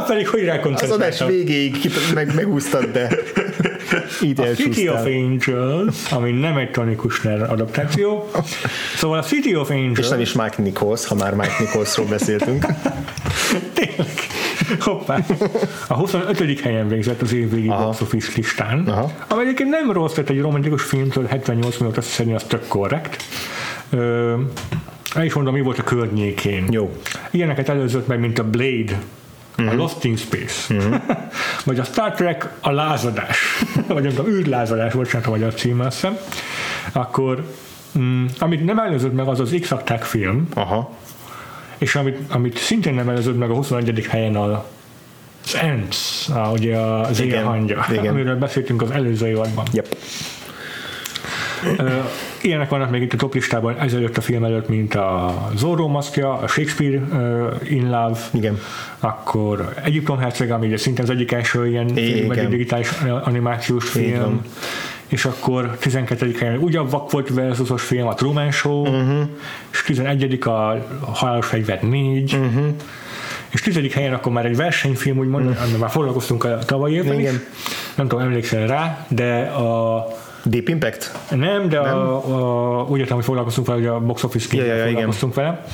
[0.06, 1.28] pedig hogy Az adás rákoncentráltam.
[1.28, 1.76] végéig
[2.14, 3.08] meg, megúsztad, de
[4.22, 5.04] így A City of.
[5.04, 8.30] Angels, ami nem egy Tony Kushner adaptáció.
[8.96, 9.98] Szóval a City of Angels...
[9.98, 12.66] És nem is Mike Nichols, ha már Mike Nicholsról beszéltünk.
[13.72, 14.12] Tényleg.
[14.80, 15.18] Hoppá.
[15.88, 16.60] A 25.
[16.60, 17.84] helyen végzett az évvégi Aha.
[17.84, 19.12] box office listán, Aha.
[19.28, 23.22] ami egyébként nem rossz, tehát egy romantikus filmtől 78 milliót azt hiszem, az tök korrekt.
[23.90, 24.34] Ö,
[25.14, 26.66] el is mondom, mi volt a környékén.
[26.70, 26.96] Jó.
[27.30, 29.00] Ilyeneket előzött meg, mint a Blade,
[29.56, 29.68] Mhm.
[29.68, 30.74] a Lost in Space,
[31.64, 33.38] vagy a Star Trek, a lázadás,
[33.86, 36.18] vagy nem tudom, űrlázadás, bocsánat, a magyar címe, azt hiszem.
[36.92, 37.44] Akkor,
[37.98, 40.90] mm, amit nem előzött meg, az az x film, Aha.
[41.78, 44.06] és amit, amit szintén nem előzött meg a 21.
[44.08, 44.64] helyen a
[45.44, 48.06] az Ants, a, ugye az Igen, éjjel hangja, igen.
[48.06, 49.64] amiről beszéltünk az előző évadban.
[49.72, 49.96] Yep.
[51.76, 52.00] Ö,
[52.44, 56.32] Ilyenek vannak még itt a top listában ezelőtt a film előtt, mint a Zorro maszkja,
[56.32, 58.58] a Shakespeare uh, in Love, Igen.
[58.98, 62.04] akkor Egyiptom herceg, ami ugye szintén az egyik első ilyen Igen.
[62.04, 62.90] film, egy digitális
[63.22, 64.20] animációs film.
[64.20, 64.42] van.
[65.08, 66.34] És akkor 12.
[66.38, 69.28] helyen ugye a Vakfolt versusos film, a Truman Show, uh-huh.
[69.72, 70.38] és 11.
[70.42, 70.76] a
[71.12, 72.64] Halálos Fegyver 4, uh-huh.
[73.50, 73.92] és 10.
[73.92, 75.78] helyen akkor már egy versenyfilm, úgymond, uh-huh.
[75.78, 77.34] már foglalkoztunk a tavaly évben Igen.
[77.34, 77.40] is,
[77.94, 80.06] nem tudom, emlékszel rá, de a
[80.44, 81.12] Deep Impact?
[81.30, 81.96] nem, de nem.
[81.96, 84.88] A, a, úgy értem, hogy foglalkoztunk vele, hogy a box office Ja, ja, ja, igen.
[84.88, 85.64] foglalkoztunk vele.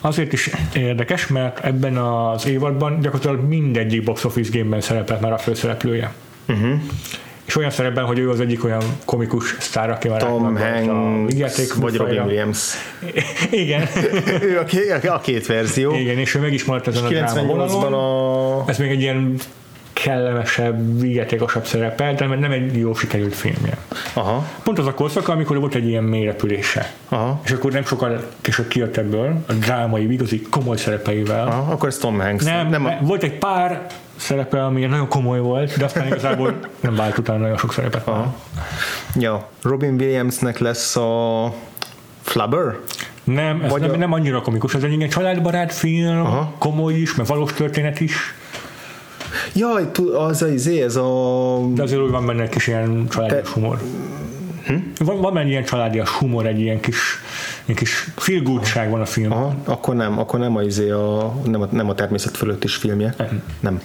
[0.00, 5.38] Azért is érdekes, mert ebben az évadban gyakorlatilag mindegyik box office gameben szerepelt már a
[5.38, 6.12] főszereplője.
[6.48, 6.80] Uh-huh.
[7.44, 11.96] És olyan szerepben, hogy ő az egyik olyan komikus sztár, aki már Tom Hanks, vagy
[11.96, 12.20] Robin.
[12.20, 12.74] Williams.
[13.50, 13.88] Igen.
[14.42, 15.94] ő a, ké- a két verzió.
[15.94, 18.62] Igen, és ő meg is maradt ezen a dráma 98-ban vonalon.
[18.62, 18.70] a...
[18.70, 19.36] Ez még egy ilyen
[20.04, 23.76] legkellemesebb, vigyátékosabb szerepel, de nem egy jó sikerült filmje.
[24.12, 24.46] Aha.
[24.62, 26.92] Pont az a korszak, amikor volt egy ilyen mélyrepülése.
[27.08, 27.40] Aha.
[27.44, 31.46] És akkor nem sokkal később kijött ebből, a drámai, igazi komoly szerepeivel.
[31.46, 32.44] Aha, akkor ez Tom Hanks.
[32.44, 32.90] Nem, nem a...
[33.00, 37.56] volt egy pár szerepe, ami nagyon komoly volt, de aztán igazából nem vált utána nagyon
[37.56, 38.06] sok szerepet.
[38.06, 38.34] Aha.
[39.14, 41.52] Ja, Robin Williamsnek lesz a
[42.22, 42.76] Flubber?
[43.24, 43.96] Nem, ez nem, a...
[43.96, 46.52] nem annyira komikus, ez egy ilyen családbarát film, Aha.
[46.58, 48.34] komoly is, mert valós történet is.
[49.54, 51.60] Jaj, az az izé, ez a...
[51.74, 53.60] De azért úgy van benne egy kis ilyen családias Te...
[53.60, 53.78] humor.
[54.66, 54.74] Hm?
[54.98, 57.18] Van, van egy ilyen családias humor, egy ilyen kis,
[57.66, 58.42] egy kis feel
[58.90, 59.32] van a film.
[59.32, 62.74] Aha, akkor nem, akkor nem a, izé a, nem a, nem a természet fölött is
[62.74, 63.14] filmje.
[63.18, 63.42] Nem.
[63.60, 63.80] nem.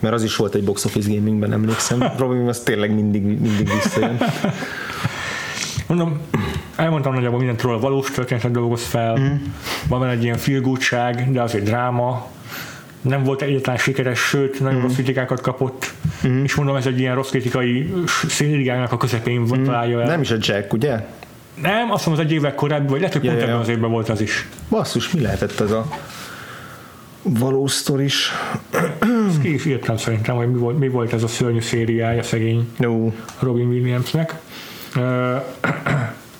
[0.00, 2.04] Mert az is volt egy box office gamingben, emlékszem.
[2.18, 4.18] Robin az tényleg mindig, mindig visszajön.
[5.88, 6.20] Mondom,
[6.76, 9.34] elmondtam nagyjából mindent róla, valós történetet dolgoz fel, mm.
[9.88, 10.78] van egy ilyen feel
[11.32, 12.26] de az egy dráma,
[13.04, 14.82] nem volt egyetlen sikeres, sőt, nagyon mm.
[14.82, 15.92] rossz kritikákat kapott,
[16.26, 16.44] mm.
[16.44, 17.92] és mondom, ez egy ilyen rossz kritikai
[18.28, 19.64] színrigának a közepén mm.
[19.64, 20.06] találja el.
[20.06, 21.06] Nem is a Jack, ugye?
[21.62, 23.90] Nem, azt mondom, az egy évek korábbi, vagy lehet, hogy pont ja, ebben az évben
[23.90, 24.48] volt az is.
[24.68, 25.86] Basszus, mi lehetett ez a
[27.22, 28.30] valós sztoris?
[29.28, 32.68] Ezt ki is írtam szerintem, hogy mi volt, mi volt ez a szörnyű szériája szegény
[32.76, 33.10] no.
[33.38, 34.34] Robin Williamsnek.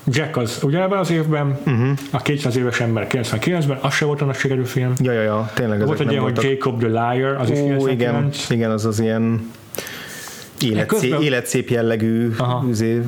[0.07, 1.89] Jack az ugyanebben az évben, uh-huh.
[2.11, 4.93] a 200 éves ember 99-ben, az se volt a nagy sikerű film.
[4.99, 8.29] Ja, ja, ja, tényleg Volt egy ilyen, hogy Jacob the Liar, az Ó, is igen,
[8.49, 9.51] igen, az az ilyen
[10.61, 12.31] életszép, életszép jellegű
[12.69, 13.01] üzé,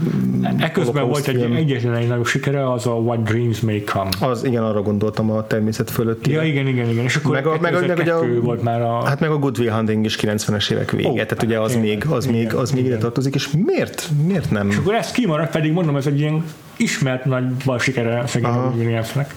[0.57, 4.09] Ekközben volt egy egyetlen egy nagyobb sikere, az a What Dreams May Come.
[4.19, 6.27] Az, igen, arra gondoltam a természet fölött.
[6.27, 7.03] Ja, igen, igen, igen.
[7.03, 9.05] És akkor meg a, meg a, meg a, volt már a...
[9.05, 12.05] Hát meg a Good Will Hunting is 90-es évek vége, oh, tehát ugye az még,
[12.09, 14.09] az igen, még, az még ide tartozik, és miért?
[14.25, 14.69] Miért nem?
[14.69, 16.43] És akkor ez kimaradt, pedig mondom, ez egy ilyen
[16.77, 19.33] ismert nagy bal sikere szegény Williamsnek.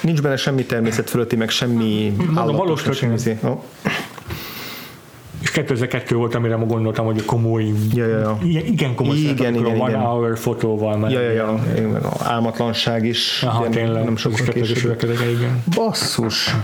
[0.00, 2.56] Nincs benne semmi természet fölötti, meg semmi állatos.
[2.56, 3.36] Valós történet.
[3.42, 3.62] Oh.
[5.42, 8.38] És 2002 volt, amire ma gondoltam, hogy a komoly, ja, ja, ja.
[8.42, 10.00] Igen, igen komoly igen, igen, igen, One igen.
[10.02, 10.96] Hour fotóval.
[10.96, 11.64] Mert ja, ja, ja.
[11.76, 13.42] Igen, álmatlanság is.
[13.42, 14.04] Aha, tényleg.
[14.04, 15.02] Nem sokkal később.
[15.02, 15.62] Igen.
[15.74, 16.54] Basszus.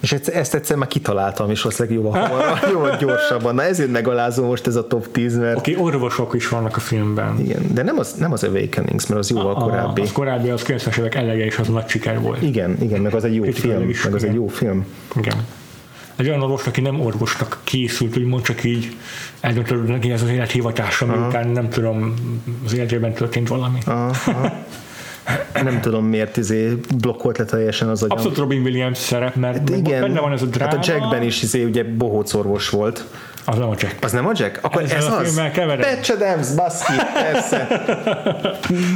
[0.00, 3.54] És ezt egyszer már kitaláltam, és valószínűleg jóval, hamarabb, jóval gyorsabban.
[3.54, 5.56] Na ezért megalázó most ez a top 10, mert...
[5.56, 7.38] Oké, okay, orvosok is vannak a filmben.
[7.38, 10.00] Igen, de nem az, nem az Awakenings, mert az jóval a, korábbi.
[10.00, 12.42] Az korábbi, az 90-es évek elege, és az nagy siker volt.
[12.42, 13.90] Igen, igen, meg az egy jó Kritikailag film.
[13.90, 14.34] Is, meg az igen.
[14.34, 14.86] egy jó film.
[15.16, 15.36] Igen
[16.16, 18.96] egy olyan orvos, aki nem orvosnak készült, úgymond csak így
[19.40, 22.14] eldöntött neki ez az élethivatása, miután nem tudom,
[22.64, 23.78] az életében történt valami.
[23.84, 24.52] Aha, aha.
[25.62, 28.16] Nem tudom miért izé blokkolt le teljesen az agyam.
[28.16, 30.70] Abszolút Robin Williams szerep, mert hát igen, benne van ez a dráma.
[30.70, 33.04] Hát a Jackben is izé ugye bohóc orvos volt.
[33.48, 34.04] Az nem a Jack.
[34.04, 34.58] Az nem a Jack?
[34.62, 35.40] Akkor Ezzel ez az?
[35.66, 37.66] Patch Adams, baszki, persze.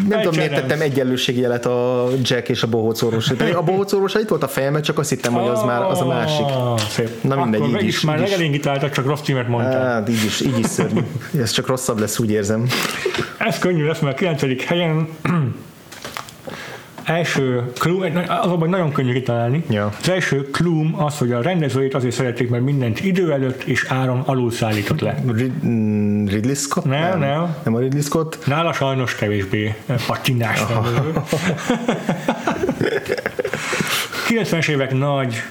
[0.08, 3.30] nem tudom, miért tettem egyenlőségjelet a Jack és a bohóc orvos.
[3.54, 6.06] A bohóc orvos itt volt a fejemet, csak azt hittem, hogy az már az a
[6.06, 6.44] másik.
[6.44, 7.22] Ah, szép.
[7.22, 8.00] Na mindegy, Akkor így is.
[8.00, 9.86] Már legelégítáltak, csak rossz címet mondtál.
[9.86, 11.00] Hát, így is, így is szörnyű.
[11.40, 12.66] Ez csak rosszabb lesz, úgy érzem.
[13.38, 14.64] Ez könnyű lesz, mert a 9.
[14.64, 15.08] helyen
[17.04, 19.64] első clue, azonban nagyon könnyű kitalálni.
[19.68, 19.92] Ja.
[20.00, 24.20] Az első clue az, hogy a rendezőjét azért szerették, mert mindent idő előtt és áron
[24.20, 25.22] alul szállított le.
[25.32, 26.84] Rid- mm, Ridley Scott?
[26.84, 27.56] Nem, nem, nem.
[27.62, 28.46] Nem a Ridley Scott?
[28.46, 29.74] Nála sajnos kevésbé
[30.06, 31.12] patinás rendező.
[34.28, 35.42] 90-es évek nagy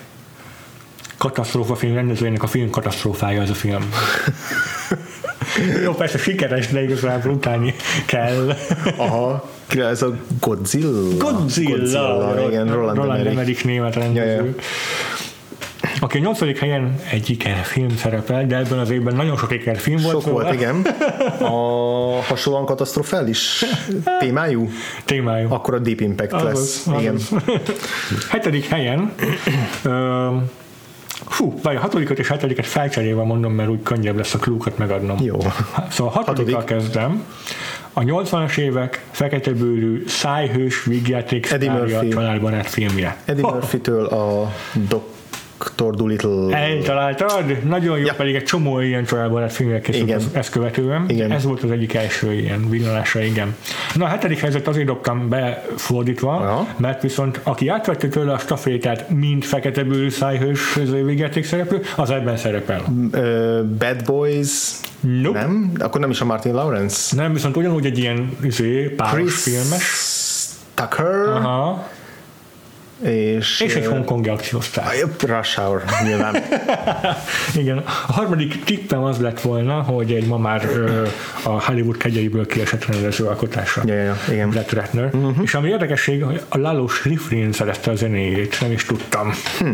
[1.18, 3.90] katasztrófa film rendezőjének a film katasztrófája ez a film.
[5.84, 8.56] Jó, persze sikeres, de igazából utálni kell.
[8.98, 11.18] Aha, ez a Godzilla?
[11.18, 14.28] Godzilla, Godzilla igen, Roland, Roland Emmerich német rendező.
[14.28, 14.54] Ja, ja.
[16.00, 20.14] Aki a nyolcadik helyen egy film szerepel, de ebben az évben nagyon sok film volt.
[20.14, 20.44] Sok szóval.
[20.44, 20.82] volt, igen.
[21.40, 23.66] A hasonlóan katasztrofális
[24.20, 24.70] témájú?
[25.06, 25.54] Témájú.
[25.54, 26.88] Akkor a Deep Impact az lesz.
[26.88, 27.20] Az, igen.
[28.32, 29.14] Hetedik helyen
[31.28, 35.18] Fú, vagy a hatodikat és hetediket felcserélve mondom, mert úgy könnyebb lesz a klúkat megadnom.
[35.22, 35.38] Jó.
[35.90, 36.84] Szóval a hatodikkal Hatodik.
[36.84, 37.24] kezdem.
[38.00, 42.08] A 80-as évek fekete bőrű szájhős vígjáték Eddie Murphy.
[42.08, 43.18] családbarát filmje.
[43.26, 45.19] Eddie Murphy-től a Doc
[45.60, 45.96] Dr.
[45.96, 46.58] Dolittle.
[46.58, 47.64] Eltaláltad?
[47.64, 48.14] Nagyon jó, ja.
[48.14, 51.06] pedig egy csomó ilyen családbarát filmek készült ezt követően.
[51.08, 51.32] Igen.
[51.32, 53.56] Ez volt az egyik első ilyen villanása, igen.
[53.96, 56.76] Na a hetedik helyzet azért dobtam befordítva, ja.
[56.78, 60.74] mert viszont aki átvette tőle a stafétát, mint fekete bőrű szájhős
[61.04, 62.84] végjáték szereplő, az ebben szerepel.
[63.78, 65.40] Bad Boys nope.
[65.40, 65.72] nem?
[65.80, 67.16] Akkor nem is a Martin Lawrence?
[67.16, 70.18] Nem, viszont ugyanúgy egy ilyen izé, páros Chris filmes.
[70.74, 71.28] Tucker?
[71.28, 71.88] Aha.
[73.02, 74.94] És, és egy hongkongi akciósztár.
[75.28, 76.36] Rush Hour, nyilván.
[77.62, 77.78] Igen.
[77.78, 81.08] A harmadik tippem az lett volna, hogy egy ma már ö,
[81.44, 83.82] a Hollywood kegyeiből kiesett rendező alkotása.
[83.86, 84.50] Ja, ja, igen.
[84.50, 85.10] Brett Ratner.
[85.14, 85.38] Uh-huh.
[85.42, 89.32] És ami érdekesség, hogy a Lalo Schifrin szerezte a zenéjét, nem is tudtam.
[89.60, 89.70] Hm.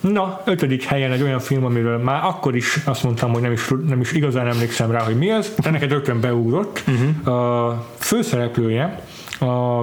[0.00, 3.68] Na, ötödik helyen egy olyan film, amiről már akkor is azt mondtam, hogy nem is,
[3.86, 6.82] nem is igazán emlékszem rá, hogy mi ez, de neked rögtön beugrott.
[6.86, 7.34] Uh-huh.
[7.34, 9.00] A főszereplője,
[9.40, 9.80] a,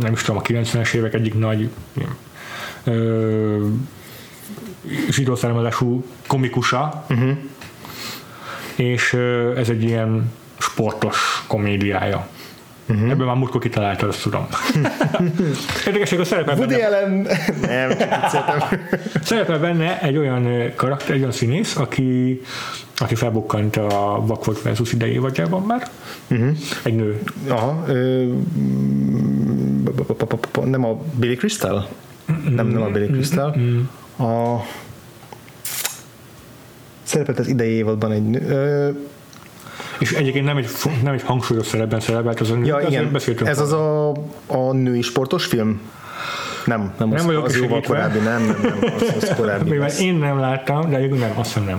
[0.00, 1.70] nem is tudom, a 90-es évek egyik nagy
[2.84, 3.66] ö,
[5.10, 7.36] zsidó származású komikusa, uh-huh.
[8.76, 12.28] és ö, ez egy ilyen sportos komédiája.
[12.88, 13.10] Uh-huh.
[13.10, 14.46] Ebből már múltkor kitalálta, azt tudom.
[15.86, 17.28] Érdekesség, a szerepel Woody benne, Allen...
[17.60, 17.98] Nem,
[18.32, 18.78] csak
[19.24, 22.40] szerepel benne egy olyan karakter, egy olyan színész, aki,
[22.96, 25.88] aki felbukkant a Vakfolt versus idei évadjában már.
[26.30, 26.56] Uh-huh.
[26.82, 27.22] Egy nő.
[27.48, 27.84] Aha.
[27.88, 28.24] Ö,
[30.64, 31.88] nem a Billy Crystal?
[32.48, 33.56] Nem, nem a Billy Crystal.
[34.18, 34.64] A
[37.02, 38.40] szerepelt az idei évadban egy nő.
[38.48, 38.90] Ö,
[39.98, 40.68] és egyébként nem egy,
[41.02, 43.20] nem egy hangsúlyos szerepben szerepelt, az ja, igen.
[43.44, 44.10] Ez az a,
[44.46, 45.80] a női sportos film?
[46.64, 49.70] Nem, nem, nem az, vagyok az jóval korábbi, nem, nem, nem, az, az korábbi.
[49.70, 51.78] Mivel én nem láttam, de nem, azt hiszem nem.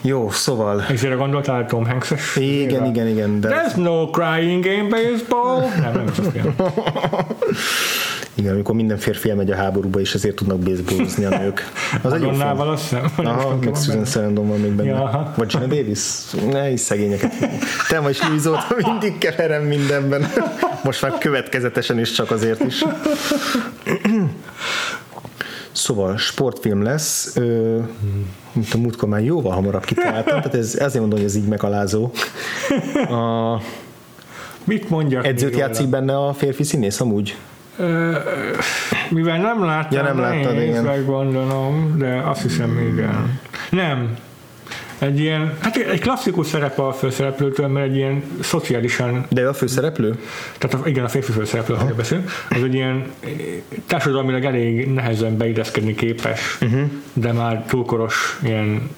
[0.00, 0.84] Jó, szóval...
[0.92, 2.36] És erre gondoltál Tom Hanks-es?
[2.36, 3.40] Igen, igen, igen.
[3.40, 3.48] De...
[3.48, 5.60] There's no crying in baseball.
[5.80, 6.04] nem,
[6.34, 6.54] nem.
[8.38, 11.72] Igen, amikor minden férfi elmegy a háborúba, és ezért tudnak baseballozni a nők.
[12.02, 12.40] Az egy film.
[12.40, 13.10] azt hiszem.
[13.16, 14.88] Aha, meg Susan Sarandon van még benne.
[14.88, 15.32] Ja.
[15.36, 16.00] Vagy Gina Davis?
[16.50, 17.32] Ne is szegényeket.
[17.88, 20.30] Te vagy Louis Zolta mindig keverem mindenben.
[20.84, 22.84] Most már következetesen is csak azért is.
[25.88, 27.78] Szóval sportfilm lesz, ö,
[28.52, 32.10] mint a múltkor már jóval hamarabb kitaláltam, tehát ez, ezért mondom, hogy ez így megalázó.
[33.10, 33.60] A,
[34.64, 35.26] Mit mondjak?
[35.26, 37.36] Edzőt játszik benne a férfi színész amúgy?
[39.10, 40.84] Mivel nem láttam, ja, nem láttad, igen.
[40.84, 43.40] meggondolom, de azt hiszem, igen.
[43.70, 44.16] Nem.
[44.98, 49.26] Egy ilyen, hát egy klasszikus szerep a főszereplőtől, mert egy ilyen szociálisan...
[49.28, 50.18] De ő a főszereplő?
[50.58, 52.30] Tehát a, igen, a férfi főszereplő, ha beszélünk.
[52.50, 53.04] Az egy ilyen
[53.86, 56.90] társadalmilag elég nehezen beideszkedni képes, uh-huh.
[57.12, 58.90] de már túlkoros ilyen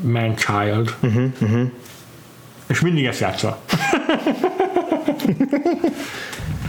[0.00, 0.94] man-child.
[1.00, 1.70] Uh-huh, uh-huh.
[2.66, 3.58] És mindig ezt játsza.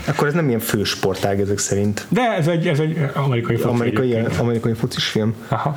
[0.06, 2.06] Akkor ez nem ilyen fő sportág ezek szerint.
[2.08, 3.68] De ez egy, ez egy amerikai foci.
[3.68, 5.34] Amerikai, amerikai focis film.
[5.48, 5.76] Aha.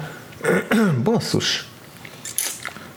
[1.03, 1.66] Basszus.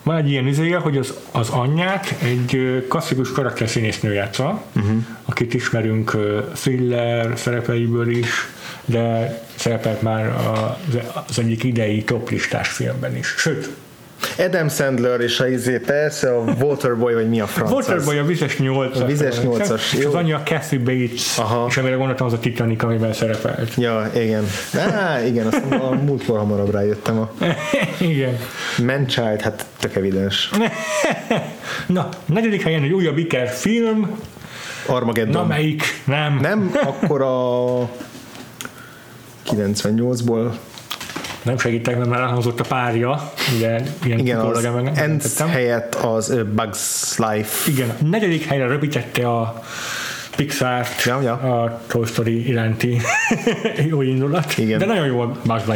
[0.05, 5.05] Van egy ilyen izéje, hogy az, az anyját egy klasszikus karakterszínésznő játsza, uh-huh.
[5.25, 6.17] akit ismerünk
[6.53, 8.29] thriller szerepeiből is,
[8.85, 13.27] de szerepelt már az, az egyik idei toplistás filmben is.
[13.37, 13.69] Sőt,
[14.37, 18.57] Adam Sandler és a izé, persze a Waterboy, vagy mi a franc Waterboy a vizes
[18.57, 19.01] nyolcas.
[19.01, 19.93] A vizes nyolcas.
[19.93, 21.65] És az anyja Kathy Bates, Aha.
[21.69, 23.73] és amire gondoltam az a Titanic, amiben szerepelt.
[23.77, 24.43] Ja, igen.
[24.73, 27.19] Á, igen, azt a múltkor hamarabb rájöttem.
[27.19, 27.31] A...
[27.99, 28.37] igen.
[28.85, 30.49] Manchild, hát tök evidens.
[31.87, 34.17] Na, negyedik helyen egy újabb Iker film.
[34.85, 35.41] Armageddon.
[35.41, 35.83] Na melyik?
[36.05, 36.37] Nem.
[36.41, 37.89] Nem, akkor a
[39.51, 40.51] 98-ból
[41.45, 47.17] nem segítek, mert már elhangzott a párja, ugye ilyen Igen, az Ends helyett az Bugs
[47.17, 47.71] Life.
[47.71, 49.63] Igen, a negyedik helyre rövidítette a
[50.35, 51.33] pixar ja, ja.
[51.33, 52.97] a Toy Story iránti
[53.89, 54.57] jó indulat.
[54.57, 54.79] Igen.
[54.79, 55.31] De nagyon jó a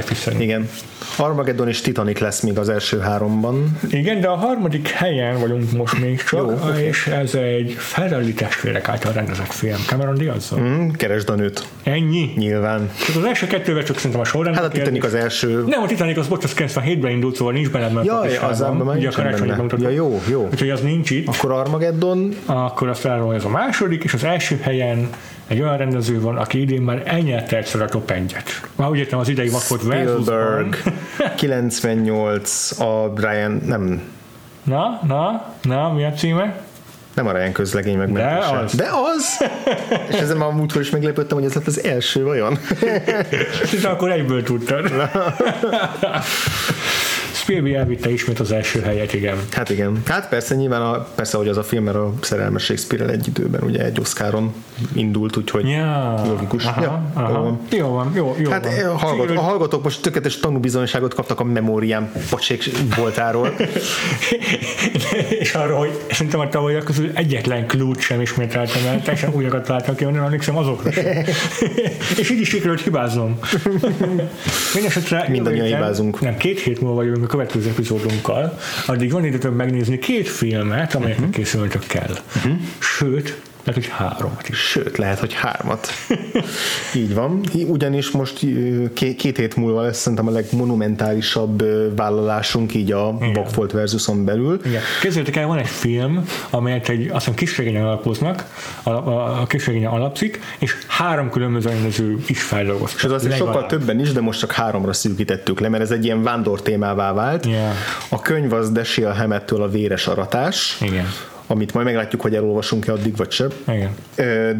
[0.10, 0.48] is szerintem.
[0.48, 0.70] Igen.
[1.18, 3.78] Armageddon és Titanic lesz még az első háromban.
[3.90, 6.84] Igen, de a harmadik helyen vagyunk most még csak, Jó, okay.
[6.84, 9.78] és ez egy Ferrelli testvérek által rendezett film.
[9.88, 11.68] Cameron diaz mm, Keresd a nőt.
[11.84, 12.34] Ennyi?
[12.36, 12.92] Nyilván.
[13.00, 14.56] Tehát az első kettővel csak szerintem a sorrend.
[14.56, 15.64] Hát a Titanic az első.
[15.68, 17.88] Nem, a Titanic az bocs, az 97-ben indult, szóval nincs benne.
[17.90, 20.48] Mert Jaj, az abban ugye a karácsonyban Ja, jó, jó.
[20.52, 21.28] Úgyhogy az nincs itt.
[21.28, 22.36] Akkor Armageddon.
[22.46, 25.10] Akkor elmondom, hogy ez a második, és az első helyen
[25.48, 28.36] egy olyan rendező van, aki idén már elnyerte egyszer a top 1
[28.76, 30.78] Már úgy értem az idei vakot Spielberg,
[31.36, 34.02] 98, a Brian, nem.
[34.64, 36.62] Na, na, na, mi a címe?
[37.14, 38.50] Nem a Ryan közlegény megmentése.
[38.52, 38.74] De az.
[38.74, 39.50] De az!
[40.10, 42.58] És ezen már múltkor is meglepődtem, hogy ez lett az első, vajon?
[43.76, 44.92] És akkor egyből tudtad.
[47.50, 49.38] Spielberg elvitte ismét az első helyet, igen.
[49.52, 50.02] Hát igen.
[50.06, 53.62] Hát persze nyilván, a, persze, hogy az a film, mert a szerelmes shakespeare egy időben
[53.62, 54.54] ugye egy Oscaron
[54.94, 56.66] indult, úgyhogy ja, logikus.
[56.66, 57.30] Aha, ja, aha.
[57.30, 57.60] Jó, van.
[57.70, 58.86] jó van, jó, jó hát van.
[58.86, 63.50] A, hallgat, a hallgatók most tökéletes tanúbizonyságot kaptak a memóriám pocsék voltáról.
[65.40, 69.96] és arról, hogy szerintem a tavalyak közül egyetlen klút sem ismételtem el, teljesen újakat találtam
[69.96, 71.06] ki, nem emlékszem azokra sem.
[72.20, 73.40] és így is sikerült hibáznom.
[74.74, 76.22] Mindenesetre Mindannyian hibázunk.
[76.22, 78.58] Nem, két hét múlva vagyunk a következő epizódunkkal.
[78.88, 81.44] Addig van időtök megnézni két filmet, amelyeknek uh-huh.
[81.44, 82.18] készültök kell.
[82.36, 82.54] Uh-huh.
[82.80, 84.58] Sőt, lehet, hogy háromat is.
[84.58, 85.88] Sőt, lehet, hogy hármat.
[86.96, 87.42] Így van.
[87.68, 88.46] Ugyanis most
[88.94, 91.64] két hét múlva lesz szerintem a legmonumentálisabb
[91.96, 94.60] vállalásunk így a Vagfolt versuson belül.
[94.66, 94.82] Igen.
[95.02, 98.46] Képzeljétek el, van egy film, amelyet egy, azt hiszem kisregényen alapoznak,
[98.84, 102.98] a, a, a kisregényen alapszik, és három különböző rendező is feldolgoztak.
[102.98, 106.06] És ez azért sokkal többen is, de most csak háromra szűkítettük le, mert ez egy
[106.06, 107.46] ilyen vándor témává vált.
[107.46, 107.72] Yeah.
[108.10, 110.78] A könyv az Dashiell Hammettől a Véres aratás.
[110.82, 111.06] Igen
[111.52, 113.48] amit majd meglátjuk, hogy elolvasunk-e addig, vagy sem.
[113.68, 113.96] Igen.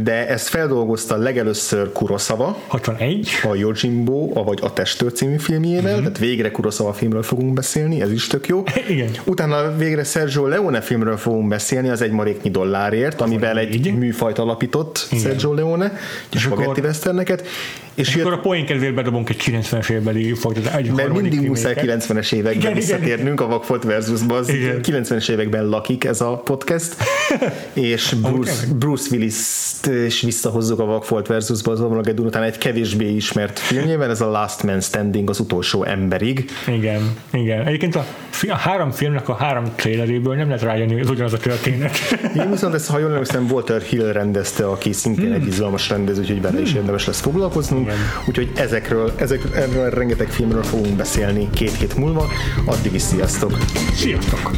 [0.04, 2.58] De ezt feldolgozta legelőször Kurosawa.
[2.68, 3.30] 61.
[3.44, 6.00] A Yojimbo, vagy a Testőr című filmjével, uh-huh.
[6.00, 8.64] tehát végre Kurosawa filmről fogunk beszélni, ez is tök jó.
[8.90, 9.10] Igen.
[9.26, 13.98] Utána végre Sergio Leone filmről fogunk beszélni, az egy maréknyi dollárért, amivel egy így.
[13.98, 15.24] műfajt alapított Igen.
[15.24, 15.94] Sergio Leone,
[16.34, 17.48] és spagetti westerneket.
[17.94, 20.96] És, és akkor a poén kedvéért bedobunk egy 90-es évbeli fajt.
[20.96, 26.22] Mert mindig muszáj 90-es években igen, visszatérnünk, a Vagfolt versusba, az 90-es években lakik ez
[26.22, 26.79] a podcast,
[27.74, 33.60] és Bruce, Bruce Willis-t is visszahozzuk a Vagfolt versusba az Omlagedun után egy kevésbé ismert
[33.60, 36.46] filmjében, ez a Last Man Standing, az utolsó emberig.
[36.68, 37.66] Igen, igen.
[37.68, 38.06] Egyébként a,
[38.50, 41.98] a három filmnek a három traileréből nem lehet rájönni, hogy ez ugyanaz a történet.
[42.44, 45.34] Én viszont ezt, ha jól emlékszem, Walter Hill rendezte, aki szintén hmm.
[45.34, 47.86] egy izgalmas rendező, úgyhogy vele is érdemes lesz foglalkoznunk.
[47.86, 47.98] Igen.
[48.28, 52.28] Úgyhogy ezekről, ezekről, erről rengeteg filmről fogunk beszélni két hét múlva.
[52.66, 53.58] Addig is sziasztok!
[53.94, 54.52] Sziasztok!